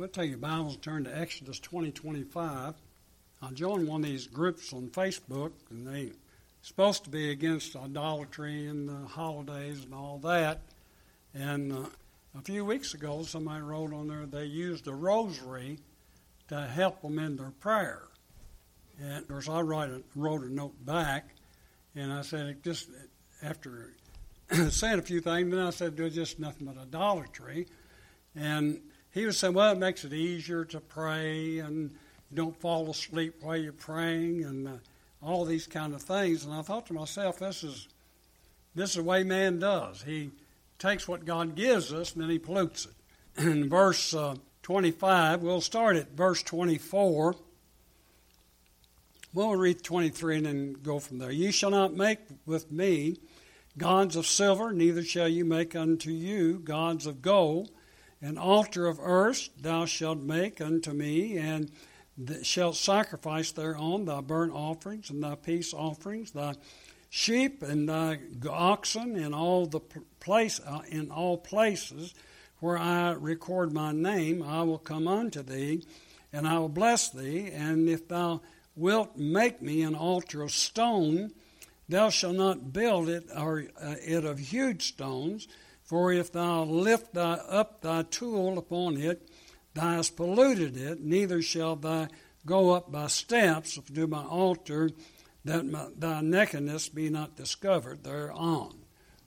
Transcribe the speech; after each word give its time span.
We'll 0.00 0.08
take 0.08 0.30
your 0.30 0.38
Bibles 0.38 0.76
and 0.76 0.82
turn 0.82 1.04
to 1.04 1.14
Exodus 1.14 1.60
20 1.60 1.90
25. 1.90 2.72
I 3.42 3.50
joined 3.50 3.86
one 3.86 4.02
of 4.02 4.06
these 4.06 4.26
groups 4.26 4.72
on 4.72 4.88
Facebook, 4.88 5.52
and 5.68 5.86
they 5.86 6.12
supposed 6.62 7.04
to 7.04 7.10
be 7.10 7.30
against 7.30 7.76
idolatry 7.76 8.66
and 8.66 8.88
the 8.88 9.06
holidays 9.06 9.84
and 9.84 9.92
all 9.92 10.16
that. 10.20 10.62
And 11.34 11.70
uh, 11.70 11.84
a 12.34 12.40
few 12.42 12.64
weeks 12.64 12.94
ago, 12.94 13.24
somebody 13.24 13.60
wrote 13.60 13.92
on 13.92 14.08
there 14.08 14.24
they 14.24 14.46
used 14.46 14.88
a 14.88 14.94
rosary 14.94 15.80
to 16.48 16.62
help 16.62 17.02
them 17.02 17.18
in 17.18 17.36
their 17.36 17.52
prayer. 17.60 18.04
And 19.02 19.18
of 19.18 19.28
course, 19.28 19.50
I 19.50 19.60
write 19.60 19.90
a, 19.90 20.00
wrote 20.14 20.44
a 20.44 20.50
note 20.50 20.82
back, 20.86 21.28
and 21.94 22.10
I 22.10 22.22
said, 22.22 22.46
it 22.46 22.62
just 22.64 22.88
after 23.42 23.92
saying 24.70 24.98
a 24.98 25.02
few 25.02 25.20
things, 25.20 25.50
then 25.50 25.60
I 25.60 25.68
said, 25.68 25.98
there's 25.98 26.14
just 26.14 26.38
nothing 26.38 26.66
but 26.68 26.80
idolatry. 26.80 27.66
And 28.34 28.80
he 29.12 29.26
was 29.26 29.38
saying, 29.38 29.54
well, 29.54 29.72
it 29.72 29.78
makes 29.78 30.04
it 30.04 30.12
easier 30.12 30.64
to 30.66 30.80
pray, 30.80 31.58
and 31.58 31.90
you 32.30 32.36
don't 32.36 32.56
fall 32.60 32.90
asleep 32.90 33.34
while 33.40 33.56
you're 33.56 33.72
praying, 33.72 34.44
and 34.44 34.68
uh, 34.68 34.72
all 35.22 35.44
these 35.44 35.66
kind 35.66 35.94
of 35.94 36.02
things. 36.02 36.44
And 36.44 36.54
I 36.54 36.62
thought 36.62 36.86
to 36.86 36.92
myself, 36.92 37.38
this 37.38 37.64
is 37.64 37.88
this 38.74 38.90
is 38.90 38.96
the 38.96 39.02
way 39.02 39.24
man 39.24 39.58
does. 39.58 40.02
He 40.02 40.30
takes 40.78 41.08
what 41.08 41.24
God 41.24 41.56
gives 41.56 41.92
us, 41.92 42.12
and 42.12 42.22
then 42.22 42.30
he 42.30 42.38
pollutes 42.38 42.86
it. 42.86 43.42
In 43.46 43.68
verse 43.68 44.14
uh, 44.14 44.36
25, 44.62 45.42
we'll 45.42 45.60
start 45.60 45.96
at 45.96 46.12
verse 46.12 46.42
24. 46.42 47.34
We'll 49.32 49.56
read 49.56 49.82
23 49.82 50.38
and 50.38 50.46
then 50.46 50.72
go 50.82 50.98
from 50.98 51.18
there. 51.18 51.30
You 51.30 51.52
shall 51.52 51.70
not 51.70 51.94
make 51.94 52.18
with 52.46 52.70
me 52.70 53.16
gods 53.78 54.16
of 54.16 54.26
silver, 54.26 54.72
neither 54.72 55.02
shall 55.02 55.28
you 55.28 55.44
make 55.44 55.76
unto 55.76 56.10
you 56.10 56.58
gods 56.58 57.06
of 57.06 57.22
gold. 57.22 57.70
An 58.22 58.36
altar 58.36 58.86
of 58.86 58.98
earth 59.00 59.48
thou 59.58 59.86
shalt 59.86 60.18
make 60.18 60.60
unto 60.60 60.92
me, 60.92 61.38
and 61.38 61.70
shalt 62.42 62.76
sacrifice 62.76 63.52
thereon 63.52 64.04
thy 64.04 64.20
burnt 64.20 64.52
offerings 64.52 65.08
and 65.08 65.22
thy 65.22 65.36
peace 65.36 65.72
offerings, 65.72 66.32
thy 66.32 66.54
sheep 67.08 67.62
and 67.62 67.88
thy 67.88 68.18
oxen 68.48 69.16
in 69.16 69.32
all 69.32 69.66
the 69.66 69.80
place 70.20 70.60
uh, 70.66 70.82
in 70.88 71.10
all 71.10 71.38
places 71.38 72.14
where 72.60 72.76
I 72.78 73.12
record 73.12 73.72
my 73.72 73.92
name. 73.92 74.42
I 74.42 74.62
will 74.62 74.78
come 74.78 75.08
unto 75.08 75.42
thee, 75.42 75.82
and 76.32 76.46
I 76.46 76.58
will 76.58 76.68
bless 76.68 77.08
thee. 77.08 77.50
And 77.50 77.88
if 77.88 78.06
thou 78.06 78.42
wilt 78.76 79.16
make 79.16 79.62
me 79.62 79.82
an 79.82 79.94
altar 79.94 80.42
of 80.42 80.52
stone, 80.52 81.32
thou 81.88 82.10
shalt 82.10 82.36
not 82.36 82.72
build 82.72 83.08
it 83.08 83.24
or 83.34 83.64
uh, 83.82 83.94
it 84.02 84.24
of 84.24 84.38
huge 84.38 84.88
stones. 84.88 85.48
For 85.90 86.12
if 86.12 86.30
thou 86.30 86.62
lift 86.62 87.14
thy, 87.14 87.32
up 87.32 87.80
thy 87.80 88.02
tool 88.02 88.58
upon 88.58 88.96
it, 88.96 89.28
thou 89.74 89.96
hast 89.96 90.14
polluted 90.14 90.76
it, 90.76 91.00
neither 91.00 91.42
shall 91.42 91.74
thou 91.74 92.06
go 92.46 92.70
up 92.70 92.92
by 92.92 93.08
steps 93.08 93.76
to 93.92 94.06
my 94.06 94.22
altar, 94.22 94.90
that 95.44 95.66
my, 95.66 95.88
thy 95.98 96.20
nakedness 96.20 96.90
be 96.90 97.10
not 97.10 97.34
discovered 97.34 98.04
thereon. 98.04 98.76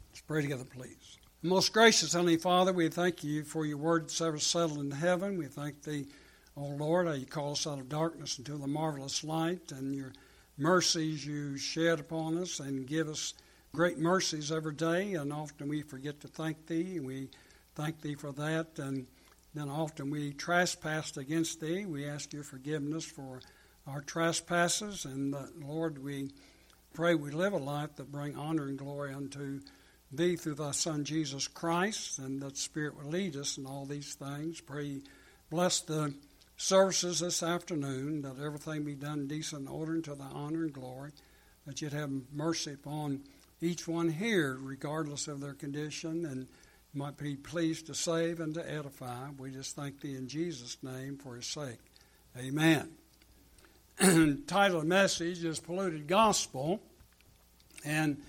Let's 0.10 0.22
pray 0.22 0.42
together, 0.42 0.64
please. 0.64 1.18
Most 1.42 1.74
gracious 1.74 2.14
Heavenly 2.14 2.38
Father, 2.38 2.72
we 2.72 2.88
thank 2.88 3.26
you 3.26 3.44
for 3.44 3.66
your 3.66 3.76
word 3.76 4.04
that's 4.04 4.22
ever 4.22 4.40
settled 4.40 4.80
in 4.80 4.92
heaven. 4.92 5.38
We 5.38 5.48
thank 5.48 5.84
thee, 5.84 6.08
O 6.56 6.64
Lord, 6.64 7.08
how 7.08 7.14
you 7.14 7.26
call 7.26 7.52
us 7.52 7.68
out 7.68 7.80
of 7.80 7.90
darkness 7.90 8.38
into 8.38 8.58
the 8.58 8.68
marvelous 8.68 9.22
light, 9.26 9.74
and 9.74 9.94
your 9.94 10.14
mercies 10.58 11.26
you 11.26 11.58
shed 11.58 12.00
upon 12.00 12.38
us 12.38 12.62
and 12.62 12.88
give 12.88 13.10
us 13.10 13.34
great 13.76 13.98
mercies 13.98 14.52
every 14.52 14.76
day, 14.76 15.16
and 15.16 15.34
often 15.34 15.68
we 15.68 15.82
forget 15.82 16.20
to 16.22 16.28
thank 16.28 16.68
Thee, 16.68 16.98
and 16.98 17.08
we 17.08 17.28
thank 17.74 18.02
Thee 18.02 18.14
for 18.14 18.32
that. 18.34 18.68
And 18.78 19.08
then 19.56 19.68
often 19.68 20.12
we 20.12 20.34
trespass 20.34 21.18
against 21.18 21.60
Thee. 21.60 21.88
We 21.88 22.08
ask 22.08 22.32
Your 22.34 22.44
forgiveness 22.44 23.04
for 23.04 23.42
our 23.88 24.02
trespasses, 24.02 25.06
and 25.06 25.34
uh, 25.34 25.46
Lord, 25.60 26.04
we 26.04 26.30
pray 26.94 27.16
we 27.16 27.32
live 27.32 27.54
a 27.54 27.58
life 27.58 27.96
that 27.96 28.12
bring 28.12 28.36
honor 28.36 28.68
and 28.68 28.78
glory 28.78 29.12
unto 29.12 29.60
Thee 30.12 30.36
through 30.36 30.56
Thy 30.56 30.70
Son 30.70 31.04
Jesus 31.04 31.48
Christ, 31.48 32.20
and 32.20 32.44
that 32.44 32.58
Spirit 32.58 32.96
will 32.96 33.10
lead 33.10 33.36
us 33.36 33.58
in 33.58 33.66
all 33.66 33.86
these 33.86 34.14
things. 34.14 34.62
Pray, 34.62 35.02
bless 35.50 35.80
the 35.80 36.14
services 36.58 37.22
this 37.22 37.42
afternoon, 37.42 38.22
that 38.22 38.38
everything 38.40 38.84
be 38.84 38.94
done 38.94 39.28
decent 39.28 39.62
and 39.62 39.70
order 39.70 39.94
unto 39.94 40.16
Thy 40.16 40.26
honor 40.26 40.62
and 40.62 40.74
glory, 40.74 41.10
that 41.66 41.82
You'd 41.82 41.94
have 41.94 42.12
mercy 42.32 42.74
upon 42.74 43.24
each 43.64 43.88
one 43.88 44.10
here, 44.10 44.58
regardless 44.60 45.28
of 45.28 45.40
their 45.42 45.54
condition, 45.54 46.26
and 46.26 46.48
might 46.94 47.18
be 47.18 47.36
pleased 47.36 47.88
to 47.88 47.96
save 47.96 48.40
and 48.40 48.54
to 48.54 48.72
edify. 48.72 49.30
We 49.38 49.52
just 49.52 49.76
thank 49.76 50.02
Thee 50.02 50.16
in 50.16 50.28
Jesus' 50.28 50.78
name 50.84 51.18
for 51.18 51.36
His 51.36 51.48
sake. 51.48 51.80
Amen. 52.38 52.90
title 54.48 54.78
of 54.78 54.84
the 54.84 54.90
message 54.90 55.44
is 55.44 55.60
Polluted 55.60 56.08
Gospel. 56.08 56.80
And 57.86 58.22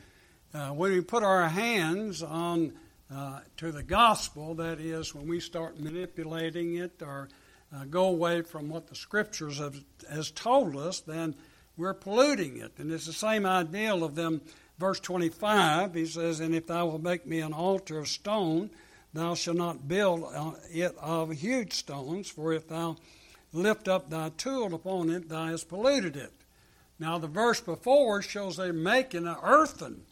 uh, 0.52 0.70
when 0.70 0.92
we 0.92 1.00
put 1.00 1.22
our 1.22 1.48
hands 1.48 2.22
on 2.22 2.72
uh, 3.14 3.40
to 3.58 3.72
the 3.72 3.82
gospel, 3.82 4.54
that 4.54 4.80
is, 4.80 5.14
when 5.14 5.26
we 5.26 5.40
start 5.40 5.78
manipulating 5.78 6.76
it 6.76 7.02
or 7.02 7.28
uh, 7.74 7.84
go 7.84 8.06
away 8.06 8.42
from 8.42 8.68
what 8.68 8.86
the 8.88 8.94
scriptures 8.94 9.58
have 9.58 9.76
has 10.10 10.30
told 10.30 10.76
us, 10.76 11.00
then 11.00 11.34
we're 11.76 11.94
polluting 11.94 12.58
it. 12.58 12.72
And 12.78 12.92
it's 12.92 13.06
the 13.06 13.12
same 13.12 13.46
ideal 13.46 14.04
of 14.04 14.14
them 14.14 14.42
verse 14.78 15.00
25, 15.00 15.94
he 15.94 16.06
says, 16.06 16.40
And 16.40 16.54
if 16.54 16.66
thou 16.66 16.86
wilt 16.86 17.02
make 17.02 17.26
me 17.26 17.40
an 17.40 17.52
altar 17.52 17.98
of 17.98 18.08
stone, 18.08 18.70
thou 19.12 19.34
shalt 19.34 19.56
not 19.56 19.88
build 19.88 20.24
it 20.70 20.96
of 20.98 21.32
huge 21.32 21.72
stones, 21.72 22.28
for 22.28 22.52
if 22.52 22.68
thou 22.68 22.96
lift 23.52 23.88
up 23.88 24.10
thy 24.10 24.30
tool 24.30 24.74
upon 24.74 25.10
it, 25.10 25.28
thou 25.28 25.46
hast 25.46 25.68
polluted 25.68 26.16
it. 26.16 26.32
Now, 26.98 27.18
the 27.18 27.28
verse 27.28 27.60
before 27.60 28.22
shows 28.22 28.56
they're 28.56 28.72
making 28.72 29.26
an 29.26 29.36
earthen 29.42 30.02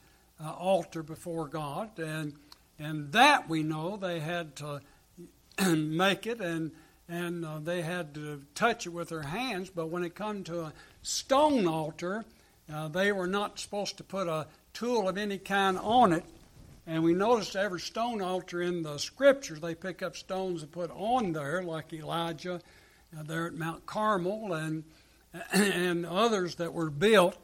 uh, 0.43 0.53
altar 0.53 1.03
before 1.03 1.47
God, 1.47 1.99
and 1.99 2.35
and 2.79 3.13
that 3.13 3.49
we 3.49 3.63
know 3.63 3.97
they 3.97 4.19
had 4.19 4.57
to 4.57 4.81
make 5.77 6.27
it, 6.27 6.41
and 6.41 6.73
and 7.09 7.45
uh, 7.45 7.59
they 7.59 7.83
had 7.83 8.15
to 8.15 8.43
touch 8.55 8.87
it 8.87 8.91
with 8.91 9.11
their 9.11 9.23
hands. 9.23 9.71
But 9.71 9.89
when 9.89 10.03
it 10.03 10.15
come 10.15 10.43
to 10.45 10.63
a 10.63 10.73
stone 11.03 11.67
altar, 11.67 12.25
uh, 12.73 12.89
they 12.89 13.13
were 13.13 13.27
not 13.27 13.59
supposed 13.59 13.97
to 13.99 14.05
put 14.05 14.29
a 14.29 14.47
tool 14.73 15.09
of 15.09 15.19
any 15.19 15.39
kind 15.39 15.79
on 15.79 16.13
it. 16.13 16.25
And 16.87 17.05
we 17.05 17.15
notice 17.15 17.55
every 17.55 17.81
stone 17.81 18.21
altar 18.21 18.61
in 18.63 18.83
the 18.83 18.99
scriptures, 18.99 19.61
they 19.61 19.75
pick 19.75 20.03
up 20.03 20.17
stones 20.17 20.63
and 20.63 20.73
put 20.73 20.91
on 20.91 21.33
there, 21.33 21.63
like 21.63 21.93
Elijah 21.93 22.61
uh, 23.17 23.23
there 23.23 23.47
at 23.47 23.55
Mount 23.55 23.87
Carmel 23.87 24.55
and, 24.55 24.85
and 25.53 26.05
others 26.05 26.57
that 26.57 26.73
were 26.73 26.91
built. 26.91 27.37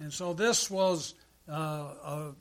And 0.00 0.12
so 0.12 0.32
this 0.32 0.70
was 0.70 1.14
uh, 1.48 1.52
a, 1.52 2.32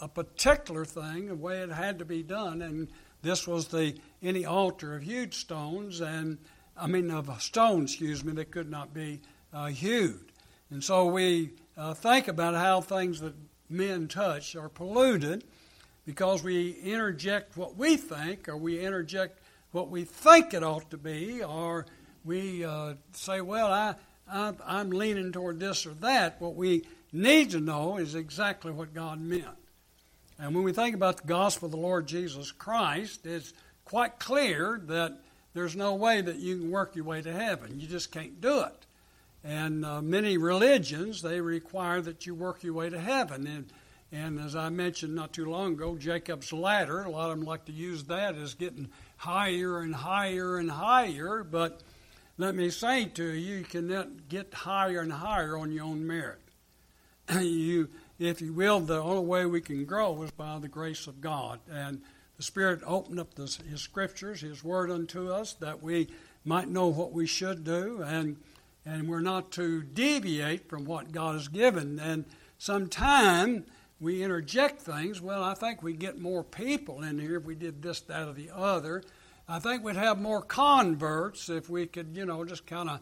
a 0.00 0.08
particular 0.08 0.84
thing, 0.84 1.28
the 1.28 1.34
way 1.34 1.58
it 1.58 1.70
had 1.70 1.98
to 2.00 2.04
be 2.04 2.22
done. 2.22 2.62
And 2.62 2.88
this 3.22 3.46
was 3.46 3.68
the 3.68 3.94
any 4.22 4.44
altar 4.44 4.96
of 4.96 5.02
huge 5.02 5.34
stones, 5.34 6.00
and 6.00 6.38
I 6.76 6.86
mean 6.86 7.10
of 7.10 7.30
stones, 7.42 7.92
excuse 7.92 8.24
me, 8.24 8.32
that 8.34 8.50
could 8.50 8.70
not 8.70 8.92
be 8.92 9.20
uh, 9.52 9.66
hewed. 9.66 10.32
And 10.70 10.82
so 10.82 11.06
we 11.06 11.52
uh, 11.76 11.94
think 11.94 12.28
about 12.28 12.54
how 12.54 12.80
things 12.80 13.20
that 13.20 13.34
men 13.68 14.08
touch 14.08 14.56
are 14.56 14.68
polluted 14.68 15.44
because 16.06 16.42
we 16.42 16.70
interject 16.70 17.56
what 17.56 17.76
we 17.76 17.96
think, 17.96 18.48
or 18.48 18.56
we 18.56 18.80
interject 18.80 19.40
what 19.72 19.90
we 19.90 20.04
think 20.04 20.54
it 20.54 20.62
ought 20.62 20.88
to 20.90 20.96
be, 20.96 21.42
or 21.42 21.84
we 22.24 22.64
uh, 22.64 22.94
say, 23.12 23.40
well, 23.40 23.72
I, 23.72 23.94
I, 24.30 24.54
I'm 24.64 24.90
leaning 24.90 25.32
toward 25.32 25.58
this 25.58 25.84
or 25.84 25.94
that. 25.94 26.40
What 26.40 26.54
we 26.54 26.84
need 27.12 27.50
to 27.50 27.60
know 27.60 27.98
is 27.98 28.14
exactly 28.14 28.72
what 28.72 28.94
God 28.94 29.20
meant. 29.20 29.46
And 30.38 30.54
when 30.54 30.64
we 30.64 30.72
think 30.72 30.94
about 30.94 31.18
the 31.18 31.26
gospel 31.26 31.66
of 31.66 31.72
the 31.72 31.78
Lord 31.78 32.06
Jesus 32.06 32.52
Christ, 32.52 33.26
it's 33.26 33.52
quite 33.84 34.18
clear 34.18 34.80
that 34.84 35.18
there's 35.54 35.74
no 35.74 35.94
way 35.94 36.20
that 36.20 36.36
you 36.36 36.58
can 36.58 36.70
work 36.70 36.94
your 36.94 37.04
way 37.06 37.22
to 37.22 37.32
heaven. 37.32 37.80
You 37.80 37.88
just 37.88 38.12
can't 38.12 38.40
do 38.40 38.60
it. 38.60 38.85
And 39.46 39.84
uh, 39.84 40.02
many 40.02 40.38
religions, 40.38 41.22
they 41.22 41.40
require 41.40 42.00
that 42.00 42.26
you 42.26 42.34
work 42.34 42.64
your 42.64 42.74
way 42.74 42.90
to 42.90 42.98
heaven. 42.98 43.46
And, 43.46 43.72
and 44.10 44.40
as 44.40 44.56
I 44.56 44.70
mentioned 44.70 45.14
not 45.14 45.32
too 45.32 45.48
long 45.48 45.74
ago, 45.74 45.96
Jacob's 45.96 46.52
ladder, 46.52 47.02
a 47.02 47.10
lot 47.10 47.30
of 47.30 47.38
them 47.38 47.46
like 47.46 47.66
to 47.66 47.72
use 47.72 48.02
that 48.04 48.34
as 48.34 48.54
getting 48.54 48.88
higher 49.18 49.78
and 49.78 49.94
higher 49.94 50.56
and 50.58 50.68
higher. 50.68 51.44
But 51.44 51.80
let 52.38 52.56
me 52.56 52.70
say 52.70 53.04
to 53.04 53.24
you, 53.24 53.58
you 53.58 53.64
cannot 53.64 54.28
get 54.28 54.52
higher 54.52 55.00
and 55.00 55.12
higher 55.12 55.56
on 55.56 55.70
your 55.70 55.84
own 55.84 56.04
merit. 56.04 56.40
you, 57.40 57.88
if 58.18 58.40
you 58.40 58.52
will, 58.52 58.80
the 58.80 59.00
only 59.00 59.26
way 59.26 59.46
we 59.46 59.60
can 59.60 59.84
grow 59.84 60.20
is 60.24 60.32
by 60.32 60.58
the 60.58 60.66
grace 60.66 61.06
of 61.06 61.20
God. 61.20 61.60
And 61.70 62.02
the 62.36 62.42
Spirit 62.42 62.80
opened 62.84 63.20
up 63.20 63.34
this, 63.34 63.58
His 63.70 63.80
Scriptures, 63.80 64.40
His 64.40 64.64
Word 64.64 64.90
unto 64.90 65.30
us, 65.30 65.54
that 65.54 65.84
we 65.84 66.08
might 66.44 66.68
know 66.68 66.88
what 66.88 67.12
we 67.12 67.26
should 67.26 67.62
do. 67.62 68.02
And 68.04 68.38
and 68.86 69.08
we're 69.08 69.20
not 69.20 69.50
to 69.52 69.82
deviate 69.82 70.68
from 70.68 70.84
what 70.84 71.10
God 71.10 71.34
has 71.34 71.48
given. 71.48 71.98
And 71.98 72.24
sometime 72.56 73.66
we 73.98 74.22
interject 74.22 74.80
things. 74.80 75.20
Well, 75.20 75.42
I 75.42 75.54
think 75.54 75.82
we'd 75.82 75.98
get 75.98 76.20
more 76.20 76.44
people 76.44 77.02
in 77.02 77.18
here 77.18 77.36
if 77.36 77.44
we 77.44 77.56
did 77.56 77.82
this, 77.82 78.00
that, 78.02 78.28
or 78.28 78.32
the 78.32 78.50
other. 78.54 79.02
I 79.48 79.58
think 79.58 79.82
we'd 79.82 79.96
have 79.96 80.20
more 80.20 80.40
converts 80.40 81.48
if 81.48 81.68
we 81.68 81.86
could, 81.86 82.16
you 82.16 82.24
know, 82.24 82.44
just 82.44 82.66
kind 82.66 82.90
of 82.90 83.00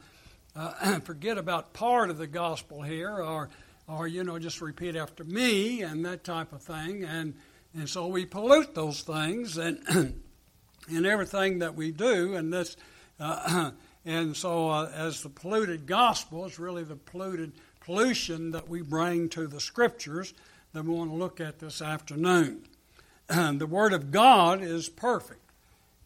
uh, 0.57 1.01
forget 1.05 1.37
about 1.37 1.75
part 1.75 2.11
of 2.11 2.19
the 2.19 2.27
gospel 2.27 2.83
here, 2.83 3.11
or, 3.11 3.51
or 3.87 4.09
you 4.09 4.25
know, 4.25 4.39
just 4.39 4.61
repeat 4.61 4.97
after 4.97 5.25
me 5.25 5.83
and 5.83 6.05
that 6.07 6.25
type 6.25 6.53
of 6.53 6.63
thing. 6.63 7.05
And 7.05 7.35
and 7.77 7.89
so 7.89 8.07
we 8.07 8.25
pollute 8.25 8.73
those 8.75 9.03
things 9.03 9.59
and 9.59 9.81
in 10.89 11.05
everything 11.05 11.59
that 11.59 11.75
we 11.75 11.91
do, 11.91 12.35
and 12.35 12.53
this. 12.53 12.77
Uh, 13.21 13.73
and 14.05 14.37
so, 14.37 14.69
uh, 14.69 14.91
as 14.95 15.23
the 15.23 15.31
polluted 15.31 15.87
gospel 15.87 16.45
is 16.45 16.59
really 16.59 16.85
the 16.85 16.97
polluted 16.97 17.53
pollution 17.81 18.51
that 18.51 18.69
we 18.69 18.83
bring 18.83 19.29
to 19.31 19.47
the 19.47 19.61
scriptures 19.61 20.35
that 20.73 20.85
we 20.85 20.91
want 20.91 21.11
to 21.11 21.17
look 21.17 21.41
at 21.41 21.59
this 21.59 21.81
afternoon. 21.81 22.67
the 23.29 23.67
Word 23.67 23.93
of 23.93 24.11
God 24.11 24.63
is 24.63 24.89
perfect. 24.89 25.41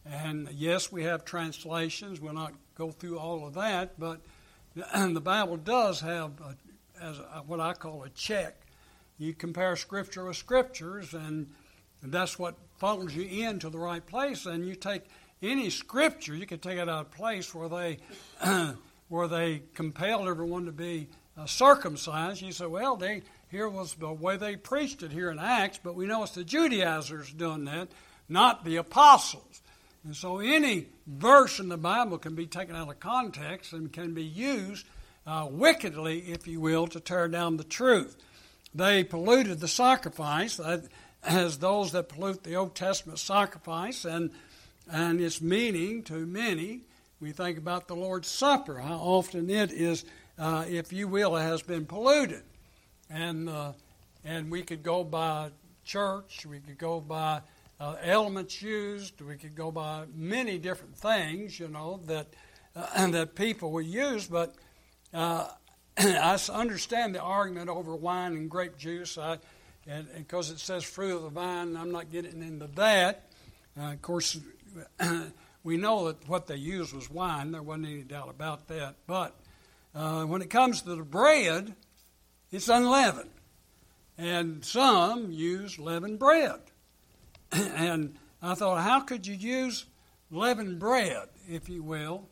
And 0.05 0.49
yes, 0.53 0.91
we 0.91 1.03
have 1.03 1.25
translations. 1.25 2.21
We'll 2.21 2.33
not 2.33 2.53
go 2.75 2.91
through 2.91 3.19
all 3.19 3.45
of 3.45 3.53
that, 3.55 3.99
but 3.99 4.21
the 4.75 5.21
Bible 5.21 5.57
does 5.57 5.99
have 5.99 6.31
a, 6.39 7.03
as 7.03 7.19
a, 7.19 7.43
what 7.45 7.59
I 7.59 7.73
call 7.73 8.03
a 8.03 8.09
check. 8.09 8.55
You 9.17 9.33
compare 9.33 9.75
Scripture 9.75 10.25
with 10.25 10.37
Scriptures, 10.37 11.13
and 11.13 11.49
that's 12.01 12.39
what 12.39 12.55
funnels 12.77 13.13
you 13.13 13.45
into 13.45 13.69
the 13.69 13.79
right 13.79 14.05
place. 14.05 14.45
And 14.45 14.65
you 14.65 14.75
take 14.75 15.03
any 15.41 15.69
Scripture, 15.69 16.35
you 16.35 16.45
could 16.45 16.61
take 16.61 16.77
it 16.77 16.89
out 16.89 17.05
of 17.05 17.11
place 17.11 17.53
where 17.53 17.69
they 17.69 17.97
where 19.09 19.27
they 19.27 19.63
compelled 19.73 20.27
everyone 20.27 20.65
to 20.65 20.71
be 20.71 21.07
uh, 21.37 21.45
circumcised. 21.45 22.41
You 22.41 22.51
say, 22.51 22.65
well, 22.65 22.95
they 22.95 23.23
here 23.49 23.67
was 23.67 23.95
the 23.95 24.11
way 24.11 24.37
they 24.37 24.55
preached 24.55 25.01
it 25.01 25.11
here 25.11 25.31
in 25.31 25.39
Acts, 25.39 25.79
but 25.81 25.95
we 25.95 26.05
know 26.05 26.23
it's 26.23 26.33
the 26.33 26.43
Judaizers 26.43 27.31
doing 27.33 27.65
that, 27.65 27.87
not 28.27 28.63
the 28.63 28.75
apostles. 28.75 29.61
And 30.03 30.15
so 30.15 30.39
any 30.39 30.87
verse 31.07 31.59
in 31.59 31.67
the 31.67 31.77
Bible 31.77 32.19
can 32.19 32.35
be 32.35 32.45
taken 32.45 32.75
out 32.75 32.89
of 32.89 32.99
context 32.99 33.73
and 33.73 33.91
can 33.91 34.13
be 34.13 34.23
used 34.23 34.85
uh, 35.25 35.47
wickedly, 35.49 36.19
if 36.31 36.47
you 36.47 36.61
will, 36.61 36.87
to 36.87 36.99
tear 36.99 37.27
down 37.27 37.57
the 37.57 37.63
truth. 37.63 38.15
They 38.73 39.03
polluted 39.03 39.59
the 39.59 39.67
sacrifice 39.67 40.59
as 41.23 41.57
those 41.57 41.91
that 41.91 42.09
pollute 42.09 42.43
the 42.43 42.55
Old 42.55 42.75
Testament 42.75 43.19
sacrifice 43.19 44.05
and, 44.05 44.29
and 44.91 45.21
its 45.21 45.41
meaning 45.41 46.03
to 46.03 46.25
many. 46.25 46.81
We 47.19 47.31
think 47.31 47.57
about 47.57 47.87
the 47.87 47.95
Lord's 47.95 48.27
Supper, 48.27 48.79
how 48.79 48.97
often 48.97 49.49
it 49.49 49.71
is, 49.71 50.05
uh, 50.37 50.65
if 50.67 50.93
you 50.93 51.07
will, 51.07 51.35
has 51.35 51.61
been 51.61 51.85
polluted. 51.85 52.43
And, 53.09 53.49
uh, 53.49 53.73
and 54.23 54.49
we 54.49 54.61
could 54.61 54.83
go 54.83 55.03
by 55.03 55.51
church, 55.83 56.45
we 56.45 56.59
could 56.59 56.77
go 56.77 57.01
by 57.01 57.41
uh, 57.79 57.95
elements 58.03 58.61
used. 58.61 59.21
We 59.21 59.37
could 59.37 59.55
go 59.55 59.71
by 59.71 60.05
many 60.13 60.57
different 60.57 60.95
things, 60.95 61.59
you 61.59 61.67
know, 61.67 62.01
that 62.07 62.27
uh, 62.75 63.07
that 63.11 63.35
people 63.35 63.71
would 63.71 63.85
use. 63.85 64.27
But 64.27 64.55
uh, 65.13 65.47
I 65.97 66.39
understand 66.51 67.15
the 67.15 67.21
argument 67.21 67.69
over 67.69 67.95
wine 67.95 68.33
and 68.33 68.49
grape 68.49 68.77
juice. 68.77 69.17
And 69.87 70.07
because 70.15 70.51
it 70.51 70.59
says 70.59 70.83
fruit 70.83 71.15
of 71.15 71.23
the 71.23 71.29
vine, 71.29 71.69
and 71.69 71.77
I'm 71.77 71.91
not 71.91 72.11
getting 72.11 72.43
into 72.43 72.67
that. 72.75 73.25
Uh, 73.79 73.93
of 73.93 74.01
course, 74.01 74.37
we 75.63 75.77
know 75.77 76.07
that 76.07 76.27
what 76.27 76.47
they 76.47 76.55
used 76.55 76.93
was 76.93 77.09
wine. 77.09 77.51
There 77.51 77.61
wasn't 77.61 77.87
any 77.87 78.03
doubt 78.03 78.29
about 78.29 78.67
that. 78.67 78.95
But 79.07 79.35
uh, 79.93 80.23
when 80.23 80.41
it 80.41 80.49
comes 80.49 80.81
to 80.83 80.95
the 80.95 81.03
bread, 81.03 81.75
it's 82.51 82.69
unleavened. 82.69 83.31
And 84.17 84.63
some 84.65 85.31
use 85.31 85.79
leavened 85.79 86.19
bread. 86.19 86.59
and 87.51 88.15
I 88.41 88.53
thought, 88.53 88.81
how 88.81 89.01
could 89.01 89.25
you 89.25 89.35
use 89.35 89.85
leavened 90.31 90.79
bread, 90.79 91.29
if 91.47 91.69
you 91.69 91.83
will, 91.83 92.27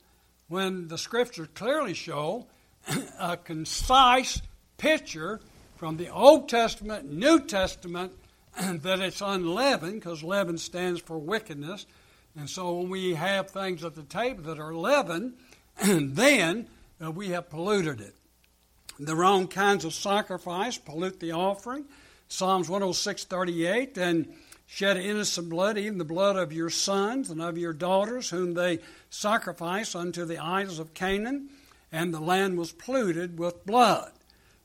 when 0.48 0.88
the 0.88 0.98
scriptures 0.98 1.48
clearly 1.54 1.94
show 1.94 2.48
a 3.19 3.38
concise 3.38 4.42
picture 4.78 5.39
from 5.75 5.98
the 5.98 6.10
Old 6.10 6.50
Testament, 6.50 7.12
New 7.12 7.39
Testament, 7.42 8.13
that 8.60 9.00
it's 9.00 9.22
unleavened, 9.22 9.95
because 9.95 10.24
leaven 10.24 10.57
stands 10.57 11.01
for 11.01 11.18
wickedness. 11.18 11.86
And 12.38 12.50
so 12.50 12.74
when 12.74 12.89
we 12.89 13.16
have 13.16 13.50
things 13.50 13.84
at 13.84 13.95
the 13.95 14.04
table 14.04 14.44
that 14.44 14.60
are 14.60 14.74
leavened, 14.74 15.34
then 15.84 16.68
uh, 17.04 17.12
we 17.12 17.30
have 17.30 17.50
polluted 17.50 18.00
it. 18.00 18.16
The 19.00 19.16
wrong 19.16 19.48
kinds 19.48 19.86
of 19.86 19.94
sacrifice 19.94 20.78
pollute 20.78 21.19
the 21.19 21.31
offering. 21.31 21.86
Psalms 22.28 22.69
106 22.69 23.24
38. 23.25 23.98
And 23.98 24.34
shed 24.68 24.98
innocent 24.98 25.50
blood, 25.50 25.78
even 25.78 25.98
the 25.98 26.06
blood 26.06 26.36
of 26.36 26.54
your 26.54 26.69
sons 26.69 27.30
and 27.30 27.42
of 27.42 27.57
your 27.57 27.74
daughters, 27.74 28.30
whom 28.30 28.54
they 28.54 28.80
sacrificed 29.10 29.95
unto 29.95 30.25
the 30.25 30.38
idols 30.38 30.78
of 30.78 30.94
Canaan, 30.94 31.50
and 31.92 32.13
the 32.13 32.19
land 32.19 32.57
was 32.57 32.74
polluted 32.74 33.39
with 33.39 33.66
blood. 33.66 34.12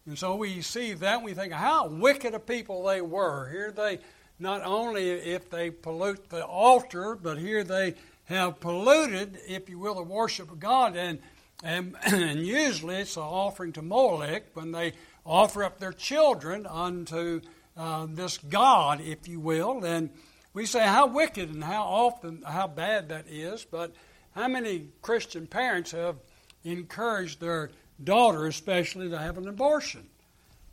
And 0.04 0.18
so 0.18 0.34
we 0.34 0.60
see 0.60 0.92
that, 0.94 1.16
and 1.16 1.24
we 1.24 1.34
think 1.34 1.52
how 1.52 1.86
wicked 1.86 2.34
a 2.34 2.40
people 2.40 2.82
they 2.82 3.00
were. 3.00 3.48
Here 3.50 3.70
they, 3.70 4.00
not 4.42 4.62
only 4.64 5.08
if 5.08 5.48
they 5.48 5.70
pollute 5.70 6.28
the 6.28 6.44
altar, 6.44 7.14
but 7.14 7.38
here 7.38 7.64
they 7.64 7.94
have 8.24 8.60
polluted, 8.60 9.38
if 9.46 9.68
you 9.68 9.78
will, 9.78 9.94
the 9.94 10.02
worship 10.02 10.50
of 10.50 10.58
God. 10.58 10.96
And, 10.96 11.20
and, 11.62 11.96
and 12.04 12.44
usually 12.44 12.96
it's 12.96 13.16
an 13.16 13.22
offering 13.22 13.72
to 13.74 13.82
Molech 13.82 14.44
when 14.54 14.72
they 14.72 14.94
offer 15.24 15.62
up 15.62 15.78
their 15.78 15.92
children 15.92 16.66
unto 16.66 17.40
uh, 17.76 18.06
this 18.10 18.38
God, 18.38 19.00
if 19.00 19.28
you 19.28 19.40
will. 19.40 19.84
And 19.84 20.10
we 20.52 20.66
say 20.66 20.80
how 20.80 21.06
wicked 21.06 21.48
and 21.54 21.62
how 21.62 21.84
often, 21.84 22.42
how 22.42 22.66
bad 22.66 23.08
that 23.10 23.26
is. 23.28 23.64
But 23.64 23.94
how 24.34 24.48
many 24.48 24.88
Christian 25.00 25.46
parents 25.46 25.92
have 25.92 26.16
encouraged 26.64 27.40
their 27.40 27.70
daughter, 28.02 28.46
especially, 28.46 29.08
to 29.10 29.18
have 29.18 29.38
an 29.38 29.46
abortion? 29.46 30.08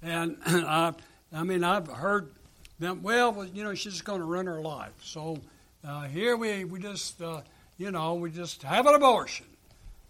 And 0.02 0.38
I, 0.46 0.94
I 1.32 1.44
mean, 1.44 1.64
I've 1.64 1.88
heard 1.88 2.32
them. 2.80 3.02
Well, 3.04 3.46
you 3.54 3.64
know, 3.64 3.74
she's 3.74 4.02
going 4.02 4.20
to 4.20 4.26
run 4.26 4.46
her 4.46 4.62
life. 4.62 4.94
So 5.04 5.40
uh, 5.88 6.04
here 6.04 6.36
we 6.36 6.66
we 6.66 6.80
just, 6.80 7.22
uh, 7.22 7.42
you 7.78 7.92
know, 7.92 8.16
we 8.16 8.32
just 8.32 8.64
have 8.64 8.88
an 8.88 8.96
abortion. 8.96 9.46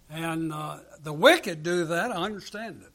And 0.09 0.53
uh, 0.53 0.79
the 1.03 1.13
wicked 1.13 1.61
do 1.63 1.85
that. 1.85 2.11
I 2.11 2.23
understand 2.23 2.81
it 2.81 2.91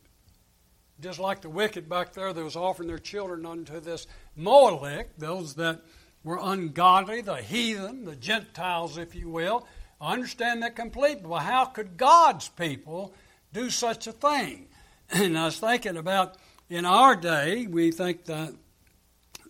just 1.00 1.18
like 1.18 1.40
the 1.40 1.50
wicked 1.50 1.88
back 1.88 2.12
there 2.12 2.32
that 2.32 2.44
was 2.44 2.56
offering 2.56 2.88
their 2.88 2.98
children 2.98 3.44
unto 3.44 3.80
this 3.80 4.06
Molech, 4.36 5.16
those 5.18 5.54
that 5.54 5.80
were 6.22 6.38
ungodly, 6.40 7.20
the 7.20 7.36
heathen, 7.36 8.04
the 8.04 8.16
Gentiles, 8.16 8.96
if 8.96 9.14
you 9.14 9.28
will. 9.28 9.66
I 10.00 10.12
understand 10.14 10.62
that 10.62 10.76
completely. 10.76 11.26
Well, 11.26 11.40
how 11.40 11.66
could 11.66 11.96
God's 11.96 12.48
people 12.48 13.12
do 13.52 13.70
such 13.70 14.06
a 14.06 14.12
thing? 14.12 14.68
And 15.10 15.36
I 15.38 15.44
was 15.44 15.58
thinking 15.58 15.98
about 15.98 16.38
in 16.70 16.86
our 16.86 17.14
day, 17.14 17.66
we 17.66 17.92
think 17.92 18.24
that 18.24 18.54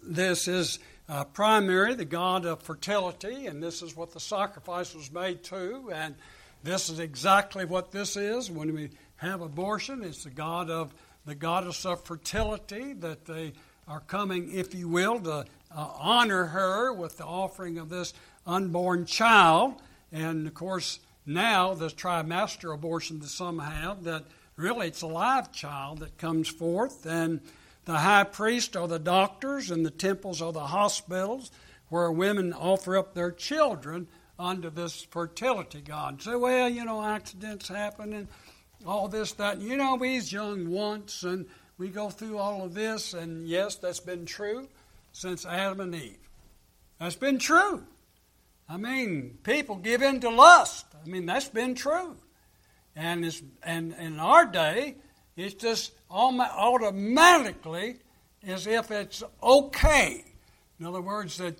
this 0.06 0.48
is 0.48 0.78
uh, 1.08 1.24
primary, 1.24 1.94
the 1.94 2.04
God 2.04 2.46
of 2.46 2.62
fertility, 2.62 3.46
and 3.46 3.62
this 3.62 3.82
is 3.82 3.96
what 3.96 4.12
the 4.12 4.20
sacrifice 4.20 4.94
was 4.94 5.12
made 5.12 5.42
to, 5.44 5.90
and 5.92 6.14
this 6.62 6.88
is 6.88 6.98
exactly 6.98 7.64
what 7.64 7.92
this 7.92 8.16
is 8.16 8.50
when 8.50 8.74
we 8.74 8.90
have 9.16 9.40
abortion. 9.40 10.02
It's 10.02 10.24
the 10.24 10.30
God 10.30 10.70
of 10.70 10.94
the 11.26 11.34
goddess 11.34 11.84
of 11.84 12.04
fertility, 12.04 12.92
that 12.94 13.24
they 13.24 13.52
are 13.88 14.00
coming, 14.00 14.52
if 14.52 14.74
you 14.74 14.88
will, 14.88 15.20
to 15.20 15.30
uh, 15.30 15.88
honor 15.98 16.46
her 16.46 16.92
with 16.92 17.18
the 17.18 17.24
offering 17.24 17.78
of 17.78 17.88
this 17.88 18.14
unborn 18.46 19.06
child. 19.06 19.74
And 20.12 20.46
of 20.46 20.54
course, 20.54 21.00
now 21.26 21.74
this 21.74 21.94
trimester 21.94 22.74
abortion 22.74 23.20
that 23.20 23.28
some 23.28 23.58
have, 23.58 24.04
that 24.04 24.24
really 24.56 24.88
it's 24.88 25.02
a 25.02 25.06
live 25.06 25.52
child 25.52 25.98
that 25.98 26.16
comes 26.18 26.48
forth. 26.48 27.06
And 27.06 27.40
the 27.84 27.98
high 27.98 28.24
priest 28.24 28.76
are 28.76 28.88
the 28.88 28.98
doctors, 28.98 29.70
and 29.70 29.84
the 29.84 29.90
temples 29.90 30.40
are 30.40 30.52
the 30.52 30.66
hospitals 30.66 31.50
where 31.88 32.10
women 32.10 32.52
offer 32.52 32.96
up 32.96 33.14
their 33.14 33.30
children 33.30 34.08
unto 34.38 34.70
this 34.70 35.02
fertility 35.02 35.80
god. 35.80 36.22
Say, 36.22 36.34
well, 36.34 36.68
you 36.68 36.84
know, 36.84 37.02
accidents 37.02 37.68
happen 37.68 38.12
and 38.12 38.28
all 38.86 39.08
this, 39.08 39.32
that. 39.32 39.60
You 39.60 39.76
know, 39.76 39.96
we 39.96 40.16
was 40.16 40.32
young 40.32 40.70
once, 40.70 41.22
and 41.22 41.46
we 41.78 41.88
go 41.88 42.10
through 42.10 42.38
all 42.38 42.64
of 42.64 42.74
this, 42.74 43.14
and 43.14 43.46
yes, 43.46 43.76
that's 43.76 44.00
been 44.00 44.26
true 44.26 44.68
since 45.12 45.46
Adam 45.46 45.80
and 45.80 45.94
Eve. 45.94 46.18
That's 46.98 47.16
been 47.16 47.38
true. 47.38 47.84
I 48.68 48.76
mean, 48.76 49.38
people 49.42 49.76
give 49.76 50.02
in 50.02 50.20
to 50.20 50.30
lust. 50.30 50.86
I 51.04 51.08
mean, 51.08 51.26
that's 51.26 51.48
been 51.48 51.74
true. 51.74 52.16
And, 52.96 53.24
it's, 53.24 53.42
and 53.62 53.94
in 53.94 54.18
our 54.18 54.46
day, 54.46 54.96
it's 55.36 55.54
just 55.54 55.92
automatically 56.14 57.96
as 58.46 58.66
if 58.66 58.90
it's 58.90 59.22
okay. 59.42 60.24
In 60.78 60.86
other 60.86 61.00
words, 61.00 61.38
that, 61.38 61.58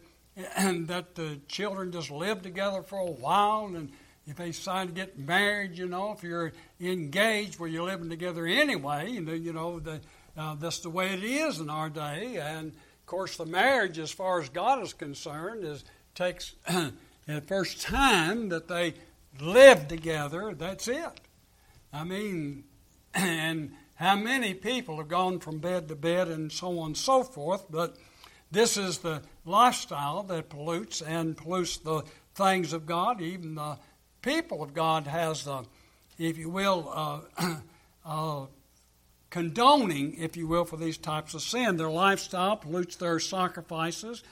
and 0.56 0.88
that 0.88 1.14
the 1.14 1.40
children 1.48 1.92
just 1.92 2.10
live 2.10 2.42
together 2.42 2.82
for 2.82 2.98
a 2.98 3.10
while 3.10 3.66
and 3.66 3.90
if 4.26 4.36
they 4.36 4.46
decide 4.46 4.88
to 4.88 4.94
get 4.94 5.18
married, 5.18 5.76
you 5.76 5.86
know, 5.86 6.12
if 6.12 6.22
you're 6.22 6.52
engaged 6.80 7.58
where 7.58 7.68
you're 7.68 7.84
living 7.84 8.08
together 8.08 8.46
anyway, 8.46 9.10
you 9.10 9.20
know, 9.20 9.32
you 9.34 9.52
know 9.52 9.78
the, 9.80 10.00
uh, 10.36 10.54
that's 10.54 10.80
the 10.80 10.88
way 10.88 11.12
it 11.12 11.22
is 11.22 11.60
in 11.60 11.68
our 11.68 11.90
day. 11.90 12.38
And 12.38 12.68
of 12.70 13.06
course, 13.06 13.36
the 13.36 13.44
marriage, 13.44 13.98
as 13.98 14.10
far 14.10 14.40
as 14.40 14.48
God 14.48 14.82
is 14.82 14.94
concerned, 14.94 15.64
is 15.64 15.84
takes 16.14 16.54
the 17.26 17.40
first 17.46 17.82
time 17.82 18.48
that 18.48 18.68
they 18.68 18.94
live 19.40 19.88
together, 19.88 20.54
that's 20.56 20.88
it. 20.88 21.20
I 21.92 22.04
mean, 22.04 22.64
and 23.14 23.72
how 23.96 24.16
many 24.16 24.54
people 24.54 24.96
have 24.98 25.08
gone 25.08 25.38
from 25.38 25.58
bed 25.58 25.88
to 25.88 25.94
bed 25.94 26.28
and 26.28 26.50
so 26.50 26.78
on 26.80 26.86
and 26.86 26.96
so 26.96 27.22
forth, 27.22 27.66
but 27.70 27.96
this 28.50 28.76
is 28.76 28.98
the 28.98 29.22
lifestyle 29.44 30.22
that 30.24 30.48
pollutes 30.48 31.00
and 31.00 31.36
pollutes 31.36 31.78
the 31.78 32.02
things 32.34 32.72
of 32.72 32.86
God. 32.86 33.20
Even 33.20 33.54
the 33.54 33.78
people 34.22 34.62
of 34.62 34.74
God 34.74 35.06
has 35.06 35.44
the, 35.44 35.64
if 36.18 36.38
you 36.38 36.48
will, 36.48 36.90
uh, 37.38 37.56
uh, 38.04 38.46
condoning, 39.30 40.14
if 40.14 40.36
you 40.36 40.46
will, 40.46 40.64
for 40.64 40.76
these 40.76 40.98
types 40.98 41.34
of 41.34 41.42
sin. 41.42 41.76
Their 41.76 41.90
lifestyle 41.90 42.56
pollutes 42.56 42.96
their 42.96 43.18
sacrifices. 43.18 44.22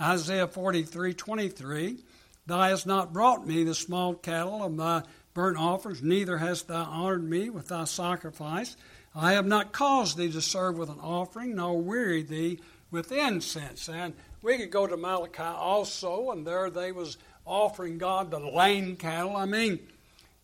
Isaiah 0.00 0.46
43 0.48 1.14
23. 1.14 1.98
Thou 2.46 2.60
hast 2.60 2.86
not 2.86 3.12
brought 3.12 3.46
me 3.46 3.64
the 3.64 3.74
small 3.74 4.14
cattle 4.14 4.62
of 4.62 4.72
my 4.72 5.02
burnt 5.34 5.56
offerings, 5.56 6.02
neither 6.02 6.38
hast 6.38 6.68
thou 6.68 6.84
honored 6.84 7.22
me 7.22 7.50
with 7.50 7.68
thy 7.68 7.84
sacrifice. 7.84 8.76
I 9.14 9.32
have 9.32 9.46
not 9.46 9.72
caused 9.72 10.16
thee 10.16 10.30
to 10.32 10.40
serve 10.40 10.78
with 10.78 10.88
an 10.88 11.00
offering, 11.00 11.56
nor 11.56 11.80
wearied 11.80 12.28
thee 12.28 12.60
with 12.90 13.10
incense. 13.10 13.88
And 13.88 14.14
we 14.42 14.56
could 14.56 14.70
go 14.70 14.86
to 14.86 14.96
Malachi 14.96 15.42
also, 15.42 16.30
and 16.30 16.46
there 16.46 16.70
they 16.70 16.92
was 16.92 17.18
offering 17.44 17.98
God 17.98 18.30
the 18.30 18.38
lame 18.38 18.96
cattle. 18.96 19.36
I 19.36 19.46
mean, 19.46 19.80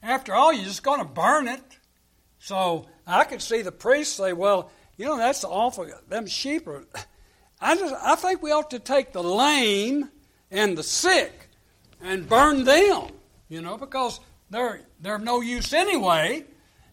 after 0.02 0.34
all, 0.34 0.52
you're 0.52 0.64
just 0.64 0.82
going 0.82 0.98
to 0.98 1.06
burn 1.06 1.48
it. 1.48 1.62
So 2.38 2.86
I 3.06 3.24
could 3.24 3.42
see 3.42 3.62
the 3.62 3.72
priest 3.72 4.16
say, 4.16 4.32
"Well, 4.32 4.70
you 4.96 5.06
know 5.06 5.16
that's 5.16 5.44
awful. 5.44 5.88
Them 6.08 6.26
sheep 6.26 6.66
are." 6.66 6.84
I 7.60 7.74
just 7.74 7.94
I 8.02 8.16
think 8.16 8.42
we 8.42 8.52
ought 8.52 8.70
to 8.70 8.78
take 8.78 9.12
the 9.12 9.22
lame 9.22 10.10
and 10.50 10.76
the 10.76 10.82
sick 10.82 11.48
and 12.02 12.28
burn 12.28 12.64
them. 12.64 13.08
You 13.48 13.62
know, 13.62 13.78
because 13.78 14.20
they're 14.50 14.80
they're 15.00 15.16
of 15.16 15.22
no 15.22 15.40
use 15.40 15.72
anyway. 15.72 16.44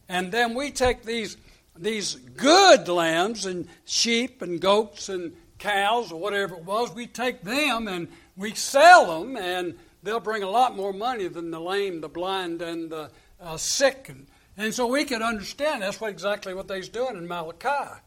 And 0.10 0.32
then 0.32 0.54
we 0.54 0.72
take 0.72 1.04
these 1.04 1.38
these 1.78 2.16
good 2.16 2.88
lambs 2.88 3.46
and 3.46 3.68
sheep 3.86 4.42
and 4.42 4.60
goats 4.60 5.10
and 5.10 5.34
cows 5.60 6.12
or 6.12 6.20
whatever 6.20 6.56
it 6.56 6.64
was, 6.64 6.94
we 6.94 7.08
take 7.08 7.42
them 7.42 7.88
and 7.88 8.08
we 8.36 8.54
sell 8.54 9.20
them, 9.20 9.38
and 9.38 9.76
they'll 10.02 10.20
bring 10.20 10.44
a 10.44 10.50
lot 10.50 10.76
more 10.76 10.94
money 10.94 11.28
than 11.28 11.52
the 11.52 11.60
lame, 11.60 12.02
the 12.02 12.10
blind, 12.10 12.62
and 12.62 12.90
the 12.90 13.10
uh, 13.40 13.58
sick. 13.58 14.08
And, 14.10 14.28
and 14.58 14.74
so 14.74 14.88
we 14.88 15.06
could 15.06 15.22
understand 15.22 15.82
that's 15.82 16.02
what 16.02 16.10
exactly 16.10 16.54
what 16.54 16.68
they's 16.68 16.90
doing 16.90 17.16
in 17.16 17.28
Malachi. 17.28 18.00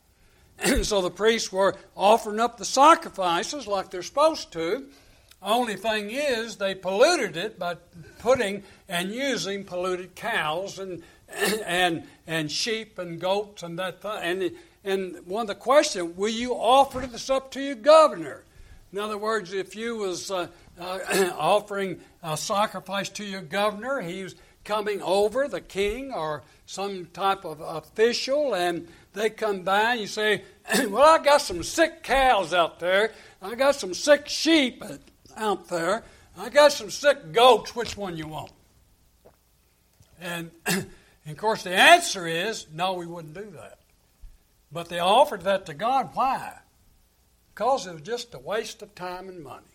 And 0.58 0.86
so 0.86 1.02
the 1.02 1.10
priests 1.10 1.52
were 1.52 1.76
offering 1.94 2.40
up 2.40 2.56
the 2.56 2.64
sacrifices 2.64 3.66
like 3.66 3.90
they're 3.90 4.02
supposed 4.02 4.52
to. 4.52 4.86
Only 5.42 5.76
thing 5.76 6.10
is, 6.10 6.56
they 6.56 6.74
polluted 6.74 7.36
it 7.36 7.58
by 7.58 7.76
putting 8.18 8.64
and 8.88 9.12
using 9.12 9.64
polluted 9.64 10.14
cows 10.14 10.78
and 10.78 11.02
and 11.66 12.04
and 12.26 12.50
sheep 12.50 12.98
and 12.98 13.20
goats 13.20 13.62
and 13.62 13.78
that 13.78 14.02
th- 14.02 14.18
and 14.22 14.52
and 14.84 15.26
one 15.26 15.42
of 15.42 15.48
the 15.48 15.54
questions 15.54 16.16
will 16.16 16.30
you 16.30 16.52
offer 16.52 17.00
this 17.00 17.28
up 17.28 17.50
to 17.52 17.60
your 17.60 17.74
governor. 17.74 18.44
In 18.92 18.98
other 18.98 19.18
words 19.18 19.52
if 19.52 19.74
you 19.74 19.96
was 19.96 20.30
uh, 20.30 20.48
uh, 20.78 20.98
offering 21.38 22.00
a 22.22 22.36
sacrifice 22.36 23.08
to 23.10 23.24
your 23.24 23.42
governor 23.42 24.00
he's 24.00 24.34
coming 24.64 25.00
over 25.02 25.48
the 25.48 25.60
king 25.60 26.12
or 26.12 26.42
some 26.66 27.06
type 27.06 27.44
of 27.44 27.60
official 27.60 28.54
and 28.54 28.88
they 29.12 29.30
come 29.30 29.62
by 29.62 29.92
and 29.92 30.00
you 30.00 30.06
say 30.06 30.42
well 30.88 31.20
i 31.20 31.22
got 31.22 31.40
some 31.40 31.62
sick 31.62 32.02
cows 32.02 32.52
out 32.52 32.78
there. 32.80 33.12
I 33.42 33.54
got 33.54 33.74
some 33.74 33.94
sick 33.94 34.28
sheep 34.28 34.82
out 35.36 35.68
there. 35.68 36.02
I 36.38 36.48
got 36.48 36.72
some 36.72 36.90
sick 36.90 37.32
goats. 37.32 37.76
Which 37.76 37.96
one 37.96 38.16
you 38.16 38.26
want? 38.28 38.50
And 40.20 40.50
And 41.26 41.32
of 41.32 41.38
course, 41.38 41.64
the 41.64 41.74
answer 41.74 42.26
is 42.26 42.66
no, 42.72 42.94
we 42.94 43.06
wouldn't 43.06 43.34
do 43.34 43.50
that. 43.56 43.80
But 44.70 44.88
they 44.88 45.00
offered 45.00 45.42
that 45.42 45.66
to 45.66 45.74
God. 45.74 46.10
Why? 46.14 46.52
Because 47.52 47.86
it 47.86 47.92
was 47.92 48.02
just 48.02 48.34
a 48.34 48.38
waste 48.38 48.82
of 48.82 48.94
time 48.94 49.28
and 49.28 49.42
money. 49.42 49.66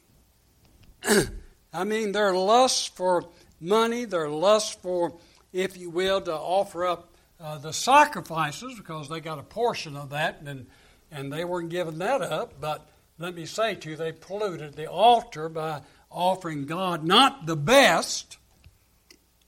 I 1.73 1.83
mean, 1.83 2.13
their 2.13 2.33
lust 2.33 2.95
for 2.95 3.25
money, 3.59 4.05
their 4.05 4.29
lust 4.29 4.81
for, 4.81 5.13
if 5.51 5.77
you 5.77 5.89
will, 5.89 6.21
to 6.21 6.33
offer 6.33 6.85
up 6.85 7.09
uh, 7.39 7.57
the 7.57 7.73
sacrifices, 7.73 8.75
because 8.77 9.09
they 9.09 9.19
got 9.19 9.39
a 9.39 9.43
portion 9.43 9.95
of 9.95 10.11
that, 10.11 10.41
and, 10.45 10.67
and 11.11 11.33
they 11.33 11.43
weren't 11.43 11.69
giving 11.69 11.97
that 11.97 12.21
up. 12.21 12.61
But 12.61 12.87
let 13.17 13.35
me 13.35 13.45
say 13.45 13.75
to 13.75 13.89
you, 13.89 13.95
they 13.95 14.11
polluted 14.11 14.75
the 14.75 14.87
altar 14.87 15.49
by 15.49 15.81
offering 16.11 16.65
God 16.65 17.03
not 17.03 17.45
the 17.45 17.55
best, 17.55 18.37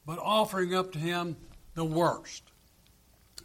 but 0.06 0.18
offering 0.20 0.74
up 0.74 0.92
to 0.94 1.00
Him 1.00 1.36
the 1.76 1.86
worst. 1.86 2.44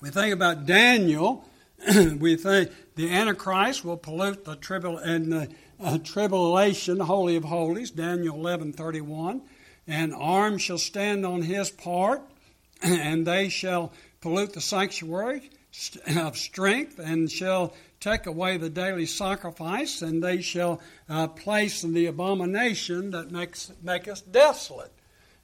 We 0.00 0.10
think 0.10 0.32
about 0.32 0.66
Daniel. 0.66 1.44
we 2.18 2.36
think 2.36 2.70
the 2.94 3.10
Antichrist 3.10 3.84
will 3.84 3.96
pollute 3.96 4.44
the 4.44 4.56
tribul 4.56 5.00
and 5.02 5.32
the 5.32 5.48
uh, 5.80 5.98
tribulation, 5.98 7.00
holy 7.00 7.36
of 7.36 7.44
holies, 7.44 7.90
Daniel 7.90 8.34
eleven 8.34 8.72
thirty 8.72 9.00
one, 9.00 9.42
and 9.86 10.14
arms 10.14 10.62
shall 10.62 10.78
stand 10.78 11.24
on 11.24 11.42
his 11.42 11.70
part, 11.70 12.22
and 12.82 13.26
they 13.26 13.48
shall 13.48 13.92
pollute 14.20 14.52
the 14.52 14.60
sanctuary 14.60 15.50
of 16.16 16.36
strength, 16.36 16.98
and 16.98 17.30
shall 17.30 17.74
take 18.00 18.26
away 18.26 18.56
the 18.56 18.70
daily 18.70 19.06
sacrifice, 19.06 20.02
and 20.02 20.22
they 20.22 20.40
shall 20.40 20.80
uh, 21.08 21.26
place 21.28 21.82
in 21.84 21.92
the 21.94 22.06
abomination 22.06 23.10
that 23.10 23.30
makes 23.30 23.72
make 23.82 24.08
us 24.08 24.20
desolate. 24.20 24.92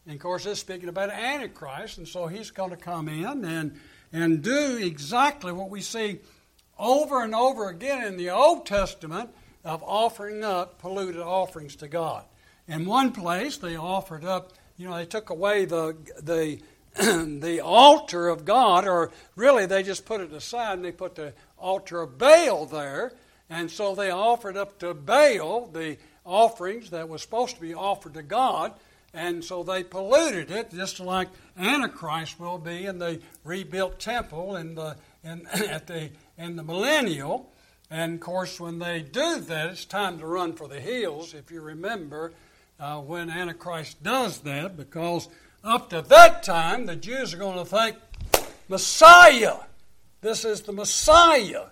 And 0.06 0.14
of 0.14 0.20
course, 0.20 0.44
it's 0.44 0.61
speaking 0.61 0.88
about 0.88 1.11
Antichrist, 1.11 1.99
and 1.99 2.06
so 2.06 2.26
he's 2.26 2.50
going 2.50 2.70
to 2.70 2.76
come 2.76 3.08
in 3.08 3.44
and, 3.44 3.80
and 4.12 4.42
do 4.42 4.76
exactly 4.76 5.50
what 5.50 5.70
we 5.70 5.80
see 5.80 6.20
over 6.78 7.23
and 7.23 7.34
over 7.34 7.68
again 7.68 8.06
in 8.06 8.16
the 8.16 8.30
Old 8.30 8.66
Testament 8.66 9.30
of 9.64 9.82
offering 9.82 10.44
up 10.44 10.78
polluted 10.78 11.23
offerings 11.23 11.76
to 11.76 11.88
God. 11.88 12.25
In 12.68 12.84
one 12.84 13.12
place, 13.12 13.56
they 13.56 13.76
offered 13.76 14.25
up, 14.25 14.52
you 14.76 14.88
know, 14.88 14.96
they 14.96 15.06
took 15.06 15.30
away 15.30 15.64
the, 15.64 15.96
the, 16.23 16.61
the 17.40 17.61
altar 17.61 18.28
of 18.28 18.44
God, 18.44 18.87
or 18.87 19.11
really 19.37 19.64
they 19.64 19.82
just 19.82 20.04
put 20.04 20.20
it 20.20 20.32
aside 20.32 20.75
and 20.75 20.84
they 20.84 20.92
put 20.92 21.14
the 21.14 21.32
altar 21.58 22.02
of 22.02 22.18
Baal 22.18 22.66
there. 22.66 23.12
And 23.49 23.70
so 23.70 23.94
they 23.94 24.11
offered 24.11 24.56
up 24.56 24.78
to 24.80 24.92
Baal 24.94 25.66
the 25.66 25.96
offerings 26.25 26.90
that 26.90 27.08
was 27.08 27.23
supposed 27.23 27.56
to 27.56 27.61
be 27.61 27.75
offered 27.75 28.14
to 28.14 28.23
God. 28.23 28.73
And 29.14 29.44
so 29.44 29.62
they 29.62 29.85
polluted 29.85 30.50
it, 30.50 30.73
just 30.73 30.99
like 30.99 31.28
Antichrist 31.56 32.40
will 32.40 32.59
be 32.59 32.87
in 32.87 32.99
the 32.99 33.21
rebuilt 33.44 34.00
temple 34.00 34.56
in 34.56 34.75
the, 34.75 34.97
in, 35.23 35.47
at 35.52 35.87
the, 35.87 36.11
in 36.37 36.56
the 36.56 36.64
millennial. 36.64 37.52
And 37.90 38.14
of 38.14 38.21
course, 38.21 38.59
when 38.59 38.80
they 38.80 39.02
do 39.02 39.40
that, 39.40 39.71
it's 39.71 39.85
time 39.85 40.18
to 40.18 40.26
run 40.26 40.54
for 40.54 40.66
the 40.66 40.80
hills, 40.80 41.33
if 41.33 41.50
you 41.50 41.61
remember 41.61 42.33
uh, 42.80 43.00
when 43.00 43.30
Antichrist 43.30 44.02
does 44.02 44.40
that, 44.40 44.76
because 44.76 45.28
up 45.62 45.90
to 45.90 46.02
that 46.02 46.42
time, 46.42 46.87
the 46.87 46.97
Jews 46.97 47.33
are 47.33 47.38
going 47.38 47.59
to 47.59 47.64
think, 47.64 47.97
Messiah, 48.68 49.59
this 50.21 50.44
is 50.44 50.62
the 50.62 50.73
Messiah. 50.73 51.66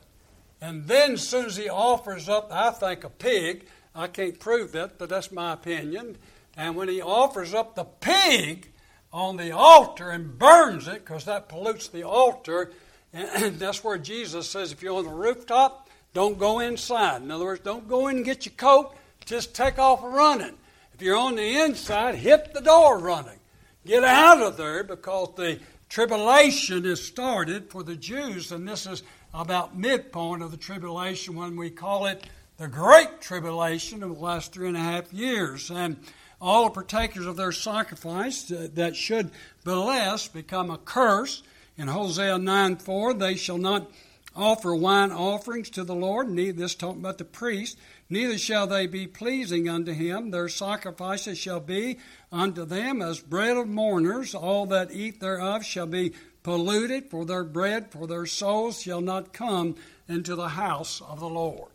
And 0.60 0.86
then, 0.86 1.14
as 1.14 1.26
soon 1.26 1.46
as 1.46 1.56
he 1.56 1.68
offers 1.68 2.28
up, 2.28 2.48
I 2.52 2.70
think, 2.70 3.02
a 3.02 3.10
pig, 3.10 3.66
I 3.94 4.06
can't 4.06 4.38
prove 4.38 4.72
that, 4.72 4.98
but 4.98 5.08
that's 5.08 5.32
my 5.32 5.54
opinion. 5.54 6.16
And 6.56 6.76
when 6.76 6.88
he 6.88 7.00
offers 7.00 7.54
up 7.54 7.74
the 7.74 7.84
pig 7.84 8.70
on 9.12 9.36
the 9.36 9.52
altar 9.52 10.10
and 10.10 10.38
burns 10.38 10.88
it, 10.88 11.04
because 11.04 11.24
that 11.24 11.48
pollutes 11.48 11.88
the 11.88 12.02
altar, 12.02 12.72
and 13.12 13.58
that's 13.58 13.82
where 13.84 13.98
Jesus 13.98 14.48
says 14.48 14.72
if 14.72 14.82
you're 14.82 14.96
on 14.96 15.04
the 15.04 15.10
rooftop, 15.10 15.88
don't 16.14 16.38
go 16.38 16.60
inside. 16.60 17.22
In 17.22 17.30
other 17.30 17.44
words, 17.44 17.62
don't 17.62 17.88
go 17.88 18.08
in 18.08 18.16
and 18.16 18.24
get 18.24 18.44
your 18.44 18.54
coat, 18.56 18.94
just 19.24 19.54
take 19.54 19.78
off 19.78 20.00
running. 20.02 20.56
If 20.94 21.00
you're 21.00 21.16
on 21.16 21.36
the 21.36 21.60
inside, 21.60 22.16
hit 22.16 22.52
the 22.52 22.60
door 22.60 22.98
running. 22.98 23.38
Get 23.86 24.04
out 24.04 24.40
of 24.40 24.56
there 24.56 24.84
because 24.84 25.34
the 25.36 25.58
tribulation 25.88 26.84
is 26.84 27.04
started 27.04 27.70
for 27.70 27.82
the 27.82 27.96
Jews, 27.96 28.52
and 28.52 28.68
this 28.68 28.86
is 28.86 29.02
about 29.34 29.76
midpoint 29.76 30.42
of 30.42 30.50
the 30.50 30.56
tribulation 30.56 31.34
when 31.34 31.56
we 31.56 31.70
call 31.70 32.06
it 32.06 32.24
the 32.58 32.68
Great 32.68 33.20
Tribulation 33.20 34.02
of 34.02 34.14
the 34.14 34.22
last 34.22 34.52
three 34.52 34.68
and 34.68 34.76
a 34.76 34.80
half 34.80 35.12
years. 35.12 35.70
And 35.70 35.96
all 36.42 36.64
the 36.64 36.70
partakers 36.70 37.24
of 37.24 37.36
their 37.36 37.52
sacrifice 37.52 38.42
that 38.48 38.96
should 38.96 39.30
bless 39.64 40.26
become 40.26 40.70
a 40.70 40.76
curse. 40.76 41.42
In 41.78 41.86
Hosea 41.86 42.36
9 42.36 42.76
4, 42.76 43.14
they 43.14 43.36
shall 43.36 43.58
not 43.58 43.90
offer 44.34 44.74
wine 44.74 45.12
offerings 45.12 45.70
to 45.70 45.84
the 45.84 45.94
Lord, 45.94 46.28
neither 46.28 46.58
this 46.58 46.74
talking 46.74 47.00
about 47.00 47.18
the 47.18 47.24
priest, 47.24 47.78
neither 48.10 48.38
shall 48.38 48.66
they 48.66 48.86
be 48.86 49.06
pleasing 49.06 49.68
unto 49.68 49.92
him. 49.92 50.30
Their 50.30 50.48
sacrifices 50.48 51.38
shall 51.38 51.60
be 51.60 51.98
unto 52.32 52.64
them 52.64 53.00
as 53.00 53.20
bread 53.20 53.56
of 53.56 53.68
mourners. 53.68 54.34
All 54.34 54.66
that 54.66 54.90
eat 54.92 55.20
thereof 55.20 55.64
shall 55.64 55.86
be 55.86 56.12
polluted, 56.42 57.08
for 57.08 57.24
their 57.24 57.44
bread, 57.44 57.92
for 57.92 58.06
their 58.08 58.26
souls 58.26 58.82
shall 58.82 59.00
not 59.00 59.32
come 59.32 59.76
into 60.08 60.34
the 60.34 60.48
house 60.48 61.00
of 61.02 61.20
the 61.20 61.28
Lord. 61.28 61.70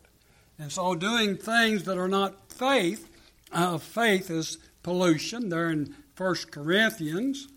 And 0.58 0.70
so 0.70 0.94
doing 0.94 1.36
things 1.36 1.84
that 1.84 1.96
are 1.96 2.08
not 2.08 2.52
faith 2.52 3.07
uh, 3.52 3.78
faith 3.78 4.30
is 4.30 4.58
pollution. 4.82 5.48
They're 5.48 5.70
in 5.70 5.94
1 6.16 6.34
Corinthians. 6.50 7.48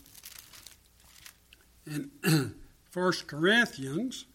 In 1.86 2.10
1 2.92 3.12
Corinthians, 3.26 4.26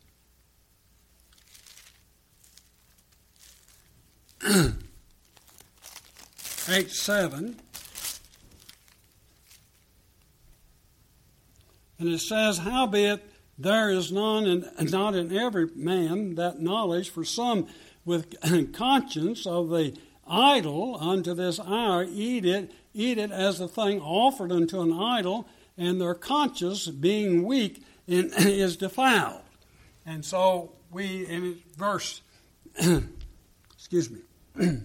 8 6.69 6.91
7. 6.91 7.59
And 11.99 12.09
it 12.09 12.19
says, 12.19 12.59
Howbeit 12.59 13.23
there 13.57 13.89
is 13.89 14.11
none 14.11 14.45
and 14.45 14.91
not 14.91 15.15
in 15.15 15.35
every 15.35 15.67
man 15.75 16.35
that 16.35 16.59
knowledge, 16.59 17.09
for 17.09 17.23
some 17.23 17.67
with 18.05 18.35
conscience 18.73 19.47
of 19.47 19.69
the 19.69 19.97
idol 20.29 20.97
unto 20.99 21.33
this 21.33 21.59
hour 21.59 22.05
eat 22.09 22.45
it, 22.45 22.71
eat 22.93 23.17
it 23.17 23.31
as 23.31 23.59
a 23.59 23.67
thing 23.67 23.99
offered 24.01 24.51
unto 24.51 24.81
an 24.81 24.93
idol, 24.93 25.47
and 25.77 26.01
their 26.01 26.15
conscience, 26.15 26.87
being 26.87 27.43
weak, 27.43 27.83
in, 28.07 28.31
is 28.37 28.77
defiled. 28.77 29.41
And 30.05 30.23
so 30.23 30.73
we, 30.91 31.25
in 31.25 31.59
verse, 31.75 32.21
excuse 33.73 34.09
me. 34.09 34.21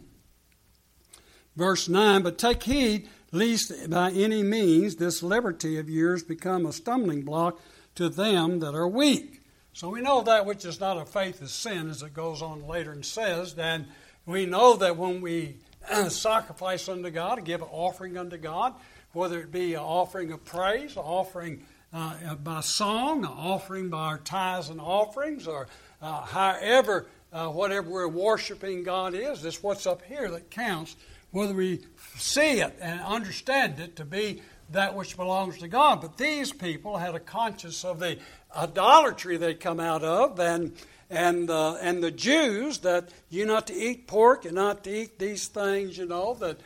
Verse 1.56 1.88
9 1.88 2.22
But 2.22 2.38
take 2.38 2.62
heed 2.62 3.08
lest 3.30 3.90
by 3.90 4.10
any 4.10 4.42
means 4.42 4.96
this 4.96 5.22
liberty 5.22 5.78
of 5.78 5.88
yours 5.88 6.22
become 6.22 6.66
a 6.66 6.72
stumbling 6.72 7.22
block 7.22 7.60
to 7.94 8.08
them 8.08 8.60
that 8.60 8.74
are 8.74 8.88
weak. 8.88 9.40
So 9.74 9.88
we 9.88 10.02
know 10.02 10.22
that 10.22 10.44
which 10.44 10.64
is 10.64 10.80
not 10.80 10.98
of 10.98 11.08
faith 11.08 11.40
is 11.42 11.50
sin, 11.50 11.88
as 11.88 12.02
it 12.02 12.12
goes 12.12 12.42
on 12.42 12.66
later 12.66 12.92
and 12.92 13.04
says. 13.04 13.54
And 13.58 13.86
we 14.26 14.46
know 14.46 14.76
that 14.76 14.96
when 14.96 15.20
we 15.20 15.56
sacrifice 16.08 16.88
unto 16.88 17.10
God, 17.10 17.44
give 17.44 17.62
an 17.62 17.68
offering 17.70 18.16
unto 18.16 18.36
God, 18.36 18.74
whether 19.12 19.40
it 19.40 19.50
be 19.50 19.74
an 19.74 19.80
offering 19.80 20.32
of 20.32 20.44
praise, 20.44 20.96
an 20.96 21.02
offering 21.02 21.64
uh, 21.92 22.34
by 22.36 22.60
song, 22.60 23.24
an 23.24 23.30
offering 23.30 23.90
by 23.90 24.04
our 24.06 24.18
tithes 24.18 24.70
and 24.70 24.80
offerings, 24.80 25.46
or 25.46 25.66
uh, 26.00 26.22
however, 26.22 27.06
uh, 27.32 27.48
whatever 27.48 27.90
we're 27.90 28.08
worshiping 28.08 28.82
God 28.82 29.14
is, 29.14 29.44
it's 29.44 29.62
what's 29.62 29.86
up 29.86 30.02
here 30.02 30.30
that 30.30 30.50
counts 30.50 30.96
whether 31.30 31.54
we 31.54 31.80
see 32.16 32.60
it 32.60 32.76
and 32.80 33.00
understand 33.00 33.80
it 33.80 33.96
to 33.96 34.04
be 34.04 34.42
that 34.70 34.94
which 34.94 35.16
belongs 35.16 35.58
to 35.58 35.68
God. 35.68 36.00
But 36.00 36.16
these 36.16 36.52
people 36.52 36.96
had 36.98 37.14
a 37.14 37.20
conscience 37.20 37.84
of 37.84 37.98
the 37.98 38.18
idolatry 38.56 39.36
they'd 39.36 39.60
come 39.60 39.80
out 39.80 40.02
of, 40.02 40.38
and 40.38 40.72
and 41.12 41.50
uh, 41.50 41.74
and 41.74 42.02
the 42.02 42.10
Jews 42.10 42.78
that 42.78 43.10
you're 43.28 43.46
not 43.46 43.66
to 43.68 43.74
eat 43.74 44.06
pork, 44.06 44.46
and 44.46 44.54
not 44.54 44.82
to 44.84 44.90
eat 45.02 45.18
these 45.18 45.46
things, 45.46 45.98
you 45.98 46.06
know 46.08 46.34
that 46.34 46.58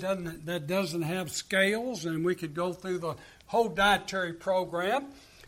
doesn't 0.00 0.46
that 0.46 0.66
doesn't 0.66 1.02
have 1.02 1.30
scales, 1.30 2.06
and 2.06 2.24
we 2.24 2.34
could 2.34 2.54
go 2.54 2.72
through 2.72 2.98
the 2.98 3.14
whole 3.46 3.68
dietary 3.68 4.32
program, 4.32 5.06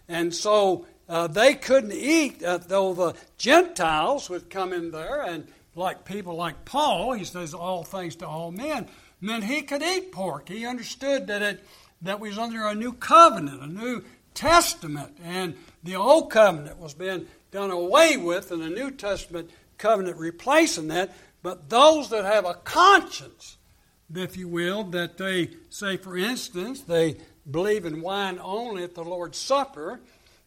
and 0.09 0.35
so. 0.35 0.87
Uh, 1.07 1.27
they 1.27 1.53
couldn't 1.53 1.93
eat, 1.93 2.43
uh, 2.43 2.57
though 2.57 2.95
the 2.95 3.15
Gentiles 3.37 4.31
would 4.31 4.49
come 4.49 4.73
in 4.73 4.91
there 4.91 5.21
and 5.21 5.47
like 5.75 6.07
people 6.07 6.35
like 6.35 6.65
Paul, 6.65 7.13
he 7.13 7.25
says 7.25 7.53
all 7.53 7.85
things 7.85 8.17
to 8.17 8.27
all 8.27 8.51
men, 8.51 8.89
meant 9.21 9.45
he 9.45 9.61
could 9.61 9.83
eat 9.83 10.13
pork. 10.13 10.49
He 10.49 10.65
understood 10.65 11.27
that 11.27 11.43
it 11.43 11.65
that 12.01 12.21
was 12.21 12.39
under 12.39 12.67
a 12.67 12.75
new 12.75 12.95
covenant, 12.95 13.63
a 13.63 13.67
new 13.67 14.03
testament, 14.35 15.17
and 15.25 15.55
the 15.83 15.97
old 15.97 16.31
covenant 16.31 16.79
was 16.79 16.95
being 16.95 17.27
done 17.51 17.71
away 17.71 18.17
with, 18.17 18.51
and 18.51 18.63
a 18.63 18.69
New 18.69 18.91
Testament 18.91 19.51
covenant 19.79 20.19
replacing 20.19 20.89
that. 20.89 21.15
But 21.43 21.69
those 21.69 22.11
that 22.11 22.25
have 22.25 22.45
a 22.45 22.55
conscience, 22.55 23.59
if 24.15 24.37
you 24.37 24.49
will, 24.49 24.85
that 24.85 25.19
they 25.19 25.51
say, 25.71 25.97
for 25.97 26.17
instance, 26.17 26.81
they 26.81 27.17
believe 27.51 27.85
in 27.85 28.01
wine 28.01 28.39
only 28.43 28.83
at 28.83 28.95
the 28.95 29.05
Lord's 29.05 29.39
Supper, 29.39 30.01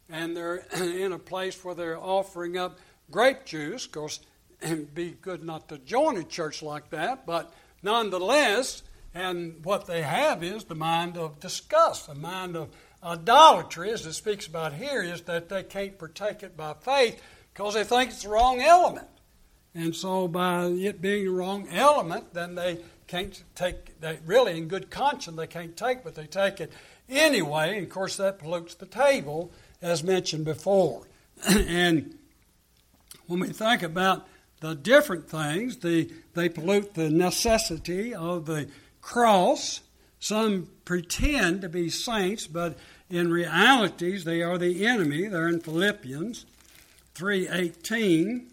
and 0.08 0.36
they're 0.36 0.64
in 0.76 1.12
a 1.12 1.18
place 1.18 1.64
where 1.64 1.74
they're 1.74 1.98
offering 1.98 2.56
up 2.58 2.78
grape 3.10 3.44
juice. 3.44 3.86
Of 3.86 3.92
course, 3.92 4.20
and 4.60 4.92
be 4.94 5.16
good 5.22 5.44
not 5.44 5.68
to 5.68 5.78
join 5.78 6.16
a 6.16 6.24
church 6.24 6.62
like 6.62 6.90
that, 6.90 7.26
but 7.26 7.52
nonetheless, 7.82 8.82
and 9.14 9.64
what 9.64 9.86
they 9.86 10.02
have 10.02 10.42
is 10.42 10.64
the 10.64 10.74
mind 10.74 11.16
of 11.16 11.40
disgust, 11.40 12.06
the 12.08 12.14
mind 12.14 12.56
of 12.56 12.68
idolatry, 13.02 13.90
as 13.90 14.04
it 14.06 14.12
speaks 14.12 14.46
about 14.46 14.74
here, 14.74 15.02
is 15.02 15.22
that 15.22 15.48
they 15.48 15.62
can't 15.62 15.98
partake 15.98 16.42
it 16.42 16.56
by 16.56 16.74
faith 16.74 17.20
because 17.52 17.74
they 17.74 17.84
think 17.84 18.10
it's 18.10 18.22
the 18.22 18.28
wrong 18.28 18.60
element. 18.60 19.08
And 19.74 19.94
so, 19.94 20.28
by 20.28 20.66
it 20.66 21.00
being 21.00 21.24
the 21.24 21.30
wrong 21.30 21.68
element, 21.70 22.34
then 22.34 22.54
they 22.54 22.78
can't 23.06 23.42
take, 23.54 24.00
they 24.00 24.18
really, 24.26 24.56
in 24.56 24.68
good 24.68 24.90
conscience, 24.90 25.36
they 25.36 25.46
can't 25.46 25.76
take, 25.76 26.02
but 26.02 26.14
they 26.14 26.26
take 26.26 26.60
it 26.60 26.72
anyway. 27.08 27.76
And 27.76 27.86
of 27.86 27.90
course, 27.90 28.16
that 28.16 28.38
pollutes 28.38 28.74
the 28.74 28.86
table, 28.86 29.52
as 29.80 30.02
mentioned 30.02 30.44
before. 30.44 31.06
and 31.48 32.16
when 33.26 33.40
we 33.40 33.48
think 33.48 33.82
about 33.82 34.26
the 34.60 34.74
different 34.74 35.28
things. 35.28 35.78
The, 35.78 36.10
they 36.34 36.48
pollute 36.48 36.94
the 36.94 37.10
necessity 37.10 38.14
of 38.14 38.46
the 38.46 38.68
cross. 39.00 39.80
Some 40.20 40.68
pretend 40.84 41.62
to 41.62 41.68
be 41.68 41.90
saints, 41.90 42.46
but 42.46 42.76
in 43.08 43.30
realities 43.30 44.24
they 44.24 44.42
are 44.42 44.58
the 44.58 44.86
enemy. 44.86 45.28
They're 45.28 45.48
in 45.48 45.60
Philippians 45.60 46.44
3.18. 47.14 48.46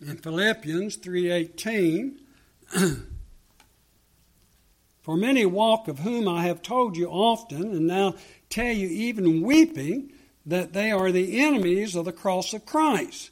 In 0.00 0.16
Philippians 0.16 0.98
3.18, 0.98 2.18
For 5.02 5.16
many 5.16 5.46
walk 5.46 5.88
of 5.88 6.00
whom 6.00 6.28
I 6.28 6.42
have 6.42 6.60
told 6.60 6.96
you 6.96 7.08
often, 7.08 7.62
and 7.62 7.86
now 7.86 8.14
tell 8.50 8.72
you 8.72 8.88
even 8.88 9.40
weeping, 9.40 10.12
that 10.44 10.74
they 10.74 10.90
are 10.90 11.10
the 11.10 11.40
enemies 11.40 11.96
of 11.96 12.04
the 12.04 12.12
cross 12.12 12.52
of 12.52 12.66
Christ 12.66 13.30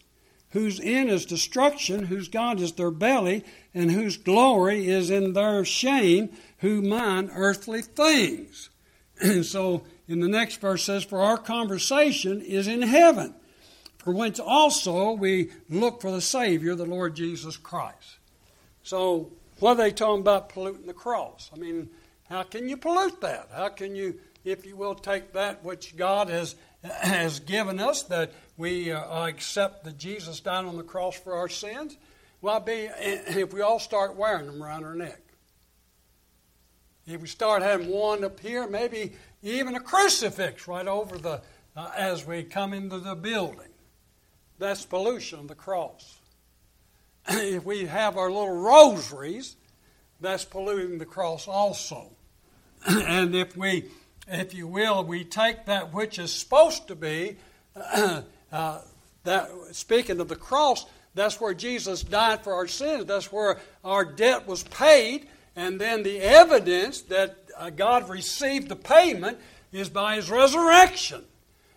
whose 0.56 0.80
end 0.80 1.10
is 1.10 1.26
destruction, 1.26 2.04
whose 2.04 2.28
God 2.28 2.60
is 2.60 2.72
their 2.72 2.90
belly, 2.90 3.44
and 3.74 3.90
whose 3.90 4.16
glory 4.16 4.88
is 4.88 5.10
in 5.10 5.34
their 5.34 5.64
shame, 5.66 6.30
who 6.58 6.80
mind 6.80 7.30
earthly 7.34 7.82
things. 7.82 8.70
And 9.20 9.46
so 9.46 9.84
in 10.08 10.20
the 10.20 10.28
next 10.28 10.60
verse 10.60 10.84
says, 10.84 11.04
For 11.04 11.20
our 11.20 11.38
conversation 11.38 12.42
is 12.42 12.68
in 12.68 12.82
heaven, 12.82 13.34
for 13.96 14.12
whence 14.12 14.38
also 14.38 15.12
we 15.12 15.50
look 15.70 16.02
for 16.02 16.10
the 16.10 16.20
Savior, 16.20 16.74
the 16.74 16.84
Lord 16.84 17.16
Jesus 17.16 17.56
Christ. 17.56 18.18
So 18.82 19.32
what 19.58 19.72
are 19.72 19.84
they 19.84 19.90
talking 19.90 20.20
about 20.20 20.50
polluting 20.50 20.86
the 20.86 20.92
cross? 20.92 21.50
I 21.54 21.58
mean, 21.58 21.88
how 22.28 22.42
can 22.42 22.68
you 22.68 22.76
pollute 22.76 23.20
that? 23.22 23.48
How 23.54 23.68
can 23.68 23.96
you, 23.96 24.18
if 24.44 24.66
you 24.66 24.76
will, 24.76 24.94
take 24.94 25.32
that 25.32 25.64
which 25.64 25.96
God 25.96 26.28
has 26.28 26.56
has 26.82 27.40
given 27.40 27.80
us 27.80 28.02
that 28.04 28.32
we 28.56 28.92
uh, 28.92 29.26
accept 29.26 29.84
that 29.84 29.98
Jesus 29.98 30.40
died 30.40 30.64
on 30.64 30.76
the 30.76 30.82
cross 30.82 31.16
for 31.18 31.34
our 31.34 31.48
sins, 31.48 31.96
well, 32.40 32.60
be 32.60 32.88
if 32.98 33.52
we 33.52 33.60
all 33.60 33.78
start 33.78 34.16
wearing 34.16 34.46
them 34.46 34.62
around 34.62 34.84
our 34.84 34.94
neck. 34.94 35.20
If 37.06 37.20
we 37.20 37.28
start 37.28 37.62
having 37.62 37.88
one 37.88 38.24
up 38.24 38.40
here, 38.40 38.66
maybe 38.66 39.12
even 39.42 39.74
a 39.74 39.80
crucifix 39.80 40.66
right 40.66 40.86
over 40.86 41.18
the 41.18 41.42
uh, 41.76 41.90
as 41.96 42.26
we 42.26 42.42
come 42.42 42.72
into 42.72 42.98
the 42.98 43.14
building. 43.14 43.68
That's 44.58 44.84
pollution 44.84 45.40
of 45.40 45.48
the 45.48 45.54
cross. 45.54 46.18
if 47.28 47.64
we 47.64 47.86
have 47.86 48.16
our 48.16 48.30
little 48.30 48.56
rosaries, 48.56 49.56
that's 50.20 50.44
polluting 50.44 50.98
the 50.98 51.04
cross 51.04 51.46
also. 51.46 52.10
and 52.88 53.34
if 53.34 53.56
we 53.56 53.90
if 54.28 54.54
you 54.54 54.66
will, 54.66 55.04
we 55.04 55.24
take 55.24 55.66
that 55.66 55.94
which 55.94 56.18
is 56.18 56.32
supposed 56.32 56.88
to 56.88 56.96
be, 56.96 57.36
uh, 58.52 58.80
that 59.24 59.50
speaking 59.72 60.20
of 60.20 60.28
the 60.28 60.36
cross, 60.36 60.86
that's 61.14 61.40
where 61.40 61.54
Jesus 61.54 62.02
died 62.02 62.44
for 62.44 62.54
our 62.54 62.68
sins. 62.68 63.06
That's 63.06 63.32
where 63.32 63.58
our 63.84 64.04
debt 64.04 64.46
was 64.46 64.62
paid. 64.64 65.28
And 65.56 65.80
then 65.80 66.02
the 66.02 66.20
evidence 66.20 67.00
that 67.02 67.36
uh, 67.56 67.70
God 67.70 68.08
received 68.08 68.68
the 68.68 68.76
payment 68.76 69.38
is 69.72 69.88
by 69.88 70.16
his 70.16 70.30
resurrection. 70.30 71.24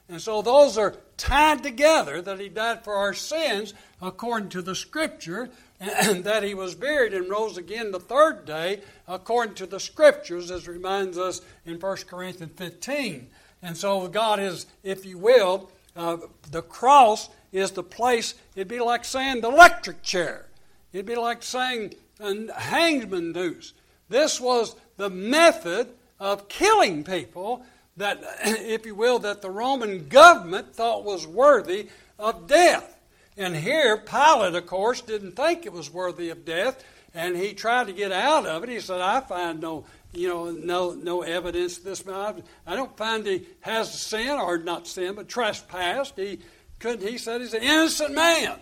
And 0.10 0.22
so 0.22 0.42
those 0.42 0.78
are 0.78 0.96
tied 1.18 1.64
together 1.64 2.22
that 2.22 2.40
he 2.40 2.50
died 2.50 2.84
for 2.84 2.96
our 2.96 3.14
sins 3.14 3.74
according 4.02 4.50
to 4.50 4.62
the 4.62 4.76
scripture 4.76 5.50
and 5.80 6.24
that 6.24 6.44
he 6.44 6.54
was 6.54 6.76
buried 6.76 7.14
and 7.14 7.30
rose 7.30 7.58
again 7.58 7.92
the 7.92 8.00
third 8.00 8.46
day 8.46 8.82
according 9.08 9.56
to 9.56 9.66
the 9.66 9.80
scriptures, 9.80 10.52
as 10.52 10.68
reminds 10.68 11.18
us 11.18 11.42
in 11.66 11.80
1 11.80 11.98
Corinthians 12.08 12.52
15. 12.56 13.28
And 13.62 13.78
so, 13.78 14.08
God 14.08 14.40
is, 14.40 14.66
if 14.84 15.06
you 15.06 15.18
will, 15.18 15.70
uh, 16.00 16.18
the 16.52 16.62
cross 16.62 17.30
is 17.52 17.72
the 17.72 17.84
place, 17.84 18.34
it'd 18.56 18.68
be 18.68 18.80
like 18.80 19.04
saying 19.04 19.42
the 19.42 19.50
electric 19.50 20.02
chair. 20.02 20.46
It'd 20.94 21.06
be 21.06 21.16
like 21.16 21.44
saying 21.44 21.96
a 22.20 22.60
hangman 22.60 23.34
noose. 23.34 23.74
This 24.08 24.40
was 24.40 24.76
the 24.98 25.10
method 25.10 25.90
of 26.20 26.48
killing 26.48 27.04
people 27.04 27.64
that, 27.98 28.22
if 28.44 28.86
you 28.86 28.96
will, 28.96 29.20
that 29.20 29.42
the 29.42 29.50
Roman 29.50 30.08
government 30.08 30.74
thought 30.74 31.04
was 31.04 31.28
worthy 31.28 31.90
of 32.18 32.48
death. 32.48 32.98
And 33.38 33.56
here, 33.56 33.98
Pilate, 33.98 34.56
of 34.56 34.66
course, 34.68 35.02
didn't 35.02 35.34
think 35.34 35.66
it 35.66 35.74
was 35.74 35.92
worthy 35.92 36.30
of 36.30 36.46
death. 36.46 36.84
and 37.14 37.36
he 37.36 37.54
tried 37.54 37.88
to 37.88 37.94
get 37.94 38.12
out 38.12 38.46
of 38.46 38.64
it. 38.64 38.70
He 38.70 38.80
said, 38.80 39.02
I 39.02 39.20
find 39.20 39.60
no 39.60 39.86
you 40.14 40.28
know, 40.28 40.52
no 40.52 40.92
no 40.94 41.22
evidence 41.22 41.78
of 41.78 41.84
this 41.84 42.06
man. 42.06 42.44
I 42.66 42.76
don't 42.76 42.96
find 42.98 43.26
he 43.26 43.46
has 43.62 43.94
sin 43.94 44.30
or 44.40 44.58
not 44.58 44.88
sin, 44.88 45.16
but 45.16 45.28
trespassed. 45.28 46.18
He 46.18 46.40
couldn't. 46.80 47.08
He 47.08 47.18
said 47.18 47.42
he's 47.42 47.54
an 47.54 47.64
innocent 47.64 48.16
man, 48.16 48.60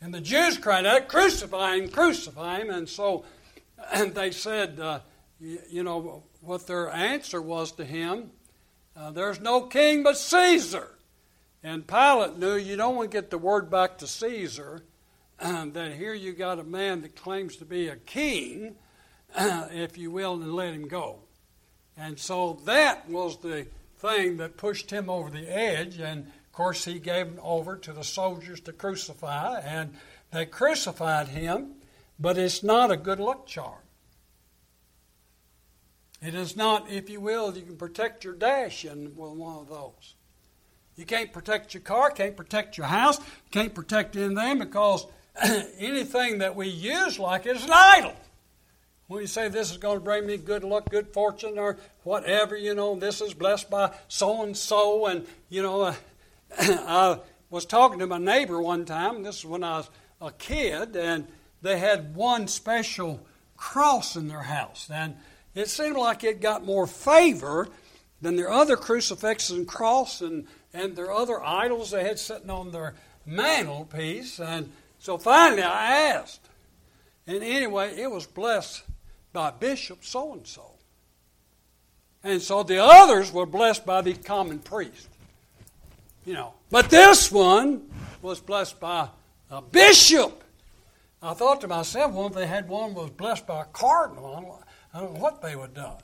and 0.00 0.12
the 0.12 0.20
Jews 0.20 0.58
cried 0.58 0.84
out, 0.84 1.08
"Crucify 1.08 1.76
him! 1.76 1.88
Crucify 1.88 2.60
him!" 2.60 2.70
And 2.70 2.88
so, 2.88 3.24
and 3.92 4.14
they 4.14 4.30
said, 4.30 4.78
uh, 4.78 5.00
you, 5.40 5.58
you, 5.70 5.82
know, 5.82 6.22
what 6.40 6.66
their 6.66 6.90
answer 6.90 7.40
was 7.40 7.72
to 7.72 7.84
him: 7.84 8.30
uh, 8.94 9.10
"There's 9.10 9.40
no 9.40 9.62
king 9.62 10.02
but 10.02 10.18
Caesar." 10.18 10.90
And 11.62 11.86
Pilate 11.86 12.36
knew 12.36 12.56
you 12.56 12.76
don't 12.76 12.96
want 12.96 13.10
to 13.10 13.16
get 13.16 13.30
the 13.30 13.38
word 13.38 13.70
back 13.70 13.96
to 13.98 14.06
Caesar 14.06 14.82
that 15.38 15.94
here 15.96 16.12
you 16.12 16.34
got 16.34 16.58
a 16.58 16.64
man 16.64 17.00
that 17.00 17.16
claims 17.16 17.56
to 17.56 17.64
be 17.64 17.88
a 17.88 17.96
king 17.96 18.76
if 19.72 19.98
you 19.98 20.10
will, 20.10 20.34
and 20.34 20.54
let 20.54 20.74
him 20.74 20.88
go. 20.88 21.20
And 21.96 22.18
so 22.18 22.60
that 22.64 23.08
was 23.08 23.38
the 23.38 23.66
thing 23.98 24.36
that 24.38 24.56
pushed 24.56 24.90
him 24.90 25.08
over 25.08 25.30
the 25.30 25.48
edge. 25.48 25.98
And 25.98 26.26
of 26.26 26.52
course, 26.52 26.84
he 26.84 26.98
gave 26.98 27.26
him 27.26 27.40
over 27.42 27.76
to 27.76 27.92
the 27.92 28.04
soldiers 28.04 28.60
to 28.60 28.72
crucify, 28.72 29.60
and 29.60 29.94
they 30.30 30.46
crucified 30.46 31.28
him. 31.28 31.74
But 32.18 32.38
it's 32.38 32.62
not 32.62 32.90
a 32.90 32.96
good 32.96 33.18
luck 33.18 33.46
charm. 33.46 33.80
It 36.22 36.34
is 36.34 36.56
not, 36.56 36.90
if 36.90 37.10
you 37.10 37.20
will, 37.20 37.54
you 37.54 37.62
can 37.62 37.76
protect 37.76 38.24
your 38.24 38.34
dash 38.34 38.84
in 38.84 39.14
one 39.14 39.58
of 39.58 39.68
those. 39.68 40.14
You 40.96 41.04
can't 41.04 41.32
protect 41.32 41.74
your 41.74 41.82
car, 41.82 42.10
can't 42.10 42.36
protect 42.36 42.78
your 42.78 42.86
house, 42.86 43.18
can't 43.50 43.74
protect 43.74 44.16
anything 44.16 44.58
because 44.58 45.06
anything 45.78 46.38
that 46.38 46.54
we 46.54 46.68
use 46.68 47.18
like 47.18 47.46
it 47.46 47.56
is 47.56 47.64
an 47.64 47.72
idol. 47.72 48.14
When 49.06 49.20
you 49.20 49.26
say 49.26 49.48
this 49.48 49.70
is 49.70 49.76
going 49.76 49.98
to 49.98 50.04
bring 50.04 50.26
me 50.26 50.38
good 50.38 50.64
luck, 50.64 50.88
good 50.88 51.08
fortune, 51.08 51.58
or 51.58 51.76
whatever, 52.04 52.56
you 52.56 52.74
know, 52.74 52.96
this 52.96 53.20
is 53.20 53.34
blessed 53.34 53.68
by 53.68 53.92
so 54.08 54.42
and 54.42 54.56
so, 54.56 55.06
and 55.06 55.26
you 55.50 55.62
know, 55.62 55.82
uh, 55.82 55.94
I 56.58 57.18
was 57.50 57.66
talking 57.66 57.98
to 57.98 58.06
my 58.06 58.18
neighbor 58.18 58.60
one 58.62 58.86
time. 58.86 59.22
This 59.22 59.40
is 59.40 59.44
when 59.44 59.62
I 59.62 59.78
was 59.78 59.90
a 60.22 60.32
kid, 60.32 60.96
and 60.96 61.28
they 61.60 61.78
had 61.78 62.14
one 62.14 62.48
special 62.48 63.20
cross 63.58 64.16
in 64.16 64.28
their 64.28 64.42
house, 64.42 64.88
and 64.92 65.16
it 65.54 65.68
seemed 65.68 65.96
like 65.96 66.24
it 66.24 66.40
got 66.40 66.64
more 66.64 66.86
favor 66.86 67.68
than 68.22 68.36
their 68.36 68.50
other 68.50 68.76
crucifixes 68.76 69.56
and 69.56 69.68
cross 69.68 70.22
and, 70.22 70.46
and 70.72 70.96
their 70.96 71.12
other 71.12 71.42
idols 71.44 71.90
they 71.90 72.04
had 72.04 72.18
sitting 72.18 72.48
on 72.48 72.70
their 72.70 72.94
mantelpiece. 73.26 74.40
And 74.40 74.72
so 74.98 75.18
finally 75.18 75.62
I 75.62 76.08
asked. 76.08 76.40
And 77.26 77.42
anyway, 77.42 77.94
it 77.96 78.10
was 78.10 78.26
blessed 78.26 78.82
by 79.34 79.50
Bishop 79.50 80.02
so 80.02 80.32
and 80.32 80.46
so. 80.46 80.70
And 82.22 82.40
so 82.40 82.62
the 82.62 82.82
others 82.82 83.30
were 83.30 83.44
blessed 83.44 83.84
by 83.84 84.00
the 84.00 84.14
common 84.14 84.60
priest. 84.60 85.08
You 86.24 86.32
know. 86.32 86.54
But 86.70 86.88
this 86.88 87.30
one 87.30 87.82
was 88.22 88.40
blessed 88.40 88.80
by 88.80 89.10
a 89.50 89.60
bishop. 89.60 90.42
I 91.20 91.34
thought 91.34 91.60
to 91.60 91.68
myself, 91.68 92.12
well, 92.12 92.28
if 92.28 92.32
they 92.32 92.46
had 92.46 92.66
one 92.66 92.94
was 92.94 93.10
blessed 93.10 93.46
by 93.46 93.62
a 93.62 93.66
cardinal, 93.66 94.62
I 94.94 95.00
don't 95.00 95.14
know 95.14 95.20
what 95.20 95.42
they 95.42 95.54
would 95.54 95.70
have 95.70 95.74
done. 95.74 95.96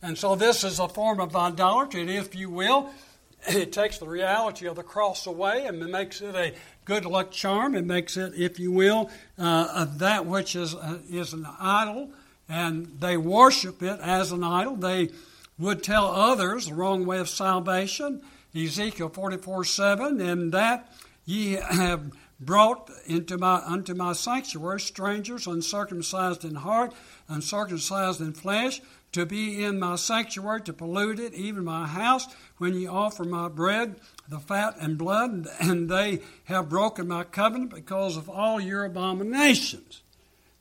And 0.00 0.16
so 0.16 0.34
this 0.34 0.64
is 0.64 0.78
a 0.78 0.88
form 0.88 1.20
of 1.20 1.36
idolatry, 1.36 2.16
if 2.16 2.34
you 2.34 2.48
will. 2.48 2.90
It 3.44 3.72
takes 3.72 3.98
the 3.98 4.06
reality 4.06 4.68
of 4.68 4.76
the 4.76 4.84
cross 4.84 5.26
away 5.26 5.66
and 5.66 5.80
makes 5.90 6.20
it 6.20 6.36
a 6.36 6.54
good 6.84 7.04
luck 7.04 7.32
charm. 7.32 7.74
It 7.74 7.84
makes 7.84 8.16
it, 8.16 8.34
if 8.36 8.60
you 8.60 8.70
will, 8.70 9.10
uh, 9.36 9.84
that 9.96 10.26
which 10.26 10.54
is, 10.54 10.76
uh, 10.76 10.98
is 11.10 11.32
an 11.32 11.48
idol 11.58 12.12
and 12.48 12.86
they 13.00 13.16
worship 13.16 13.82
it 13.82 14.00
as 14.00 14.32
an 14.32 14.44
idol. 14.44 14.76
They 14.76 15.10
would 15.58 15.82
tell 15.82 16.06
others 16.06 16.66
the 16.66 16.74
wrong 16.74 17.06
way 17.06 17.18
of 17.18 17.28
salvation. 17.28 18.22
Ezekiel 18.54 19.08
44 19.08 19.64
7, 19.64 20.20
and 20.20 20.52
that 20.52 20.92
ye 21.24 21.52
have 21.52 22.12
brought 22.38 22.90
into 23.06 23.38
my 23.38 23.62
unto 23.64 23.94
my 23.94 24.12
sanctuary 24.12 24.80
strangers 24.80 25.46
uncircumcised 25.46 26.44
in 26.44 26.56
heart, 26.56 26.92
uncircumcised 27.28 28.20
in 28.20 28.32
flesh, 28.32 28.82
to 29.12 29.24
be 29.24 29.62
in 29.62 29.78
my 29.78 29.96
sanctuary, 29.96 30.60
to 30.62 30.72
pollute 30.72 31.20
it, 31.20 31.34
even 31.34 31.64
my 31.64 31.86
house, 31.86 32.26
when 32.58 32.74
ye 32.74 32.86
offer 32.86 33.24
my 33.24 33.48
bread, 33.48 33.96
the 34.28 34.40
fat 34.40 34.74
and 34.80 34.98
blood, 34.98 35.46
and 35.60 35.88
they 35.88 36.20
have 36.44 36.68
broken 36.68 37.08
my 37.08 37.24
covenant 37.24 37.74
because 37.74 38.16
of 38.16 38.28
all 38.28 38.60
your 38.60 38.84
abominations. 38.84 40.02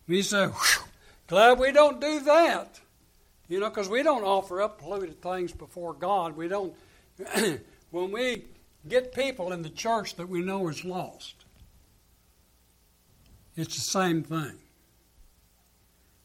He 0.07 0.21
said, 0.21 0.49
Whew, 0.49 0.83
Glad 1.31 1.59
we 1.59 1.71
don't 1.71 2.01
do 2.01 2.19
that. 2.19 2.81
You 3.47 3.61
know, 3.61 3.69
because 3.69 3.87
we 3.87 4.03
don't 4.03 4.25
offer 4.25 4.61
up 4.61 4.81
polluted 4.81 5.21
things 5.21 5.53
before 5.53 5.93
God. 5.93 6.35
We 6.35 6.49
don't, 6.49 6.73
when 7.91 8.11
we 8.11 8.43
get 8.85 9.15
people 9.15 9.53
in 9.53 9.61
the 9.61 9.69
church 9.69 10.17
that 10.17 10.27
we 10.27 10.41
know 10.41 10.67
is 10.67 10.83
lost, 10.83 11.35
it's 13.55 13.75
the 13.75 13.79
same 13.81 14.23
thing. 14.23 14.57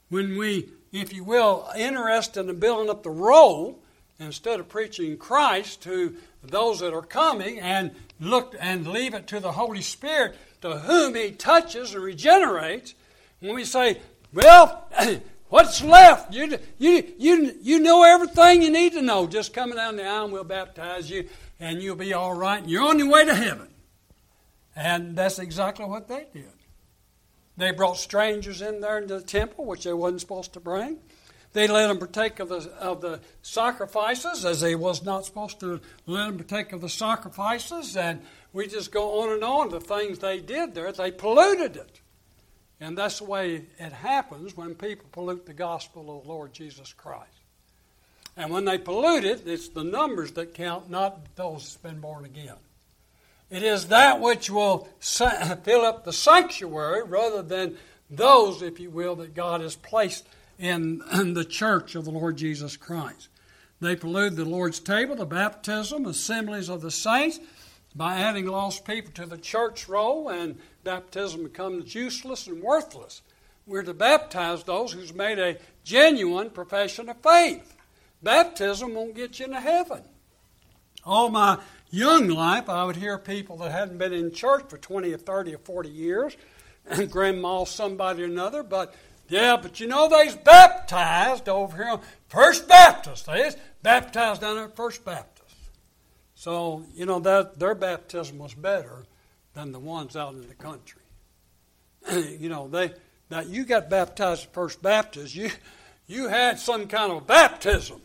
When 0.09 0.37
we, 0.37 0.71
if 0.91 1.13
you 1.13 1.23
will, 1.23 1.69
interested 1.79 2.49
in 2.49 2.59
building 2.59 2.91
up 2.91 3.05
the 3.05 3.11
role 3.11 3.79
instead 4.19 4.59
of 4.59 4.69
preaching 4.69 5.17
Christ 5.19 5.85
to 5.85 6.17
those 6.43 6.81
that 6.81 6.93
are 6.93 7.03
coming 7.03 7.61
and 7.61 7.93
look 8.19 8.57
and 8.59 8.89
leave 8.89 9.15
it 9.15 9.29
to 9.29 9.39
the 9.39 9.53
Holy 9.53 9.83
Spirit 9.83 10.35
to 10.63 10.81
whom 10.81 11.15
He 11.15 11.31
touches 11.31 11.95
and 11.95 12.03
regenerates, 12.03 12.97
when 13.39 13.55
we 13.55 13.65
say, 13.65 14.01
well, 14.33 14.89
what's 15.49 15.83
left? 15.83 16.33
You, 16.33 16.59
you, 16.79 17.15
you, 17.19 17.55
you 17.61 17.79
know 17.79 18.03
everything 18.03 18.63
you 18.63 18.71
need 18.71 18.93
to 18.93 19.03
know. 19.03 19.27
Just 19.27 19.55
coming 19.55 19.77
down 19.77 19.97
the 19.97 20.07
aisle 20.07 20.25
and 20.25 20.33
we'll 20.33 20.45
baptize 20.45 21.09
you 21.11 21.29
and 21.61 21.83
you'll 21.83 21.97
be 21.97 22.13
all 22.13 22.35
right 22.35 22.63
and 22.63 22.71
you're 22.71 22.87
on 22.87 22.99
your 22.99 23.11
way 23.11 23.25
to 23.25 23.35
heaven. 23.35 23.69
And 24.75 25.17
that's 25.17 25.39
exactly 25.39 25.87
what 25.87 26.09
they 26.09 26.27
did. 26.33 26.53
They 27.57 27.71
brought 27.71 27.97
strangers 27.97 28.61
in 28.61 28.81
there 28.81 28.99
into 28.99 29.19
the 29.19 29.25
temple, 29.25 29.65
which 29.65 29.85
they 29.85 29.93
wasn't 29.95 30.21
supposed 30.21 30.53
to 30.53 30.61
bring. 30.61 30.99
They 31.55 31.67
let 31.69 31.87
them 31.87 31.99
partake 31.99 32.39
of 32.39 32.51
the, 32.51 32.71
of 32.79 33.01
the 33.01 33.21
sacrifices, 33.41 34.45
as 34.45 34.61
they 34.61 34.75
was 34.75 35.03
not 35.03 35.25
supposed 35.25 35.59
to 35.61 35.81
let 36.05 36.27
them 36.27 36.37
partake 36.37 36.75
of 36.75 36.83
the 36.83 36.89
sacrifices. 36.91 37.97
And 37.97 38.21
we 38.53 38.67
just 38.67 38.93
go 38.93 39.23
on 39.23 39.33
and 39.33 39.43
on 39.43 39.71
the 39.71 39.81
things 39.81 40.19
they 40.19 40.41
did 40.41 40.75
there. 40.75 40.93
They 40.93 41.11
polluted 41.11 41.77
it. 41.77 42.01
And 42.81 42.97
that's 42.97 43.19
the 43.19 43.25
way 43.25 43.65
it 43.79 43.93
happens 43.93 44.57
when 44.57 44.75
people 44.75 45.07
pollute 45.11 45.47
the 45.47 45.55
gospel 45.55 46.19
of 46.19 46.25
the 46.25 46.29
Lord 46.29 46.53
Jesus 46.53 46.93
Christ. 46.93 47.31
And 48.37 48.51
when 48.51 48.67
they 48.67 48.77
pollute 48.77 49.25
it, 49.25 49.47
it's 49.47 49.69
the 49.69 49.85
numbers 49.85 50.33
that 50.33 50.53
count, 50.53 50.91
not 50.91 51.35
those 51.37 51.63
that's 51.63 51.77
been 51.77 52.01
born 52.01 52.27
again. 52.27 52.57
It 53.49 53.63
is 53.63 53.89
that 53.89 54.21
which 54.21 54.51
will 54.51 54.89
fill 55.01 55.85
up 55.85 56.05
the 56.05 56.13
sanctuary 56.13 57.03
rather 57.05 57.43
than 57.43 57.77
those, 58.11 58.61
if 58.61 58.79
you 58.79 58.91
will, 58.91 59.17
that 59.17 59.35
God 59.35 59.63
has 59.63 59.77
placed 59.77 60.27
in, 60.59 61.03
in 61.13 61.33
the 61.33 61.45
church 61.45 61.95
of 61.95 62.05
the 62.05 62.11
Lord 62.11 62.37
Jesus 62.37 62.77
Christ. 62.77 63.29
They 63.81 63.97
pollute 63.97 64.37
the 64.37 64.45
Lord's 64.45 64.81
table, 64.81 65.17
the 65.17 65.27
baptism, 65.27 66.07
assemblies 66.07 66.69
of 66.69 66.81
the 66.81 66.91
saints, 66.91 67.39
by 67.95 68.17
adding 68.17 68.47
lost 68.47 68.85
people 68.85 69.13
to 69.13 69.27
the 69.27 69.39
church 69.39 69.89
roll 69.89 70.29
and 70.29 70.59
baptism 70.87 71.43
becomes 71.43 71.93
useless 71.97 72.47
and 72.47 72.63
worthless. 72.63 73.21
We're 73.67 73.83
to 73.83 73.93
baptize 73.93 74.63
those 74.63 74.93
who's 74.93 75.13
made 75.13 75.41
a 75.41 75.59
genuine 75.83 76.49
profession 76.49 77.09
of 77.09 77.17
faith. 77.17 77.75
Baptism 78.23 78.95
won't 78.95 79.17
get 79.17 79.41
you 79.41 79.47
into 79.47 79.61
heaven. 79.61 80.03
All 81.05 81.29
my 81.29 81.59
young 81.91 82.29
life, 82.29 82.69
I 82.69 82.85
would 82.85 82.95
hear 82.95 83.19
people 83.19 83.57
that 83.59 83.73
hadn't 83.73 83.99
been 83.99 84.13
in 84.13 84.33
church 84.33 84.67
for 84.69 84.79
20 84.79 85.13
or 85.13 85.19
30 85.19 85.57
or 85.57 85.59
40 85.59 85.89
years, 85.89 86.37
and 86.89 87.11
grandma 87.11 87.65
somebody 87.65 88.23
or 88.23 88.27
another, 88.27 88.63
but 88.63 88.95
yeah, 89.29 89.57
but 89.61 89.81
you 89.81 89.89
know 89.89 90.09
they's 90.09 90.37
baptized 90.37 91.49
over 91.49 91.77
here 91.77 91.93
on 91.95 92.01
First 92.29 92.69
Baptist. 92.69 93.27
They's 93.27 93.57
baptized 93.83 94.41
down 94.41 94.59
at 94.59 94.77
First 94.77 95.05
Baptist. 95.05 95.57
So, 96.37 96.85
you 96.95 97.07
know, 97.07 97.19
that 97.19 97.59
their 97.59 97.75
baptism 97.75 98.39
was 98.39 98.55
better 98.55 99.05
than 99.57 99.73
the 99.73 99.81
ones 99.81 100.17
out 100.17 100.35
in 100.35 100.47
the 100.47 100.55
country. 100.55 101.01
you 102.39 102.49
know, 102.49 102.69
they 102.69 102.93
now 103.31 103.41
you 103.41 103.65
got 103.65 103.91
baptized 103.91 104.45
at 104.45 104.53
First 104.53 104.83
Baptist. 104.83 105.35
You 105.35 105.51
you 106.07 106.29
had 106.29 106.61
some 106.61 106.87
kind 106.87 107.11
of 107.11 107.27
baptism. 107.27 108.01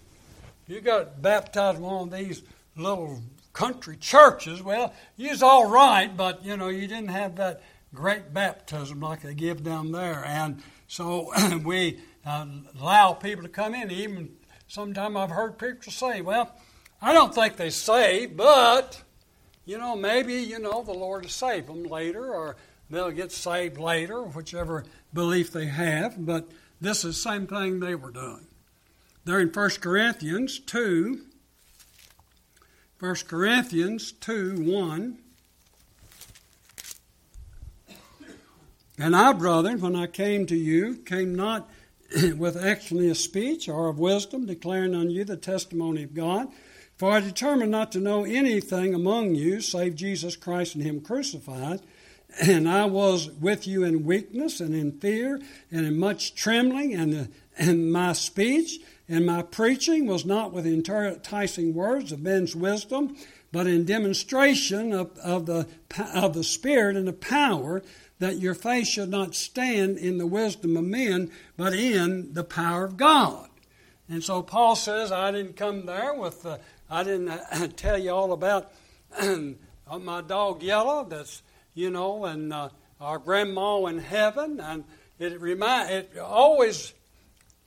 You 0.66 0.80
got 0.80 1.22
baptized 1.22 1.78
in 1.78 1.84
one 1.84 2.08
of 2.08 2.12
these 2.12 2.42
little 2.76 3.22
country 3.52 3.98
churches. 3.98 4.64
Well, 4.64 4.94
you 5.18 5.30
was 5.30 5.44
all 5.44 5.70
right, 5.70 6.16
but 6.16 6.44
you 6.44 6.56
know 6.56 6.70
you 6.70 6.88
didn't 6.88 7.10
have 7.10 7.36
that 7.36 7.62
great 7.94 8.34
baptism 8.34 9.02
like 9.02 9.22
they 9.22 9.34
give 9.34 9.62
down 9.62 9.92
there. 9.92 10.24
And 10.26 10.64
so 10.88 11.34
we 11.66 12.00
uh, 12.26 12.46
allow 12.80 13.12
people 13.12 13.44
to 13.44 13.50
come 13.50 13.76
in. 13.76 13.92
Even 13.92 14.30
sometimes 14.70 15.18
I've 15.18 15.30
heard 15.30 15.60
people 15.60 15.92
say, 15.92 16.22
"Well, 16.22 16.56
I 17.02 17.12
don't 17.12 17.36
think 17.36 17.58
they 17.58 17.72
saved, 17.72 18.38
but." 18.38 19.04
You 19.66 19.78
know, 19.78 19.96
maybe, 19.96 20.36
you 20.36 20.60
know, 20.60 20.84
the 20.84 20.94
Lord 20.94 21.24
will 21.24 21.30
save 21.30 21.68
them 21.68 21.84
later, 21.84 22.34
or 22.34 22.56
they'll 22.90 23.12
get 23.12 23.32
saved 23.32 23.78
later, 23.78 24.22
whichever 24.24 24.86
belief 25.14 25.52
they 25.52 25.68
have. 25.68 26.26
But 26.26 26.50
this 26.80 27.06
is 27.06 27.16
the 27.16 27.30
same 27.30 27.48
thing 27.48 27.80
they 27.80 27.96
were 27.96 28.12
doing. 28.12 28.48
They're 29.24 29.40
in 29.40 29.50
1 29.50 29.70
Corinthians 29.82 30.60
2. 30.60 31.22
1 33.00 33.16
Corinthians 33.28 34.12
2 34.12 34.62
1. 34.64 35.18
And 38.98 39.16
I, 39.16 39.34
brethren, 39.34 39.80
when 39.80 39.96
I 39.96 40.06
came 40.06 40.46
to 40.48 40.56
you, 40.56 40.98
came 40.98 41.34
not 41.34 41.70
with 42.38 42.56
excellent 42.64 43.18
speech 43.18 43.68
or 43.68 43.90
of 43.90 43.98
wisdom, 43.98 44.46
declaring 44.46 44.94
unto 44.94 45.12
you 45.12 45.24
the 45.24 45.38
testimony 45.38 46.04
of 46.04 46.14
God. 46.14 46.48
For 47.02 47.14
I 47.14 47.20
determined 47.20 47.72
not 47.72 47.92
to 47.94 48.00
know 48.00 48.26
anything 48.26 48.94
among 48.94 49.34
you 49.34 49.60
save 49.60 49.96
Jesus 49.96 50.36
Christ 50.36 50.76
and 50.76 50.84
Him 50.84 51.02
crucified. 51.02 51.82
And 52.40 52.70
I 52.70 52.86
was 52.86 53.32
with 53.32 53.66
you 53.66 53.84
in 53.84 54.06
weakness 54.06 54.60
and 54.60 54.76
in 54.76 54.92
fear 55.00 55.42
and 55.72 55.88
in 55.88 55.98
much 55.98 56.36
trembling, 56.36 56.94
and, 56.94 57.34
and 57.58 57.92
my 57.92 58.14
speech 58.14 58.82
and 59.10 59.26
my 59.26 59.42
preaching 59.42 60.06
was 60.06 60.26
not 60.26 60.54
with 60.54 60.68
enticing 60.68 61.74
words 61.74 62.12
of 62.12 62.22
men's 62.22 62.56
wisdom, 62.56 63.18
but 63.52 63.66
in 63.66 63.84
demonstration 63.84 64.94
of, 64.94 65.18
of, 65.24 65.48
the, 65.48 65.68
of 66.14 66.36
the 66.36 66.44
Spirit 66.44 66.96
and 66.96 67.08
the 67.08 67.14
power, 67.14 67.82
that 68.20 68.38
your 68.38 68.54
faith 68.54 68.86
should 68.86 69.10
not 69.10 69.34
stand 69.34 69.98
in 69.98 70.20
the 70.20 70.28
wisdom 70.28 70.78
of 70.78 70.84
men, 70.84 71.32
but 71.58 71.74
in 71.74 72.34
the 72.34 72.44
power 72.44 72.86
of 72.86 72.96
God. 72.96 73.50
And 74.08 74.24
so 74.24 74.44
Paul 74.44 74.76
says, 74.76 75.12
I 75.12 75.32
didn't 75.32 75.56
come 75.56 75.86
there 75.86 76.14
with, 76.14 76.46
uh, 76.46 76.58
I 76.92 77.04
didn't 77.04 77.30
uh, 77.30 77.68
tell 77.78 77.98
you 77.98 78.12
all 78.12 78.34
about 78.34 78.74
my 80.02 80.22
dog 80.22 80.62
Yellow, 80.62 81.06
that's, 81.06 81.42
you 81.74 81.90
know, 81.90 82.26
and 82.26 82.52
uh, 82.52 82.68
our 83.00 83.18
grandma 83.18 83.86
in 83.86 83.98
heaven. 83.98 84.60
And 84.60 84.84
it, 85.18 85.40
remind, 85.40 85.90
it 85.90 86.18
always 86.20 86.94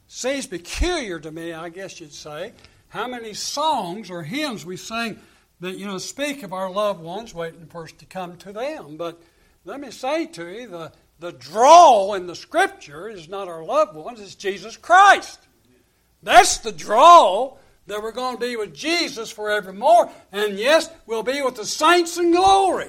seems 0.08 0.46
peculiar 0.46 1.18
to 1.20 1.30
me, 1.30 1.54
I 1.54 1.70
guess 1.70 2.00
you'd 2.00 2.12
say, 2.12 2.52
how 2.88 3.08
many 3.08 3.32
songs 3.32 4.10
or 4.10 4.22
hymns 4.22 4.66
we 4.66 4.76
sing 4.76 5.18
that, 5.60 5.78
you 5.78 5.86
know, 5.86 5.96
speak 5.96 6.42
of 6.42 6.52
our 6.52 6.70
loved 6.70 7.00
ones 7.00 7.34
waiting 7.34 7.64
for 7.64 7.84
us 7.84 7.92
to 7.92 8.04
come 8.04 8.36
to 8.36 8.52
them. 8.52 8.98
But 8.98 9.22
let 9.64 9.80
me 9.80 9.90
say 9.90 10.26
to 10.26 10.46
you, 10.46 10.68
the, 10.68 10.92
the 11.18 11.32
draw 11.32 12.12
in 12.12 12.26
the 12.26 12.36
Scripture 12.36 13.08
is 13.08 13.26
not 13.26 13.48
our 13.48 13.64
loved 13.64 13.96
ones, 13.96 14.20
it's 14.20 14.34
Jesus 14.34 14.76
Christ. 14.76 15.40
That's 16.22 16.58
the 16.58 16.72
draw 16.72 17.56
that 17.86 18.02
we're 18.02 18.12
going 18.12 18.36
to 18.36 18.40
be 18.40 18.56
with 18.56 18.74
Jesus 18.74 19.30
forevermore. 19.30 20.10
And 20.32 20.58
yes, 20.58 20.88
we'll 21.06 21.22
be 21.22 21.42
with 21.42 21.56
the 21.56 21.66
saints 21.66 22.16
in 22.16 22.32
glory. 22.32 22.88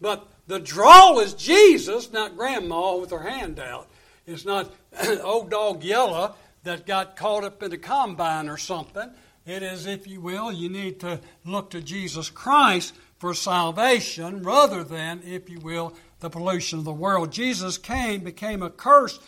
But 0.00 0.26
the 0.46 0.58
draw 0.58 1.18
is 1.20 1.34
Jesus, 1.34 2.12
not 2.12 2.36
grandma 2.36 2.96
with 2.96 3.10
her 3.10 3.22
hand 3.22 3.58
out. 3.58 3.88
It's 4.26 4.44
not 4.44 4.72
old 5.22 5.50
dog 5.50 5.84
Yella 5.84 6.34
that 6.64 6.86
got 6.86 7.16
caught 7.16 7.44
up 7.44 7.62
in 7.62 7.70
the 7.70 7.78
combine 7.78 8.48
or 8.48 8.56
something. 8.56 9.10
It 9.46 9.62
is, 9.62 9.86
if 9.86 10.08
you 10.08 10.20
will, 10.20 10.50
you 10.50 10.68
need 10.68 10.98
to 11.00 11.20
look 11.44 11.70
to 11.70 11.80
Jesus 11.80 12.28
Christ 12.28 12.94
for 13.18 13.32
salvation 13.32 14.42
rather 14.42 14.82
than, 14.82 15.22
if 15.24 15.48
you 15.48 15.60
will, 15.60 15.94
the 16.20 16.30
pollution 16.30 16.80
of 16.80 16.84
the 16.84 16.92
world. 16.92 17.30
Jesus 17.30 17.78
came, 17.78 18.20
became 18.20 18.62
a 18.62 18.70
curse 18.70 19.20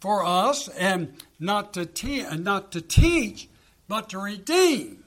for 0.00 0.24
us, 0.24 0.68
and 0.68 1.14
not 1.40 1.72
to, 1.74 1.86
te- 1.86 2.26
not 2.36 2.72
to 2.72 2.80
teach, 2.80 3.48
but 3.88 4.10
to 4.10 4.18
redeem. 4.18 5.04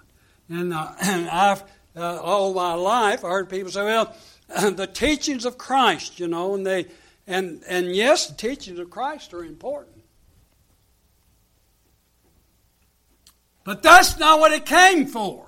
And, 0.50 0.74
uh, 0.74 0.94
and 1.02 1.30
I've, 1.30 1.64
uh, 1.96 2.20
all 2.22 2.54
my 2.54 2.74
life, 2.74 3.24
I 3.24 3.30
heard 3.30 3.50
people 3.50 3.72
say, 3.72 3.84
well, 3.84 4.16
the 4.48 4.88
teachings 4.88 5.46
of 5.46 5.58
Christ, 5.58 6.20
you 6.20 6.28
know, 6.28 6.56
and 6.56 6.66
they, 6.66 6.88
and, 7.28 7.64
and 7.68 7.96
yes, 7.96 8.28
the 8.28 8.36
teachings 8.36 8.80
of 8.80 8.90
Christ 8.90 9.34
are 9.34 9.44
important. 9.44 9.96
But 13.64 13.82
that's 13.82 14.20
not 14.20 14.40
what 14.40 14.52
it 14.52 14.66
came 14.66 15.08
for. 15.08 15.48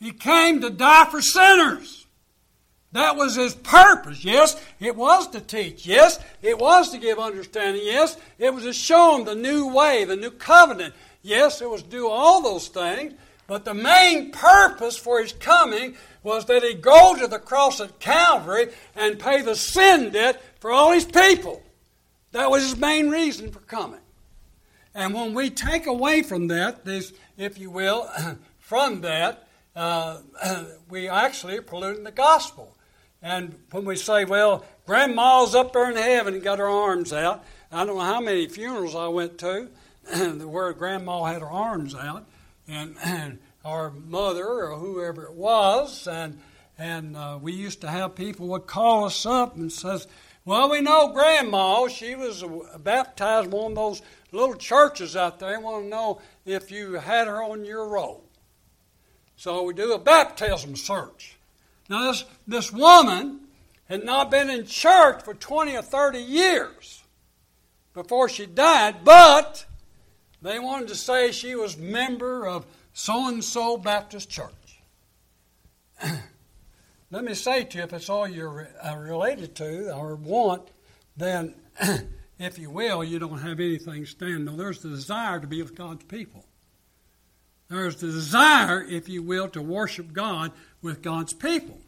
He 0.00 0.10
came 0.10 0.60
to 0.60 0.70
die 0.70 1.04
for 1.04 1.22
sinners. 1.22 2.02
That 2.90 3.16
was 3.16 3.36
his 3.36 3.54
purpose. 3.54 4.24
Yes, 4.24 4.60
it 4.78 4.96
was 4.96 5.28
to 5.28 5.40
teach. 5.40 5.86
Yes, 5.86 6.18
it 6.42 6.58
was 6.58 6.90
to 6.90 6.98
give 6.98 7.18
understanding. 7.18 7.82
Yes, 7.84 8.18
it 8.38 8.52
was 8.52 8.64
to 8.64 8.72
show 8.72 9.16
them 9.16 9.24
the 9.24 9.34
new 9.34 9.68
way, 9.68 10.04
the 10.04 10.16
new 10.16 10.30
covenant. 10.30 10.94
Yes, 11.22 11.60
it 11.60 11.70
was 11.70 11.82
do 11.82 12.08
all 12.08 12.42
those 12.42 12.68
things. 12.68 13.14
But 13.46 13.64
the 13.64 13.74
main 13.74 14.30
purpose 14.30 14.96
for 14.96 15.20
his 15.20 15.32
coming 15.32 15.96
was 16.22 16.46
that 16.46 16.62
he 16.62 16.74
go 16.74 17.16
to 17.16 17.26
the 17.26 17.38
cross 17.38 17.80
at 17.80 17.98
Calvary 17.98 18.68
and 18.94 19.18
pay 19.18 19.42
the 19.42 19.56
sin 19.56 20.10
debt 20.10 20.42
for 20.60 20.70
all 20.70 20.92
his 20.92 21.04
people. 21.04 21.62
That 22.30 22.50
was 22.50 22.62
his 22.62 22.76
main 22.76 23.10
reason 23.10 23.50
for 23.50 23.60
coming. 23.60 24.00
And 24.94 25.12
when 25.12 25.34
we 25.34 25.50
take 25.50 25.86
away 25.86 26.22
from 26.22 26.48
that, 26.48 26.84
this, 26.84 27.12
if 27.36 27.58
you 27.58 27.70
will, 27.70 28.08
from 28.58 29.00
that, 29.02 29.48
uh, 29.74 30.18
we 30.88 31.08
actually 31.08 31.58
are 31.58 31.62
polluting 31.62 32.04
the 32.04 32.10
gospel. 32.12 32.76
And 33.22 33.54
when 33.70 33.84
we 33.84 33.96
say, 33.96 34.24
well, 34.24 34.64
grandma's 34.86 35.54
up 35.54 35.72
there 35.72 35.90
in 35.90 35.96
heaven 35.96 36.34
and 36.34 36.42
got 36.42 36.58
her 36.58 36.68
arms 36.68 37.12
out, 37.12 37.44
I 37.70 37.84
don't 37.84 37.96
know 37.96 38.04
how 38.04 38.20
many 38.20 38.48
funerals 38.48 38.94
I 38.94 39.08
went 39.08 39.38
to 39.38 39.68
where 40.14 40.72
grandma 40.72 41.24
had 41.24 41.42
her 41.42 41.50
arms 41.50 41.94
out, 41.94 42.26
and, 42.68 42.96
our 43.64 43.92
mother 43.92 44.44
or 44.44 44.76
whoever 44.76 45.24
it 45.24 45.34
was, 45.34 46.08
and 46.08 46.40
and 46.78 47.16
uh, 47.16 47.38
we 47.40 47.52
used 47.52 47.82
to 47.82 47.88
have 47.88 48.16
people 48.16 48.48
would 48.48 48.66
call 48.66 49.04
us 49.04 49.24
up 49.24 49.56
and 49.56 49.70
says, 49.70 50.08
"Well, 50.44 50.70
we 50.70 50.80
know 50.80 51.12
grandma. 51.12 51.86
She 51.86 52.16
was 52.16 52.42
baptized 52.80 53.46
in 53.46 53.52
one 53.52 53.72
of 53.72 53.76
those 53.76 54.02
little 54.32 54.56
churches 54.56 55.14
out 55.14 55.38
there. 55.38 55.58
We 55.58 55.64
want 55.64 55.84
to 55.84 55.88
know 55.88 56.20
if 56.44 56.72
you 56.72 56.94
had 56.94 57.28
her 57.28 57.42
on 57.42 57.64
your 57.64 57.86
roll." 57.86 58.24
So 59.36 59.62
we 59.62 59.74
do 59.74 59.92
a 59.92 59.98
baptism 59.98 60.76
search. 60.76 61.36
Now, 61.88 62.10
this, 62.10 62.24
this 62.46 62.72
woman 62.72 63.40
had 63.88 64.04
not 64.04 64.30
been 64.30 64.48
in 64.48 64.66
church 64.66 65.22
for 65.24 65.34
20 65.34 65.76
or 65.76 65.82
30 65.82 66.18
years 66.18 67.02
before 67.92 68.28
she 68.28 68.46
died, 68.46 69.04
but 69.04 69.66
they 70.42 70.58
wanted 70.58 70.88
to 70.88 70.94
say 70.94 71.32
she 71.32 71.54
was 71.54 71.76
member 71.76 72.46
of 72.46 72.66
so 72.92 73.28
and 73.28 73.42
so 73.42 73.76
Baptist 73.76 74.28
Church. 74.28 74.50
Let 77.10 77.24
me 77.24 77.34
say 77.34 77.64
to 77.64 77.78
you, 77.78 77.84
if 77.84 77.92
it's 77.92 78.08
all 78.08 78.26
you're 78.26 78.68
uh, 78.82 78.96
related 78.96 79.54
to 79.56 79.94
or 79.94 80.16
want, 80.16 80.62
then, 81.16 81.54
if 82.38 82.58
you 82.58 82.70
will, 82.70 83.04
you 83.04 83.18
don't 83.18 83.38
have 83.38 83.60
anything 83.60 84.06
standing. 84.06 84.46
No, 84.46 84.56
there's 84.56 84.80
the 84.80 84.88
desire 84.88 85.38
to 85.38 85.46
be 85.46 85.62
with 85.62 85.74
God's 85.74 86.04
people. 86.04 86.44
There's 87.68 87.96
the 87.96 88.08
desire, 88.08 88.82
if 88.82 89.08
you 89.08 89.22
will, 89.22 89.48
to 89.50 89.62
worship 89.62 90.12
God 90.12 90.52
with 90.82 91.02
God's 91.02 91.32
people 91.32 91.80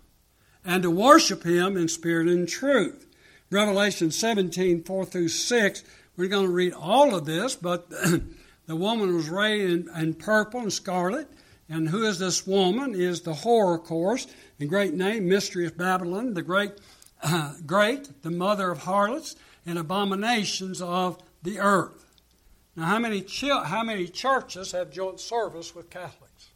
and 0.65 0.83
to 0.83 0.91
worship 0.91 1.45
Him 1.45 1.77
in 1.77 1.89
spirit 1.89 2.29
and 2.29 2.49
truth. 2.49 3.07
Revelation 3.51 4.11
17, 4.11 4.85
4 4.85 5.05
through 5.05 5.29
6, 5.29 5.85
we're 6.17 6.29
going 6.29 6.47
to 6.47 6.53
read 6.53 6.73
all 6.73 7.15
of 7.15 7.27
this, 7.27 7.55
but 7.55 7.91
the 8.67 8.77
woman 8.77 9.15
was 9.15 9.29
arrayed 9.29 9.71
in, 9.71 9.91
in, 9.97 10.15
purple 10.15 10.61
and 10.61 10.73
scarlet. 10.73 11.29
And 11.69 11.89
who 11.89 12.05
is 12.05 12.19
this 12.19 12.47
woman? 12.47 12.95
Is 12.95 13.23
the 13.23 13.33
whore, 13.33 13.79
of 13.79 13.85
course, 13.85 14.27
the 14.59 14.67
great 14.67 14.95
name, 14.95 15.29
Mystery 15.29 15.67
of 15.67 15.77
Babylon, 15.77 16.35
the 16.35 16.43
great, 16.43 16.73
uh, 17.23 17.55
great, 17.67 18.23
the 18.23 18.31
mother 18.31 18.71
of 18.71 18.79
harlots 18.79 19.37
and 19.67 19.79
abominations 19.79 20.81
of 20.83 21.19
the 21.43 21.59
earth. 21.59 22.05
Now, 22.77 22.85
how 22.87 22.99
many, 22.99 23.25
how 23.41 23.83
many 23.83 24.09
churches 24.09 24.73
have 24.73 24.91
joint 24.91 25.21
service 25.21 25.75
with 25.75 25.91
Catholics? 25.91 26.51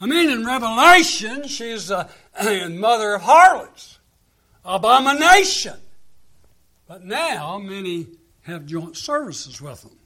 I 0.00 0.06
mean, 0.06 0.30
in 0.30 0.44
Revelation, 0.44 1.48
she's 1.48 1.90
a, 1.90 2.08
a 2.40 2.68
mother 2.68 3.14
of 3.14 3.22
harlots, 3.22 3.98
abomination. 4.64 5.76
But 6.86 7.04
now, 7.04 7.58
many 7.58 8.06
have 8.44 8.66
joint 8.66 8.96
services 8.96 9.60
with 9.60 9.82
them. 9.82 9.98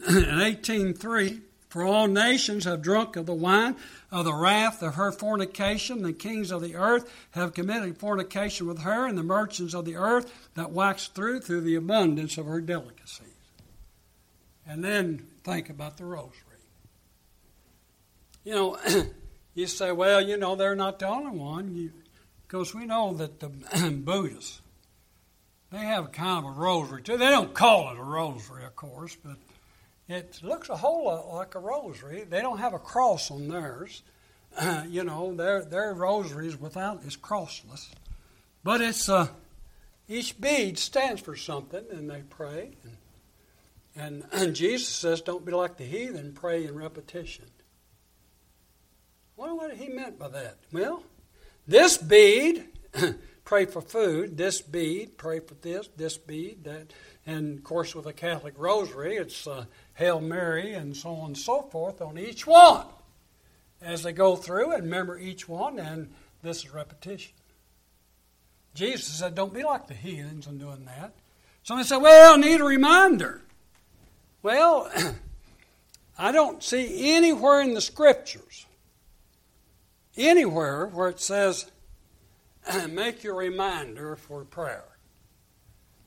in 0.08 0.38
18.3, 0.38 1.40
for 1.68 1.84
all 1.84 2.06
nations 2.06 2.64
have 2.64 2.82
drunk 2.82 3.16
of 3.16 3.26
the 3.26 3.34
wine 3.34 3.76
of 4.12 4.24
the 4.24 4.34
wrath 4.34 4.82
of 4.82 4.94
her 4.94 5.10
fornication. 5.10 6.02
The 6.02 6.12
kings 6.12 6.50
of 6.50 6.62
the 6.62 6.76
earth 6.76 7.10
have 7.32 7.54
committed 7.54 7.98
fornication 7.98 8.66
with 8.66 8.80
her, 8.80 9.06
and 9.06 9.18
the 9.18 9.22
merchants 9.22 9.74
of 9.74 9.84
the 9.84 9.96
earth 9.96 10.32
that 10.54 10.70
wax 10.70 11.08
through 11.08 11.40
through 11.40 11.62
the 11.62 11.74
abundance 11.74 12.38
of 12.38 12.46
her 12.46 12.60
delicacies. 12.60 13.26
And 14.66 14.84
then 14.84 15.26
think 15.42 15.68
about 15.68 15.96
the 15.96 16.04
rosary. 16.04 16.40
You 18.44 18.54
know, 18.54 18.78
you 19.54 19.66
say, 19.66 19.90
well, 19.90 20.20
you 20.20 20.36
know, 20.36 20.54
they're 20.54 20.76
not 20.76 20.98
the 20.98 21.08
only 21.08 21.36
one. 21.36 21.92
Because 22.46 22.74
we 22.74 22.86
know 22.86 23.14
that 23.14 23.40
the 23.40 23.48
Buddhists, 24.04 24.60
they 25.74 25.80
have 25.80 26.12
kind 26.12 26.44
of 26.44 26.56
a 26.56 26.60
rosary 26.60 27.02
too. 27.02 27.16
They 27.16 27.30
don't 27.30 27.52
call 27.52 27.90
it 27.90 27.98
a 27.98 28.02
rosary, 28.02 28.64
of 28.64 28.76
course, 28.76 29.16
but 29.16 29.36
it 30.08 30.38
looks 30.42 30.68
a 30.68 30.76
whole 30.76 31.06
lot 31.06 31.34
like 31.34 31.54
a 31.56 31.58
rosary. 31.58 32.24
They 32.24 32.40
don't 32.40 32.58
have 32.58 32.74
a 32.74 32.78
cross 32.78 33.30
on 33.30 33.48
theirs. 33.48 34.02
Uh, 34.56 34.84
you 34.88 35.02
know, 35.02 35.34
their 35.34 35.64
their 35.64 35.92
rosaries 35.92 36.58
without 36.58 37.02
is 37.02 37.16
crossless, 37.16 37.88
But 38.62 38.80
it's 38.80 39.08
uh, 39.08 39.28
each 40.08 40.40
bead 40.40 40.78
stands 40.78 41.20
for 41.20 41.34
something, 41.34 41.84
and 41.90 42.08
they 42.08 42.22
pray. 42.22 42.76
And, 42.84 42.96
and, 43.96 44.24
and 44.32 44.54
Jesus 44.54 44.88
says, 44.88 45.22
"Don't 45.22 45.44
be 45.44 45.52
like 45.52 45.76
the 45.76 45.84
heathen, 45.84 46.34
pray 46.34 46.64
in 46.64 46.76
repetition." 46.76 47.46
Well, 49.36 49.56
what 49.56 49.74
he 49.74 49.88
meant 49.88 50.20
by 50.20 50.28
that? 50.28 50.58
Well, 50.72 51.02
this 51.66 51.96
bead, 51.96 52.66
pray 53.44 53.66
for 53.66 53.80
food. 53.80 54.36
This 54.36 54.60
bead, 54.60 55.16
pray 55.18 55.40
for 55.40 55.54
this. 55.54 55.88
This 55.96 56.16
bead, 56.16 56.64
that, 56.64 56.92
and 57.26 57.58
of 57.58 57.64
course, 57.64 57.94
with 57.94 58.06
a 58.06 58.12
Catholic 58.12 58.54
rosary, 58.56 59.16
it's 59.16 59.46
uh, 59.46 59.66
Hail 59.94 60.20
Mary, 60.20 60.72
and 60.72 60.96
so 60.96 61.10
on 61.10 61.26
and 61.26 61.38
so 61.38 61.62
forth 61.62 62.00
on 62.00 62.18
each 62.18 62.46
one 62.46 62.86
as 63.84 64.02
they 64.02 64.12
go 64.12 64.34
through 64.34 64.72
and 64.72 64.84
remember 64.84 65.18
each 65.18 65.48
one, 65.48 65.78
and 65.78 66.12
this 66.42 66.64
is 66.64 66.72
repetition. 66.72 67.32
Jesus 68.74 69.06
said, 69.06 69.34
Don't 69.34 69.54
be 69.54 69.62
like 69.62 69.86
the 69.86 69.94
heathens 69.94 70.46
in 70.46 70.58
doing 70.58 70.84
that. 70.86 71.12
Somebody 71.62 71.86
said, 71.86 71.98
Well, 71.98 72.34
I 72.34 72.36
need 72.36 72.60
a 72.60 72.64
reminder. 72.64 73.42
Well, 74.42 74.90
I 76.18 76.32
don't 76.32 76.62
see 76.62 77.14
anywhere 77.14 77.60
in 77.60 77.74
the 77.74 77.80
scriptures, 77.80 78.66
anywhere 80.16 80.86
where 80.86 81.08
it 81.08 81.20
says, 81.20 81.70
Make 82.90 83.22
your 83.22 83.34
reminder 83.34 84.16
for 84.16 84.44
prayer. 84.44 84.84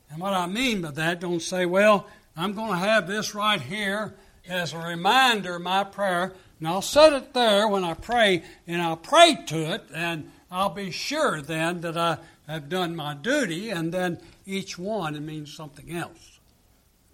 And 0.09 0.19
what 0.19 0.33
I 0.33 0.45
mean 0.47 0.81
by 0.81 0.91
that, 0.91 1.19
don't 1.19 1.41
say, 1.41 1.65
Well, 1.65 2.07
I'm 2.35 2.53
going 2.53 2.71
to 2.71 2.77
have 2.77 3.07
this 3.07 3.35
right 3.35 3.61
here 3.61 4.15
as 4.47 4.73
a 4.73 4.77
reminder 4.79 5.55
of 5.55 5.61
my 5.61 5.83
prayer. 5.83 6.33
And 6.59 6.67
I'll 6.67 6.81
set 6.81 7.13
it 7.13 7.33
there 7.33 7.67
when 7.67 7.83
I 7.83 7.93
pray, 7.93 8.43
and 8.65 8.81
I'll 8.81 8.97
pray 8.97 9.37
to 9.47 9.73
it, 9.73 9.83
and 9.93 10.31
I'll 10.49 10.69
be 10.69 10.89
sure 10.89 11.41
then 11.41 11.81
that 11.81 11.97
I 11.97 12.17
have 12.47 12.69
done 12.69 12.95
my 12.95 13.13
duty, 13.13 13.69
and 13.69 13.93
then 13.93 14.19
each 14.45 14.79
one 14.79 15.15
it 15.15 15.21
means 15.21 15.53
something 15.53 15.95
else. 15.95 16.39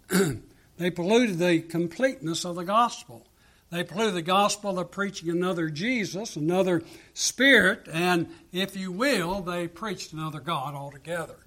they 0.78 0.90
polluted 0.90 1.38
the 1.38 1.60
completeness 1.60 2.44
of 2.44 2.56
the 2.56 2.64
gospel. 2.64 3.26
They 3.74 3.82
polluted 3.82 4.14
the 4.14 4.22
gospel 4.22 4.78
of 4.78 4.92
preaching 4.92 5.30
another 5.30 5.68
Jesus, 5.68 6.36
another 6.36 6.84
Spirit, 7.12 7.88
and 7.92 8.28
if 8.52 8.76
you 8.76 8.92
will, 8.92 9.40
they 9.40 9.66
preached 9.66 10.12
another 10.12 10.38
God 10.38 10.76
altogether. 10.76 11.38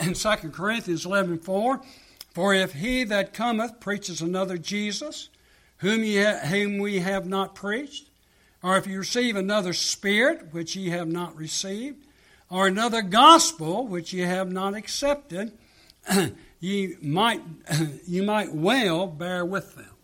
In 0.00 0.14
2 0.14 0.30
Corinthians 0.50 1.04
11 1.04 1.40
4, 1.40 1.82
for 2.32 2.54
if 2.54 2.72
he 2.72 3.04
that 3.04 3.34
cometh 3.34 3.80
preaches 3.80 4.22
another 4.22 4.56
Jesus, 4.56 5.28
whom, 5.80 6.04
ye, 6.04 6.24
whom 6.46 6.78
we 6.78 7.00
have 7.00 7.26
not 7.26 7.54
preached, 7.54 8.08
or 8.62 8.78
if 8.78 8.86
you 8.86 9.00
receive 9.00 9.36
another 9.36 9.74
spirit 9.74 10.54
which 10.54 10.74
ye 10.74 10.88
have 10.88 11.08
not 11.08 11.36
received, 11.36 12.02
or 12.48 12.66
another 12.66 13.02
gospel 13.02 13.86
which 13.86 14.14
ye 14.14 14.20
have 14.20 14.50
not 14.50 14.72
accepted, 14.72 15.52
ye 16.60 16.96
might 17.02 17.42
you 18.06 18.22
might 18.22 18.54
well 18.54 19.06
bear 19.06 19.44
with 19.44 19.74
them. 19.76 19.97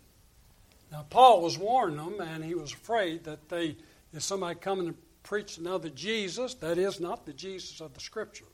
Now 0.94 1.04
Paul 1.10 1.42
was 1.42 1.58
warning 1.58 1.96
them, 1.96 2.20
and 2.20 2.44
he 2.44 2.54
was 2.54 2.72
afraid 2.72 3.24
that 3.24 3.48
they, 3.48 3.76
if 4.12 4.22
somebody 4.22 4.56
coming 4.60 4.86
and 4.86 4.96
preach 5.24 5.58
another 5.58 5.88
Jesus, 5.88 6.54
that 6.54 6.78
is 6.78 7.00
not 7.00 7.26
the 7.26 7.32
Jesus 7.32 7.80
of 7.80 7.94
the 7.94 8.00
Scriptures. 8.00 8.46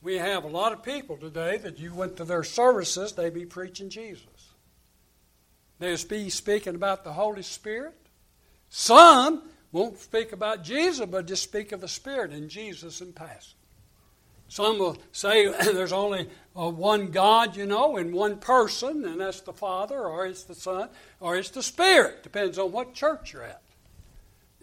We 0.00 0.16
have 0.16 0.44
a 0.44 0.48
lot 0.48 0.72
of 0.72 0.82
people 0.82 1.18
today 1.18 1.58
that 1.58 1.78
you 1.78 1.92
went 1.92 2.16
to 2.16 2.24
their 2.24 2.44
services, 2.44 3.12
they 3.12 3.28
be 3.28 3.44
preaching 3.44 3.90
Jesus. 3.90 4.54
They'll 5.80 5.98
be 6.08 6.30
speaking 6.30 6.74
about 6.74 7.04
the 7.04 7.12
Holy 7.12 7.42
Spirit. 7.42 7.98
Some 8.70 9.42
won't 9.72 9.98
speak 9.98 10.32
about 10.32 10.64
Jesus, 10.64 11.04
but 11.04 11.26
just 11.26 11.42
speak 11.42 11.72
of 11.72 11.82
the 11.82 11.88
Spirit 11.88 12.30
and 12.30 12.48
Jesus 12.48 13.02
in 13.02 13.12
passing. 13.12 13.58
Some 14.48 14.78
will 14.78 14.96
say 15.12 15.48
there's 15.72 15.92
only 15.92 16.28
uh, 16.56 16.70
one 16.70 17.08
God, 17.08 17.56
you 17.56 17.66
know, 17.66 17.96
in 17.96 18.12
one 18.12 18.38
person, 18.38 19.04
and 19.04 19.20
that's 19.20 19.40
the 19.40 19.52
Father, 19.52 20.00
or 20.00 20.26
it's 20.26 20.44
the 20.44 20.54
Son, 20.54 20.88
or 21.20 21.36
it's 21.36 21.50
the 21.50 21.62
Spirit. 21.62 22.22
Depends 22.22 22.58
on 22.58 22.72
what 22.72 22.94
church 22.94 23.32
you're 23.32 23.42
at. 23.42 23.62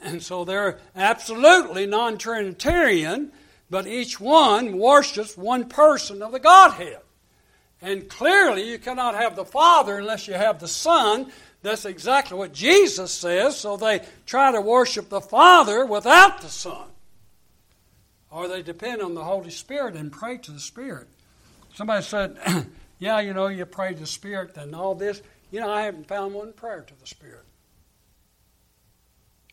And 0.02 0.22
so 0.22 0.43
they're 0.43 0.80
absolutely 0.96 1.86
non 1.86 2.17
Trinitarian, 2.17 3.32
but 3.69 3.88
each 3.88 4.19
one 4.19 4.78
worships 4.78 5.38
one 5.38 5.69
person 5.69 6.22
of 6.22 6.32
the 6.32 6.39
Godhead. 6.39 7.00
And 7.82 8.08
clearly, 8.08 8.69
you 8.69 8.80
cannot 8.80 9.15
have 9.15 9.36
the 9.36 9.46
Father 9.46 9.98
unless 9.98 10.28
you 10.28 10.34
have 10.34 10.60
the 10.60 10.67
Son. 10.67 11.32
That's 11.62 11.86
exactly 11.86 12.38
what 12.38 12.54
Jesus 12.54 13.12
says. 13.12 13.58
So 13.58 13.78
they 13.78 14.06
try 14.26 14.52
to 14.52 14.62
worship 14.62 15.10
the 15.10 15.22
Father 15.22 15.86
without 15.86 16.41
the 16.41 16.50
Son. 16.50 16.88
Or 18.34 18.48
they 18.48 18.63
depend 18.63 19.04
on 19.04 19.13
the 19.13 19.24
Holy 19.24 19.52
Spirit 19.52 19.96
and 19.96 20.12
pray 20.12 20.39
to 20.39 20.52
the 20.52 20.60
Spirit. 20.60 21.08
Somebody 21.76 22.04
said, 22.04 22.38
Yeah, 23.00 23.19
you 23.19 23.32
know, 23.32 23.46
you 23.46 23.63
pray 23.67 23.93
to 23.93 24.00
the 24.00 24.08
Spirit 24.08 24.58
and 24.58 24.74
all 24.74 24.96
this. 24.96 25.22
You 25.52 25.60
know, 25.60 25.69
I 25.69 25.84
haven't 25.84 26.08
found 26.08 26.34
one 26.34 26.52
prayer 26.52 26.82
to 26.82 27.00
the 27.00 27.06
Spirit. 27.06 27.46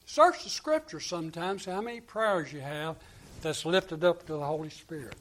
Search 0.07 0.45
the 0.45 0.49
Scripture 0.49 0.99
sometimes, 0.99 1.67
how 1.67 1.83
many 1.83 2.01
prayers 2.01 2.55
you 2.55 2.61
have 2.61 2.97
that's 3.43 3.67
lifted 3.67 4.03
up 4.03 4.27
to 4.27 4.33
the 4.33 4.47
Holy 4.47 4.71
Spirit. 4.71 5.17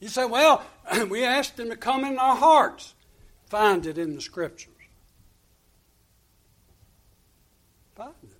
You 0.00 0.08
say, 0.08 0.24
well, 0.26 0.64
we 1.08 1.24
asked 1.24 1.58
him 1.58 1.70
to 1.70 1.76
come 1.76 2.04
in 2.04 2.18
our 2.18 2.36
hearts. 2.36 2.94
Find 3.46 3.86
it 3.86 3.96
in 3.96 4.16
the 4.16 4.20
scriptures. 4.20 4.74
Find 7.94 8.14
it. 8.24 8.30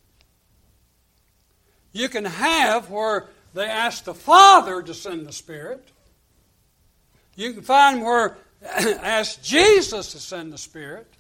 You 1.92 2.08
can 2.08 2.24
have 2.24 2.90
where 2.90 3.28
they 3.58 3.66
ask 3.66 4.04
the 4.04 4.14
Father 4.14 4.82
to 4.82 4.94
send 4.94 5.26
the 5.26 5.32
Spirit. 5.32 5.90
You 7.34 7.52
can 7.52 7.62
find 7.62 8.02
where 8.02 8.38
ask 8.62 9.42
Jesus 9.42 10.12
to 10.12 10.20
send 10.20 10.52
the 10.52 10.58
Spirit. 10.58 11.12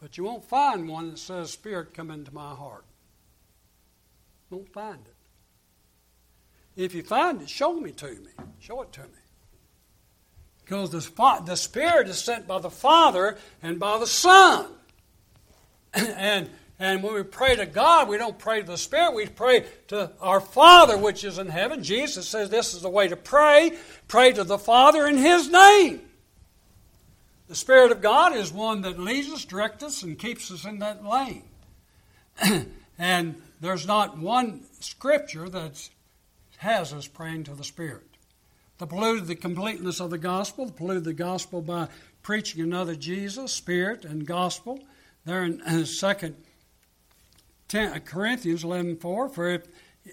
But 0.00 0.18
you 0.18 0.24
won't 0.24 0.44
find 0.44 0.88
one 0.88 1.10
that 1.10 1.20
says, 1.20 1.52
Spirit, 1.52 1.94
come 1.94 2.10
into 2.10 2.34
my 2.34 2.52
heart. 2.52 2.84
Won't 4.50 4.72
find 4.72 4.98
it. 5.06 5.14
If 6.82 6.94
you 6.94 7.04
find 7.04 7.42
it, 7.42 7.48
show 7.48 7.74
me 7.74 7.92
to 7.92 8.06
me. 8.08 8.30
Show 8.58 8.82
it 8.82 8.92
to 8.94 9.02
me. 9.02 9.08
Because 10.64 10.90
the, 10.90 11.42
the 11.44 11.56
Spirit 11.56 12.08
is 12.08 12.18
sent 12.18 12.48
by 12.48 12.58
the 12.58 12.70
Father 12.70 13.38
and 13.62 13.78
by 13.78 13.98
the 13.98 14.06
Son. 14.06 14.66
and, 15.94 16.50
and 16.80 17.02
when 17.02 17.14
we 17.14 17.24
pray 17.24 17.56
to 17.56 17.66
God, 17.66 18.08
we 18.08 18.18
don't 18.18 18.38
pray 18.38 18.60
to 18.60 18.66
the 18.66 18.78
Spirit, 18.78 19.14
we 19.14 19.26
pray 19.26 19.66
to 19.88 20.12
our 20.20 20.40
Father 20.40 20.96
which 20.96 21.24
is 21.24 21.38
in 21.38 21.48
heaven. 21.48 21.82
Jesus 21.82 22.28
says 22.28 22.50
this 22.50 22.72
is 22.72 22.82
the 22.82 22.88
way 22.88 23.08
to 23.08 23.16
pray 23.16 23.76
pray 24.06 24.32
to 24.32 24.44
the 24.44 24.58
Father 24.58 25.06
in 25.06 25.16
His 25.16 25.50
name. 25.50 26.02
The 27.48 27.54
Spirit 27.54 27.90
of 27.90 28.00
God 28.00 28.36
is 28.36 28.52
one 28.52 28.82
that 28.82 28.98
leads 28.98 29.30
us, 29.32 29.44
directs 29.44 29.82
us, 29.82 30.02
and 30.02 30.18
keeps 30.18 30.50
us 30.50 30.64
in 30.64 30.78
that 30.78 31.04
lane. 31.04 31.44
and 32.98 33.42
there's 33.60 33.86
not 33.86 34.18
one 34.18 34.62
scripture 34.80 35.48
that 35.48 35.88
has 36.58 36.92
us 36.92 37.08
praying 37.08 37.44
to 37.44 37.54
the 37.54 37.64
Spirit. 37.64 38.04
To 38.78 38.86
pollute 38.86 39.26
the 39.26 39.34
completeness 39.34 39.98
of 39.98 40.10
the 40.10 40.18
gospel, 40.18 40.66
to 40.66 40.72
pollute 40.72 41.04
the 41.04 41.14
gospel 41.14 41.60
by 41.60 41.88
preaching 42.22 42.62
another 42.62 42.94
Jesus, 42.94 43.50
Spirit, 43.50 44.04
and 44.04 44.26
gospel. 44.26 44.78
There 45.24 45.42
in 45.42 45.60
uh, 45.62 45.84
Second 45.84 46.36
10, 47.68 47.92
uh, 47.92 47.98
Corinthians 48.00 48.64
11:4, 48.64 49.28
for 49.28 49.48
if 49.48 49.66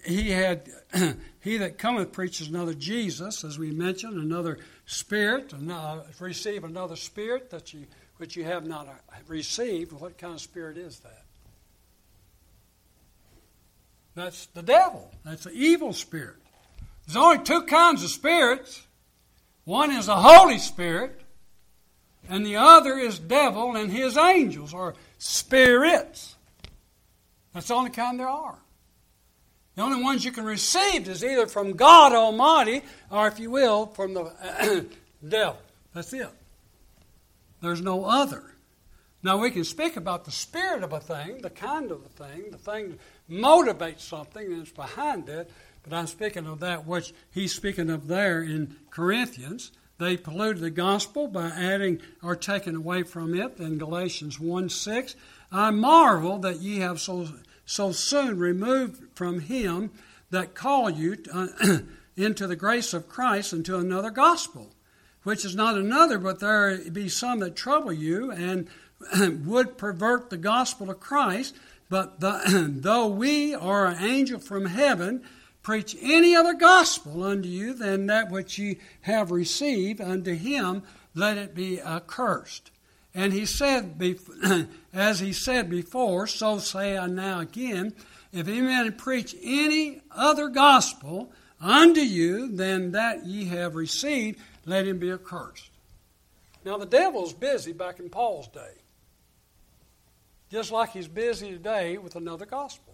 he 0.04 0.30
had 0.30 0.70
he 1.40 1.56
that 1.56 1.78
cometh 1.78 2.12
preaches 2.12 2.48
another 2.48 2.74
Jesus, 2.74 3.44
as 3.44 3.58
we 3.58 3.70
mentioned, 3.70 4.18
another 4.18 4.58
spirit, 4.84 5.52
another, 5.52 6.02
uh, 6.02 6.04
receive 6.20 6.64
another 6.64 6.96
spirit 6.96 7.50
that 7.50 7.72
you 7.72 7.86
which 8.18 8.36
you 8.36 8.44
have 8.44 8.66
not 8.66 8.88
uh, 8.88 8.92
received. 9.28 9.92
What 9.92 10.18
kind 10.18 10.34
of 10.34 10.40
spirit 10.40 10.78
is 10.78 11.00
that? 11.00 11.24
That's 14.14 14.46
the 14.46 14.62
devil. 14.62 15.10
That's 15.24 15.44
the 15.44 15.52
evil 15.52 15.92
spirit. 15.92 16.36
There's 17.06 17.16
only 17.16 17.38
two 17.44 17.62
kinds 17.62 18.02
of 18.02 18.10
spirits. 18.10 18.86
One 19.64 19.90
is 19.92 20.06
the 20.06 20.16
Holy 20.16 20.58
Spirit, 20.58 21.20
and 22.28 22.46
the 22.46 22.56
other 22.56 22.96
is 22.96 23.18
devil 23.18 23.76
and 23.76 23.90
his 23.90 24.16
angels, 24.16 24.72
or 24.72 24.94
spirits. 25.18 26.35
That's 27.56 27.68
the 27.68 27.74
only 27.74 27.90
kind 27.90 28.20
there 28.20 28.28
are. 28.28 28.58
The 29.76 29.82
only 29.82 30.02
ones 30.02 30.26
you 30.26 30.30
can 30.30 30.44
receive 30.44 31.08
is 31.08 31.24
either 31.24 31.46
from 31.46 31.72
God 31.72 32.12
Almighty, 32.12 32.82
or 33.10 33.28
if 33.28 33.40
you 33.40 33.50
will, 33.50 33.86
from 33.86 34.12
the 34.12 34.84
devil. 35.26 35.56
That's 35.94 36.12
it. 36.12 36.28
There's 37.62 37.80
no 37.80 38.04
other. 38.04 38.44
Now 39.22 39.38
we 39.38 39.50
can 39.50 39.64
speak 39.64 39.96
about 39.96 40.26
the 40.26 40.32
spirit 40.32 40.82
of 40.82 40.92
a 40.92 41.00
thing, 41.00 41.38
the 41.40 41.48
kind 41.48 41.90
of 41.90 42.04
a 42.04 42.08
thing, 42.10 42.50
the 42.50 42.58
thing 42.58 42.90
that 42.90 42.98
motivates 43.30 44.00
something 44.00 44.52
and 44.52 44.60
it's 44.60 44.70
behind 44.70 45.30
it. 45.30 45.50
But 45.82 45.94
I'm 45.94 46.08
speaking 46.08 46.46
of 46.46 46.60
that 46.60 46.86
which 46.86 47.14
he's 47.30 47.54
speaking 47.54 47.88
of 47.88 48.06
there 48.06 48.42
in 48.42 48.76
Corinthians. 48.90 49.72
They 49.96 50.18
polluted 50.18 50.62
the 50.62 50.70
gospel 50.70 51.26
by 51.26 51.46
adding 51.48 52.02
or 52.22 52.36
taking 52.36 52.76
away 52.76 53.02
from 53.02 53.34
it 53.34 53.58
in 53.58 53.78
Galatians 53.78 54.38
1 54.38 54.68
6. 54.68 55.16
I 55.50 55.70
marvel 55.70 56.38
that 56.38 56.60
ye 56.60 56.80
have 56.80 57.00
so, 57.00 57.28
so 57.66 57.92
soon 57.92 58.38
removed 58.38 59.02
from 59.14 59.40
him 59.40 59.90
that 60.30 60.54
call 60.54 60.88
you 60.88 61.18
uh, 61.32 61.48
into 62.16 62.46
the 62.46 62.56
grace 62.56 62.94
of 62.94 63.08
Christ 63.08 63.52
and 63.52 63.64
to 63.66 63.76
another 63.76 64.10
gospel, 64.10 64.70
which 65.24 65.44
is 65.44 65.54
not 65.54 65.76
another, 65.76 66.18
but 66.18 66.40
there 66.40 66.78
be 66.90 67.08
some 67.08 67.40
that 67.40 67.56
trouble 67.56 67.92
you 67.92 68.30
and 68.30 68.68
would 69.46 69.76
pervert 69.76 70.30
the 70.30 70.36
gospel 70.36 70.90
of 70.90 71.00
Christ. 71.00 71.54
But 71.88 72.20
the, 72.20 72.70
though 72.80 73.08
we 73.08 73.54
or 73.54 73.86
an 73.86 74.02
angel 74.02 74.38
from 74.38 74.66
heaven 74.66 75.22
preach 75.62 75.96
any 76.00 76.36
other 76.36 76.54
gospel 76.54 77.24
unto 77.24 77.48
you 77.48 77.74
than 77.74 78.06
that 78.06 78.30
which 78.30 78.58
ye 78.58 78.78
have 79.02 79.32
received, 79.32 80.00
unto 80.00 80.32
him 80.32 80.84
let 81.14 81.36
it 81.36 81.54
be 81.54 81.80
accursed. 81.80 82.70
And 83.16 83.32
he 83.32 83.46
said, 83.46 83.98
as 84.92 85.20
he 85.20 85.32
said 85.32 85.70
before, 85.70 86.26
so 86.26 86.58
say 86.58 86.98
I 86.98 87.06
now 87.06 87.40
again, 87.40 87.94
if 88.30 88.46
any 88.46 88.60
man 88.60 88.92
preach 88.92 89.34
any 89.42 90.02
other 90.10 90.48
gospel 90.48 91.32
unto 91.58 92.00
you 92.00 92.48
than 92.54 92.92
that 92.92 93.24
ye 93.24 93.46
have 93.46 93.74
received, 93.74 94.38
let 94.66 94.86
him 94.86 94.98
be 94.98 95.10
accursed. 95.10 95.70
Now 96.62 96.76
the 96.76 96.84
devil's 96.84 97.32
busy 97.32 97.72
back 97.72 98.00
in 98.00 98.10
Paul's 98.10 98.48
day, 98.48 98.74
just 100.50 100.70
like 100.70 100.90
he's 100.90 101.08
busy 101.08 101.52
today 101.52 101.96
with 101.96 102.16
another 102.16 102.44
gospel. 102.44 102.92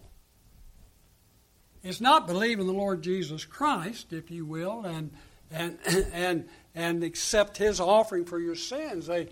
It's 1.83 1.99
not 1.99 2.27
believing 2.27 2.65
the 2.65 2.71
Lord 2.71 3.01
Jesus 3.01 3.43
Christ, 3.43 4.13
if 4.13 4.31
you 4.31 4.45
will, 4.45 4.85
and 4.85 5.11
and 5.51 5.77
and 6.13 6.47
and 6.73 7.03
accept 7.03 7.57
His 7.57 7.81
offering 7.81 8.23
for 8.23 8.39
your 8.39 8.55
sins. 8.55 9.07
They 9.07 9.27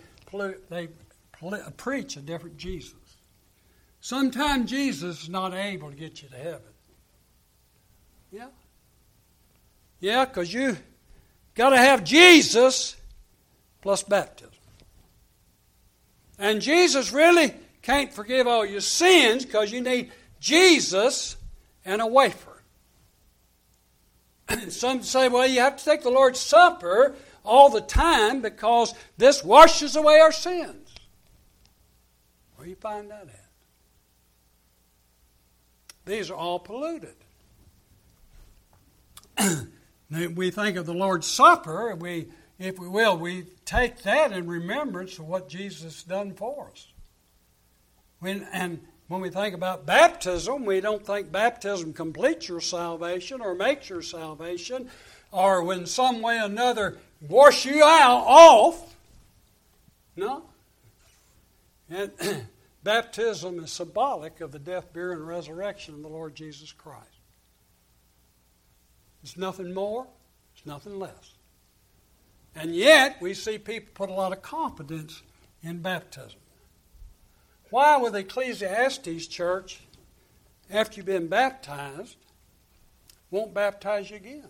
they 0.70 0.90
preach 1.78 2.18
a 2.18 2.22
different 2.22 2.58
Jesus. 2.58 2.94
Sometimes 4.00 4.70
Jesus 4.70 5.24
is 5.24 5.30
not 5.30 5.54
able 5.54 5.92
to 5.92 5.96
get 5.96 6.22
you 6.22 6.30
to 6.30 6.36
heaven. 6.36 6.62
Yeah. 8.32 8.48
Yeah, 10.00 10.26
because 10.26 10.52
you 10.52 10.78
got 11.54 11.70
to 11.70 11.78
have 11.78 12.04
Jesus 12.04 12.96
plus 13.82 14.04
baptism. 14.04 14.54
And 16.40 16.62
Jesus 16.62 17.12
really 17.12 17.54
can't 17.84 18.12
forgive 18.12 18.48
all 18.48 18.66
your 18.66 18.82
sins 18.82 19.46
because 19.46 19.72
you 19.72 19.82
need 19.82 20.12
Jesus 20.40 21.38
and 21.86 22.02
a 22.02 22.08
wafer. 22.08 22.64
Some 24.70 25.04
say, 25.04 25.28
well, 25.28 25.48
you 25.48 25.60
have 25.60 25.78
to 25.78 25.86
take 25.86 26.02
the 26.02 26.10
Lord's 26.10 26.40
Supper 26.40 27.16
all 27.44 27.70
the 27.70 27.82
time 27.82 28.42
because 28.42 28.94
this 29.18 29.44
washes 29.44 29.96
away 29.96 30.20
our 30.20 30.32
sins. 30.32 30.96
Where 32.56 32.68
you 32.68 32.76
find 32.76 33.10
that 33.10 33.24
at? 33.24 33.46
These 36.06 36.30
are 36.30 36.36
all 36.36 36.60
polluted. 36.60 37.16
we 40.36 40.52
think 40.52 40.78
of 40.78 40.86
the 40.86 40.94
Lord's 40.94 41.28
Supper, 41.28 41.90
and 41.90 42.02
we, 42.02 42.28
if 42.60 42.78
we 42.80 42.88
will, 42.88 43.18
we 43.18 43.46
take 43.66 44.04
that 44.04 44.32
in 44.32 44.48
remembrance 44.48 45.18
of 45.20 45.28
what 45.28 45.48
Jesus 45.50 45.84
has 45.84 46.04
done 46.04 46.34
for 46.34 46.70
us. 46.72 46.88
When, 48.20 48.48
and 48.52 48.80
when 49.08 49.22
we 49.22 49.30
think 49.30 49.56
about 49.56 49.86
baptism, 49.86 50.66
we 50.66 50.82
don't 50.82 51.06
think 51.06 51.32
baptism 51.32 51.94
completes 51.94 52.48
your 52.48 52.62
salvation 52.62 53.42
or 53.42 53.56
makes 53.56 53.90
your 53.90 54.02
salvation 54.02 54.90
or 55.32 55.74
in 55.74 55.86
some 55.86 56.22
way 56.22 56.40
or 56.40 56.46
another 56.46 56.98
wash 57.22 57.66
you 57.66 57.84
out 57.84 58.24
off. 58.28 58.96
No. 60.16 60.44
And 61.90 62.12
baptism 62.84 63.60
is 63.64 63.72
symbolic 63.72 64.42
of 64.42 64.52
the 64.52 64.60
death, 64.60 64.92
burial, 64.94 65.20
and 65.20 65.28
resurrection 65.28 65.96
of 65.96 66.02
the 66.02 66.08
Lord 66.08 66.36
Jesus 66.36 66.72
Christ. 66.72 67.08
It's 69.24 69.38
nothing 69.38 69.74
more, 69.74 70.08
it's 70.56 70.66
nothing 70.66 71.00
less. 71.00 71.34
And 72.56 72.76
yet, 72.76 73.22
we 73.22 73.34
see 73.34 73.58
people 73.58 73.92
put 73.94 74.10
a 74.10 74.14
lot 74.14 74.34
of 74.34 74.42
confidence 74.42 75.22
in 75.64 75.82
baptism. 75.82 76.40
Why 77.70 77.96
would 77.96 78.14
the 78.14 78.20
Ecclesiastes 78.20 79.28
church, 79.28 79.80
after 80.70 80.98
you've 80.98 81.06
been 81.06 81.28
baptized, 81.28 82.18
won't 83.30 83.54
baptize 83.54 84.10
you 84.10 84.18
again? 84.18 84.48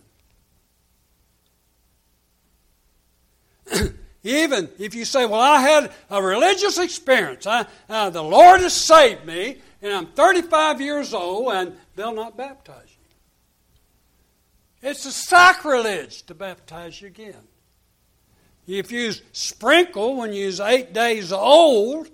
Even 4.24 4.68
if 4.78 4.94
you 4.94 5.04
say, 5.04 5.26
Well, 5.26 5.40
I 5.40 5.60
had 5.60 5.90
a 6.10 6.22
religious 6.22 6.78
experience, 6.78 7.46
I, 7.46 7.66
uh, 7.88 8.10
the 8.10 8.22
Lord 8.22 8.60
has 8.60 8.72
saved 8.72 9.26
me, 9.26 9.58
and 9.80 9.92
I'm 9.92 10.06
35 10.06 10.80
years 10.80 11.12
old, 11.12 11.52
and 11.52 11.76
they'll 11.96 12.14
not 12.14 12.36
baptize 12.36 12.86
you. 12.86 14.90
It's 14.90 15.04
a 15.06 15.12
sacrilege 15.12 16.22
to 16.26 16.34
baptize 16.34 17.00
you 17.00 17.08
again. 17.08 17.34
If 18.66 18.92
you 18.92 19.12
sprinkle 19.32 20.16
when 20.16 20.32
you're 20.32 20.52
eight 20.62 20.92
days 20.92 21.32
old, 21.32 22.08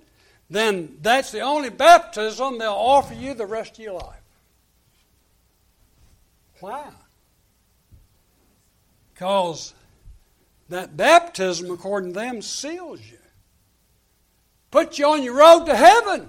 then 0.48 0.96
that's 1.02 1.30
the 1.30 1.40
only 1.40 1.68
baptism 1.68 2.58
they'll 2.58 2.72
offer 2.72 3.14
you 3.14 3.34
the 3.34 3.46
rest 3.46 3.72
of 3.72 3.84
your 3.84 3.94
life. 3.94 4.22
Why? 6.60 6.84
Because 9.12 9.74
that 10.68 10.96
baptism, 10.96 11.70
according 11.70 12.12
to 12.12 12.18
them, 12.18 12.42
seals 12.42 13.00
you. 13.00 13.18
Puts 14.70 14.98
you 14.98 15.06
on 15.06 15.22
your 15.22 15.36
road 15.36 15.64
to 15.64 15.76
heaven. 15.76 16.28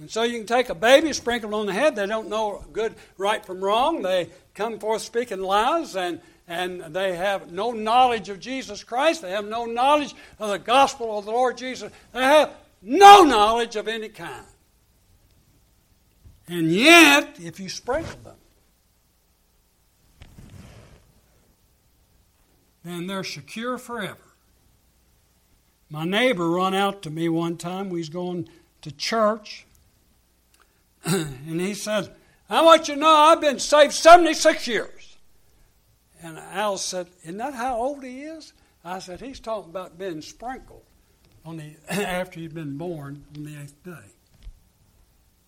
And 0.00 0.10
so 0.10 0.24
you 0.24 0.38
can 0.38 0.46
take 0.46 0.70
a 0.70 0.74
baby, 0.74 1.12
sprinkle 1.12 1.54
on 1.54 1.66
the 1.66 1.72
head. 1.72 1.94
They 1.94 2.06
don't 2.06 2.28
know 2.28 2.64
good, 2.72 2.94
right 3.16 3.44
from 3.44 3.62
wrong. 3.62 4.02
They 4.02 4.28
come 4.54 4.80
forth 4.80 5.02
speaking 5.02 5.40
lies, 5.40 5.94
and, 5.94 6.20
and 6.48 6.80
they 6.94 7.14
have 7.14 7.52
no 7.52 7.70
knowledge 7.70 8.28
of 8.28 8.40
Jesus 8.40 8.82
Christ. 8.82 9.22
They 9.22 9.30
have 9.30 9.46
no 9.46 9.66
knowledge 9.66 10.14
of 10.40 10.50
the 10.50 10.58
gospel 10.58 11.16
of 11.16 11.26
the 11.26 11.30
Lord 11.30 11.56
Jesus. 11.56 11.92
They 12.12 12.22
have 12.22 12.52
no 12.82 13.22
knowledge 13.22 13.76
of 13.76 13.86
any 13.86 14.08
kind. 14.08 14.44
And 16.48 16.70
yet, 16.72 17.38
if 17.40 17.60
you 17.60 17.68
sprinkle 17.68 18.18
them, 18.24 18.36
then 22.84 23.06
they're 23.06 23.24
secure 23.24 23.78
forever. 23.78 24.18
My 25.88 26.04
neighbor 26.04 26.50
run 26.50 26.74
out 26.74 27.02
to 27.02 27.10
me 27.10 27.28
one 27.28 27.56
time. 27.56 27.88
We 27.88 27.98
was 27.98 28.08
going 28.08 28.48
to 28.82 28.90
church, 28.92 29.66
and 31.04 31.60
he 31.60 31.74
said, 31.74 32.14
"I 32.48 32.62
want 32.62 32.88
you 32.88 32.94
to 32.94 33.00
know 33.00 33.14
I've 33.14 33.40
been 33.40 33.58
saved 33.58 33.94
76 33.94 34.66
years." 34.66 35.16
And 36.22 36.38
Al 36.38 36.78
said, 36.78 37.08
"Isn't 37.22 37.38
that 37.38 37.54
how 37.54 37.76
old 37.76 38.02
he 38.02 38.22
is?" 38.22 38.52
I 38.84 38.98
said, 38.98 39.20
"He's 39.20 39.40
talking 39.40 39.70
about 39.70 39.98
being 39.98 40.20
sprinkled 40.20 40.82
on 41.44 41.56
the 41.58 41.74
after 41.88 42.40
he'd 42.40 42.54
been 42.54 42.76
born 42.76 43.24
on 43.36 43.44
the 43.44 43.56
eighth 43.60 43.82
day." 43.84 44.10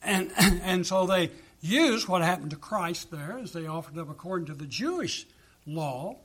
And 0.02 0.30
and 0.62 0.86
so 0.86 1.06
they 1.06 1.30
used 1.60 2.08
what 2.08 2.22
happened 2.22 2.50
to 2.50 2.56
Christ 2.56 3.10
there, 3.10 3.38
as 3.42 3.52
they 3.52 3.66
offered 3.66 3.98
up 3.98 4.10
according 4.10 4.46
to 4.46 4.54
the 4.54 4.66
Jewish 4.66 5.26
law 5.66 6.18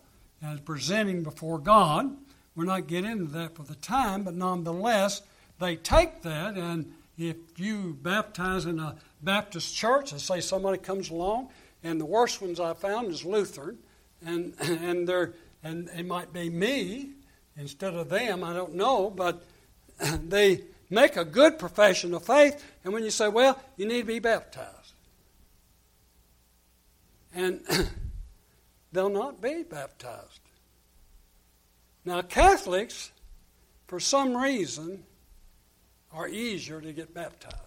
as 0.43 0.59
presenting 0.59 1.23
before 1.23 1.59
God. 1.59 2.15
We're 2.55 2.65
not 2.65 2.87
getting 2.87 3.11
into 3.11 3.31
that 3.33 3.55
for 3.55 3.63
the 3.63 3.75
time, 3.75 4.23
but 4.23 4.33
nonetheless, 4.33 5.21
they 5.59 5.75
take 5.75 6.21
that, 6.23 6.55
and 6.55 6.91
if 7.17 7.37
you 7.57 7.97
baptize 8.01 8.65
in 8.65 8.79
a 8.79 8.95
Baptist 9.21 9.75
church, 9.75 10.11
let's 10.11 10.23
say 10.23 10.41
somebody 10.41 10.79
comes 10.79 11.09
along, 11.09 11.49
and 11.83 12.01
the 12.01 12.05
worst 12.05 12.41
ones 12.41 12.59
I 12.59 12.73
found 12.73 13.11
is 13.11 13.23
Lutheran, 13.23 13.77
and 14.25 14.53
and 14.59 15.07
they're 15.07 15.33
and 15.63 15.89
it 15.95 16.05
might 16.05 16.33
be 16.33 16.49
me 16.49 17.11
instead 17.57 17.93
of 17.93 18.09
them, 18.09 18.43
I 18.43 18.53
don't 18.53 18.73
know, 18.73 19.11
but 19.11 19.43
they 20.27 20.61
make 20.89 21.15
a 21.15 21.25
good 21.25 21.59
profession 21.59 22.13
of 22.13 22.25
faith, 22.25 22.63
and 22.83 22.93
when 22.93 23.03
you 23.03 23.11
say, 23.11 23.27
well, 23.27 23.59
you 23.77 23.87
need 23.87 24.01
to 24.01 24.07
be 24.07 24.19
baptized. 24.19 24.93
And 27.33 27.61
they'll 28.91 29.09
not 29.09 29.41
be 29.41 29.63
baptized. 29.63 30.39
Now, 32.03 32.21
Catholics, 32.21 33.11
for 33.87 33.99
some 33.99 34.35
reason, 34.35 35.03
are 36.11 36.27
easier 36.27 36.81
to 36.81 36.91
get 36.91 37.13
baptized 37.13 37.57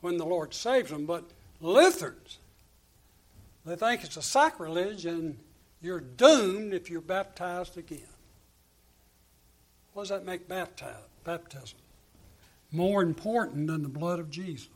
when 0.00 0.18
the 0.18 0.26
Lord 0.26 0.52
saves 0.52 0.90
them, 0.90 1.06
but 1.06 1.24
Lutherans, 1.60 2.38
they 3.64 3.76
think 3.76 4.04
it's 4.04 4.18
a 4.18 4.22
sacrilege 4.22 5.06
and 5.06 5.38
you're 5.80 6.00
doomed 6.00 6.74
if 6.74 6.90
you're 6.90 7.00
baptized 7.00 7.78
again. 7.78 8.00
What 9.94 10.02
does 10.02 10.10
that 10.10 10.26
make 10.26 10.48
baptism? 10.48 11.78
More 12.70 13.02
important 13.02 13.68
than 13.68 13.82
the 13.82 13.88
blood 13.88 14.18
of 14.18 14.28
Jesus. 14.28 14.68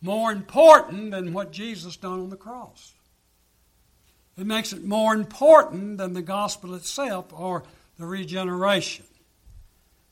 More 0.00 0.32
important 0.32 1.12
than 1.12 1.32
what 1.32 1.52
Jesus 1.52 1.96
done 1.96 2.20
on 2.20 2.30
the 2.30 2.36
cross. 2.36 2.94
It 4.36 4.46
makes 4.46 4.72
it 4.72 4.84
more 4.84 5.14
important 5.14 5.98
than 5.98 6.14
the 6.14 6.22
gospel 6.22 6.74
itself 6.74 7.26
or 7.32 7.64
the 7.98 8.06
regeneration. 8.06 9.04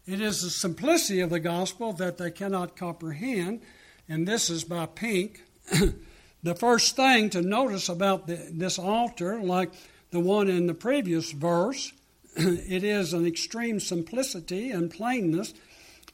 It 0.07 0.21
is 0.21 0.43
the 0.43 0.51
simplicity 0.51 1.21
of 1.21 1.31
the 1.31 1.41
gospel 1.41 1.93
that 1.95 2.19
they 2.19 2.31
cannot 2.31 2.77
comprehend, 2.77 3.63
and 4.09 4.27
this 4.27 4.51
is 4.51 4.65
by 4.65 4.87
Pink. 4.87 5.43
the 6.43 6.55
first 6.55 6.97
thing 6.97 7.31
to 7.31 7.43
notice 7.43 7.89
about 7.89 8.27
the, 8.27 8.49
this 8.53 8.79
altar, 8.79 9.41
like 9.41 9.71
the 10.11 10.21
one 10.21 10.49
in 10.49 10.67
the 10.67 10.75
previous 10.75 11.33
verse, 11.33 11.93
it 12.37 12.85
is 12.85 13.13
an 13.13 13.27
extreme 13.27 13.81
simplicity 13.81 14.71
and 14.71 14.91
plainness 14.91 15.55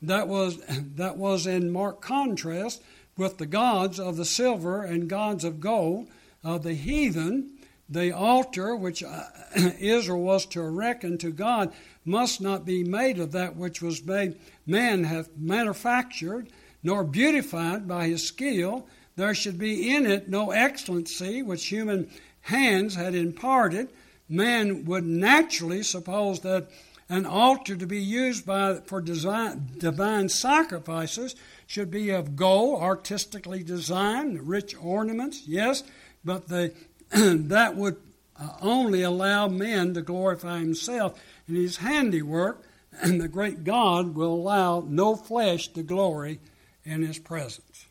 that 0.03 0.29
was, 0.29 0.59
that 0.97 1.17
was 1.17 1.47
in 1.47 1.71
marked 1.71 2.03
contrast 2.03 2.83
with 3.17 3.39
the 3.39 3.47
gods 3.47 3.99
of 3.99 4.17
the 4.17 4.25
silver 4.25 4.83
and 4.83 5.09
gods 5.09 5.45
of 5.45 5.61
gold 5.61 6.09
of 6.45 6.63
the 6.63 6.75
heathen. 6.75 7.56
The 7.89 8.13
altar 8.13 8.75
which 8.75 9.03
uh, 9.03 9.25
Israel 9.79 10.23
was 10.23 10.47
to 10.47 10.61
erect 10.61 11.05
unto 11.05 11.31
God 11.31 11.73
must 12.05 12.41
not 12.41 12.65
be 12.65 12.83
made 12.83 13.19
of 13.19 13.33
that 13.33 13.57
which 13.57 13.81
was 13.81 14.05
made 14.05 14.39
man 14.67 15.05
hath 15.05 15.29
manufactured, 15.37 16.49
nor 16.83 17.05
beautified 17.05 17.87
by 17.87 18.07
his 18.09 18.27
skill. 18.27 18.87
There 19.17 19.35
should 19.35 19.59
be 19.59 19.95
in 19.95 20.07
it 20.07 20.29
no 20.29 20.51
excellency 20.51 21.43
which 21.43 21.67
human 21.67 22.11
hands 22.43 22.95
had 22.95 23.15
imparted. 23.15 23.89
Man 24.29 24.85
would 24.85 25.05
naturally 25.05 25.83
suppose 25.83 26.41
that 26.41 26.69
an 27.09 27.25
altar 27.25 27.77
to 27.77 27.87
be 27.87 28.03
used 28.03 28.45
by, 28.45 28.81
for 28.87 29.01
design, 29.01 29.71
divine 29.79 30.29
sacrifices 30.29 31.37
should 31.67 31.91
be 31.91 32.11
of 32.11 32.35
gold, 32.35 32.83
artistically 32.83 33.63
designed, 33.63 34.49
rich 34.49 34.75
ornaments, 34.81 35.45
yes, 35.47 35.85
but 36.25 36.49
the, 36.49 36.75
that 37.49 37.77
would 37.77 37.97
uh, 38.39 38.51
only 38.61 39.01
allow 39.01 39.49
men 39.49 39.95
to 39.95 40.03
glorify 40.03 40.59
himself 40.59 41.19
in 41.49 41.55
his 41.55 41.79
handiwork, 41.79 42.63
and 43.01 43.21
the 43.21 43.29
great 43.29 43.65
God 43.65 44.15
will 44.15 44.35
allow 44.35 44.85
no 44.87 45.17
flesh 45.17 45.69
to 45.69 45.83
glory 45.83 46.41
in 46.85 47.03
his 47.03 47.19
presence. 47.19 47.87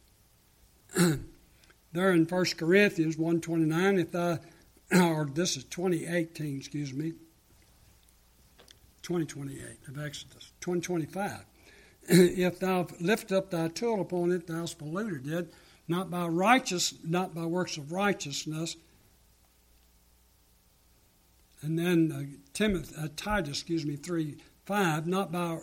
there 1.91 2.11
in 2.11 2.26
1 2.26 2.45
Corinthians 2.57 3.15
1.29, 3.15 3.99
if 3.99 4.11
thou, 4.11 4.38
or 4.93 5.26
this 5.26 5.57
is 5.57 5.63
2018, 5.65 6.57
excuse 6.57 6.93
me, 6.93 7.13
2028 9.01 9.59
of 9.88 10.05
Exodus, 10.05 10.51
2025. 10.61 11.45
if 12.09 12.59
thou 12.59 12.86
lift 12.99 13.32
up 13.32 13.49
thy 13.49 13.69
tool 13.69 14.01
upon 14.01 14.32
it, 14.32 14.45
thou 14.45 14.61
hast 14.61 14.78
polluted 14.78 15.28
it, 15.28 15.51
not 15.88 16.11
by 16.11 16.28
righteous, 16.28 16.93
not 17.03 17.34
by 17.34 17.45
works 17.45 17.78
of 17.78 17.91
righteousness. 17.91 18.76
And 21.66 21.80
then 21.80 22.11
uh, 22.11 22.38
Timothy, 22.53 22.95
uh, 22.95 23.07
Titus, 23.16 23.49
excuse 23.57 23.86
me, 23.88 23.95
three 23.95 24.38
five, 24.66 25.07
not 25.07 25.32
by 25.32 25.57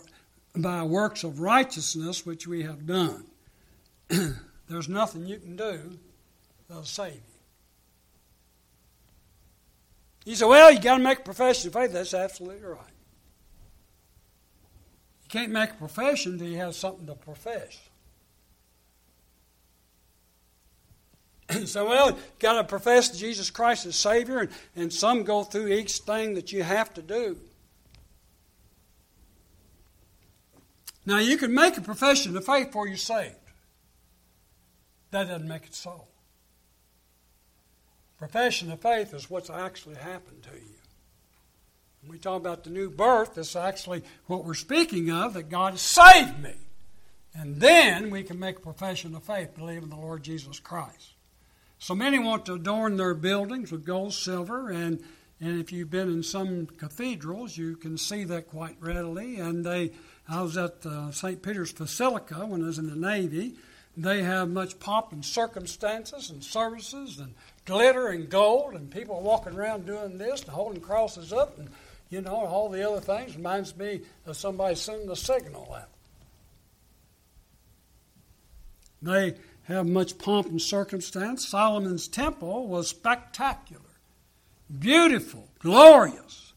by 0.57 0.82
works 0.82 1.22
of 1.22 1.38
righteousness 1.38 2.26
which 2.26 2.44
we 2.44 2.64
have 2.64 2.86
done. 2.86 3.24
There's 4.68 4.88
nothing 4.88 5.26
you 5.26 5.38
can 5.38 5.55
do 5.55 5.98
that'll 6.68 6.82
save 6.82 7.14
you. 7.14 7.20
You 10.24 10.34
say, 10.34 10.44
well, 10.44 10.72
you 10.72 10.80
got 10.80 10.98
to 10.98 11.03
make 11.03 11.20
a 11.20 11.22
profession 11.22 11.68
of 11.68 11.74
faith. 11.74 11.92
That's 11.92 12.14
absolutely 12.14 12.64
right 12.64 12.78
You 15.22 15.28
can't 15.28 15.53
make 15.53 15.70
a 15.70 15.74
profession 15.74 16.32
until 16.32 16.48
you 16.48 16.59
have 16.59 16.74
something 16.74 17.07
to 17.07 17.14
profess. 17.14 17.78
so, 21.66 21.88
well, 21.88 22.11
you've 22.11 22.38
got 22.38 22.55
to 22.55 22.64
profess 22.64 23.16
Jesus 23.16 23.50
Christ 23.50 23.86
as 23.86 23.96
Savior, 23.96 24.38
and, 24.38 24.50
and 24.76 24.92
some 24.92 25.22
go 25.22 25.44
through 25.44 25.68
each 25.68 25.98
thing 25.98 26.34
that 26.34 26.53
you 26.53 26.62
have 26.62 26.92
to 26.94 27.03
do. 27.03 27.36
Now, 31.05 31.18
you 31.18 31.36
can 31.36 31.53
make 31.53 31.76
a 31.76 31.80
profession 31.80 32.36
of 32.36 32.46
faith 32.46 32.66
before 32.66 32.86
you're 32.86 32.96
saved. 32.96 33.34
That 35.11 35.28
doesn't 35.28 35.48
make 35.48 35.66
it 35.66 35.74
so. 35.74 36.07
Profession 38.18 38.70
of 38.70 38.80
faith 38.80 39.12
is 39.12 39.28
what's 39.28 39.50
actually 39.50 39.96
happened 39.96 40.42
to 40.44 40.55
you. 40.55 40.76
When 42.03 42.12
we 42.12 42.18
talk 42.18 42.40
about 42.40 42.64
the 42.64 42.70
new 42.70 42.88
birth, 42.88 43.34
that's 43.34 43.57
actually 43.57 44.03
what 44.26 44.44
we're 44.44 44.55
speaking 44.55 45.11
of, 45.11 45.34
that 45.34 45.50
God 45.50 45.72
has 45.72 45.82
saved 45.82 46.40
me. 46.40 46.55
And 47.34 47.57
then 47.57 48.11
we 48.11 48.22
can 48.22 48.38
make 48.38 48.59
a 48.59 48.61
profession 48.61 49.14
of 49.14 49.24
faith, 49.24 49.57
believe 49.57 49.82
in 49.82 49.90
the 49.90 49.96
Lord 49.96 50.22
Jesus 50.22 50.61
Christ. 50.61 51.14
So 51.83 51.97
many 51.97 52.20
want 52.20 52.47
to 52.47 52.55
adorn 52.55 52.97
their 52.97 53.12
buildings 53.12 53.72
with 53.72 53.85
gold, 53.85 54.14
silver, 54.14 54.70
and, 54.70 55.03
and 55.41 55.61
if 55.61 55.72
you've 55.72 55.91
been 55.91 56.09
in 56.09 56.22
some 56.22 56.68
cathedrals, 56.78 57.57
you 57.59 57.74
can 57.74 57.99
see 57.99 58.22
that 58.22 58.47
quite 58.47 58.76
readily. 58.78 59.41
And 59.41 59.66
they, 59.66 59.91
I 60.28 60.43
was 60.43 60.57
at 60.57 60.87
uh, 60.87 61.11
St. 61.11 61.43
Peter's 61.43 61.72
Basilica 61.72 62.47
when 62.47 62.62
I 62.62 62.66
was 62.66 62.78
in 62.78 62.89
the 62.89 62.95
Navy. 62.95 63.57
They 63.97 64.22
have 64.22 64.49
much 64.49 64.78
pomp 64.78 65.11
and 65.11 65.24
circumstances 65.24 66.30
and 66.30 66.45
services 66.45 67.18
and 67.18 67.35
glitter 67.64 68.07
and 68.07 68.30
gold, 68.30 68.74
and 68.74 68.89
people 68.89 69.20
walking 69.20 69.57
around 69.57 69.85
doing 69.85 70.18
this 70.18 70.43
and 70.43 70.51
holding 70.51 70.80
crosses 70.80 71.33
up 71.33 71.59
and 71.59 71.68
you 72.11 72.20
know, 72.20 72.47
all 72.47 72.68
the 72.68 72.89
other 72.89 73.01
things 73.01 73.35
reminds 73.35 73.76
me 73.76 74.03
of 74.24 74.37
somebody 74.37 74.76
sending 74.76 75.11
a 75.11 75.16
signal 75.16 75.74
out. 75.74 75.89
They 79.03 79.35
have 79.64 79.86
much 79.86 80.18
pomp 80.18 80.48
and 80.48 80.60
circumstance. 80.60 81.46
Solomon's 81.46 82.08
temple 82.08 82.66
was 82.66 82.88
spectacular, 82.88 83.80
beautiful, 84.78 85.48
glorious. 85.58 86.52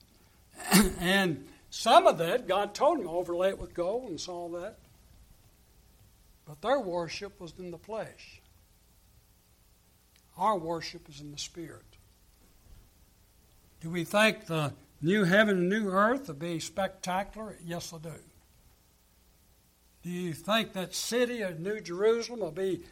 and 0.99 1.45
some 1.69 2.07
of 2.07 2.17
that, 2.17 2.47
God 2.47 2.73
told 2.73 2.99
him 2.99 3.07
overlay 3.07 3.49
it 3.49 3.59
with 3.59 3.73
gold 3.73 4.09
and 4.09 4.25
all 4.27 4.49
that. 4.49 4.77
But 6.45 6.61
their 6.61 6.79
worship 6.79 7.39
was 7.39 7.53
in 7.57 7.71
the 7.71 7.77
flesh. 7.77 8.41
Our 10.37 10.57
worship 10.57 11.09
is 11.09 11.21
in 11.21 11.31
the 11.31 11.37
spirit. 11.37 11.83
Do 13.81 13.89
we 13.89 14.03
think 14.03 14.45
the 14.45 14.73
new 15.01 15.23
heaven 15.23 15.57
and 15.57 15.69
new 15.69 15.89
earth 15.89 16.27
will 16.27 16.35
be 16.35 16.59
spectacular? 16.59 17.57
Yes, 17.63 17.93
I 17.93 17.99
do. 17.99 18.13
Do 20.03 20.09
you 20.09 20.33
think 20.33 20.73
that 20.73 20.93
city 20.93 21.41
of 21.41 21.59
New 21.59 21.81
Jerusalem 21.81 22.39
will 22.39 22.51
be 22.51 22.83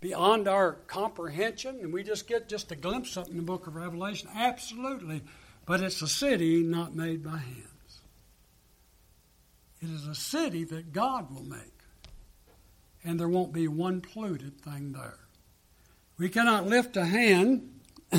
beyond 0.00 0.48
our 0.48 0.74
comprehension 0.86 1.78
and 1.80 1.92
we 1.92 2.02
just 2.02 2.26
get 2.26 2.48
just 2.48 2.72
a 2.72 2.76
glimpse 2.76 3.16
of 3.16 3.26
it 3.26 3.30
in 3.30 3.36
the 3.36 3.42
book 3.42 3.66
of 3.66 3.76
Revelation? 3.76 4.28
Absolutely. 4.34 5.22
But 5.66 5.80
it's 5.80 6.02
a 6.02 6.08
city 6.08 6.62
not 6.62 6.94
made 6.94 7.22
by 7.22 7.38
hands. 7.38 8.00
It 9.80 9.90
is 9.90 10.06
a 10.06 10.14
city 10.14 10.64
that 10.64 10.92
God 10.92 11.32
will 11.32 11.44
make. 11.44 11.60
And 13.04 13.18
there 13.18 13.28
won't 13.28 13.52
be 13.52 13.68
one 13.68 14.00
polluted 14.00 14.60
thing 14.60 14.92
there. 14.92 15.18
We 16.18 16.28
cannot 16.28 16.66
lift 16.66 16.96
a 16.96 17.04
hand 17.04 17.80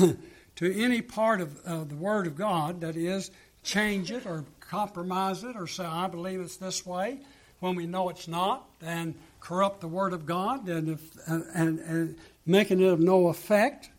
to 0.56 0.82
any 0.82 1.02
part 1.02 1.40
of 1.40 1.60
uh, 1.66 1.84
the 1.84 1.96
Word 1.96 2.26
of 2.26 2.34
God, 2.34 2.80
that 2.80 2.96
is, 2.96 3.30
change 3.62 4.10
it 4.10 4.24
or 4.24 4.44
compromise 4.60 5.44
it 5.44 5.56
or 5.56 5.66
say, 5.66 5.84
I 5.84 6.06
believe 6.06 6.40
it's 6.40 6.56
this 6.56 6.86
way, 6.86 7.20
when 7.58 7.74
we 7.74 7.86
know 7.86 8.08
it's 8.08 8.26
not, 8.26 8.66
and 8.80 9.14
corrupt 9.40 9.80
the 9.80 9.88
Word 9.88 10.12
of 10.12 10.26
God 10.26 10.68
and, 10.68 10.88
if, 10.88 11.00
and, 11.26 11.44
and, 11.54 11.78
and 11.80 12.16
making 12.46 12.80
it 12.80 12.88
of 12.88 13.00
no 13.00 13.28
effect, 13.28 13.90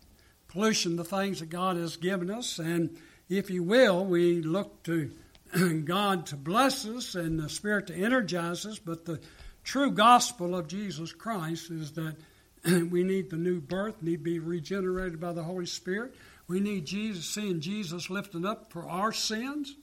pollution 0.48 0.96
the 0.96 1.04
things 1.04 1.40
that 1.40 1.50
God 1.50 1.76
has 1.76 1.96
given 1.96 2.30
us. 2.30 2.58
And 2.58 2.96
if 3.28 3.50
you 3.50 3.62
will, 3.62 4.04
we 4.04 4.40
look 4.42 4.82
to 4.84 5.10
God 5.84 6.26
to 6.26 6.36
bless 6.36 6.86
us 6.86 7.14
and 7.14 7.38
the 7.38 7.48
Spirit 7.48 7.88
to 7.88 7.94
energize 7.94 8.64
us, 8.64 8.78
but 8.78 9.04
the 9.04 9.20
true 9.64 9.90
gospel 9.90 10.56
of 10.56 10.68
Jesus 10.68 11.12
Christ 11.12 11.70
is 11.70 11.92
that 11.92 12.16
we 12.90 13.02
need 13.02 13.30
the 13.30 13.36
new 13.36 13.60
birth, 13.60 14.02
need 14.02 14.18
to 14.18 14.22
be 14.22 14.38
regenerated 14.38 15.20
by 15.20 15.32
the 15.32 15.42
Holy 15.42 15.66
Spirit. 15.66 16.14
We 16.46 16.60
need 16.60 16.86
Jesus, 16.86 17.26
seeing 17.26 17.60
Jesus 17.60 18.10
lifted 18.10 18.44
up 18.44 18.72
for 18.72 18.88
our 18.88 19.12
sins. 19.12 19.74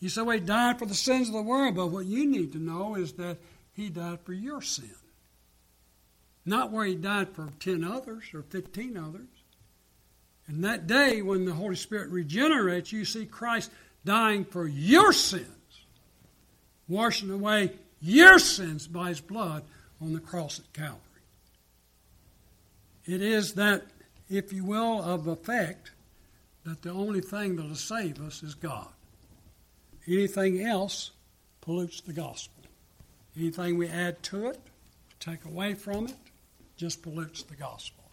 You 0.00 0.08
say, 0.08 0.22
well, 0.22 0.38
he 0.38 0.44
died 0.44 0.78
for 0.78 0.86
the 0.86 0.94
sins 0.94 1.28
of 1.28 1.34
the 1.34 1.42
world, 1.42 1.74
but 1.74 1.88
what 1.88 2.06
you 2.06 2.26
need 2.26 2.52
to 2.52 2.58
know 2.58 2.94
is 2.96 3.12
that 3.14 3.38
he 3.76 3.90
died 3.90 4.20
for 4.24 4.32
your 4.32 4.62
sin. 4.62 4.90
Not 6.46 6.72
where 6.72 6.86
he 6.86 6.94
died 6.94 7.28
for 7.30 7.52
10 7.60 7.84
others 7.84 8.24
or 8.32 8.42
15 8.42 8.96
others. 8.96 9.28
And 10.46 10.64
that 10.64 10.86
day, 10.86 11.20
when 11.20 11.44
the 11.44 11.52
Holy 11.52 11.76
Spirit 11.76 12.08
regenerates, 12.10 12.92
you 12.92 13.04
see 13.04 13.26
Christ 13.26 13.70
dying 14.04 14.44
for 14.44 14.66
your 14.66 15.12
sins, 15.12 15.46
washing 16.88 17.30
away 17.30 17.72
your 18.00 18.38
sins 18.38 18.86
by 18.86 19.08
his 19.08 19.20
blood 19.20 19.64
on 20.00 20.12
the 20.12 20.20
cross 20.20 20.58
at 20.60 20.72
Calvary. 20.72 21.00
It 23.04 23.20
is 23.20 23.54
that, 23.54 23.84
if 24.30 24.52
you 24.52 24.64
will, 24.64 25.02
of 25.02 25.26
effect 25.26 25.90
that 26.64 26.82
the 26.82 26.90
only 26.90 27.20
thing 27.20 27.56
that 27.56 27.68
will 27.68 27.74
save 27.74 28.20
us 28.20 28.42
is 28.42 28.54
God. 28.54 28.88
Anything 30.06 30.62
else 30.64 31.10
pollutes 31.60 32.00
the 32.00 32.12
gospel. 32.12 32.55
Anything 33.38 33.76
we 33.76 33.88
add 33.88 34.22
to 34.24 34.46
it, 34.46 34.58
take 35.20 35.44
away 35.44 35.74
from 35.74 36.06
it, 36.06 36.14
just 36.76 37.02
pollutes 37.02 37.42
the 37.42 37.54
gospel. 37.54 38.05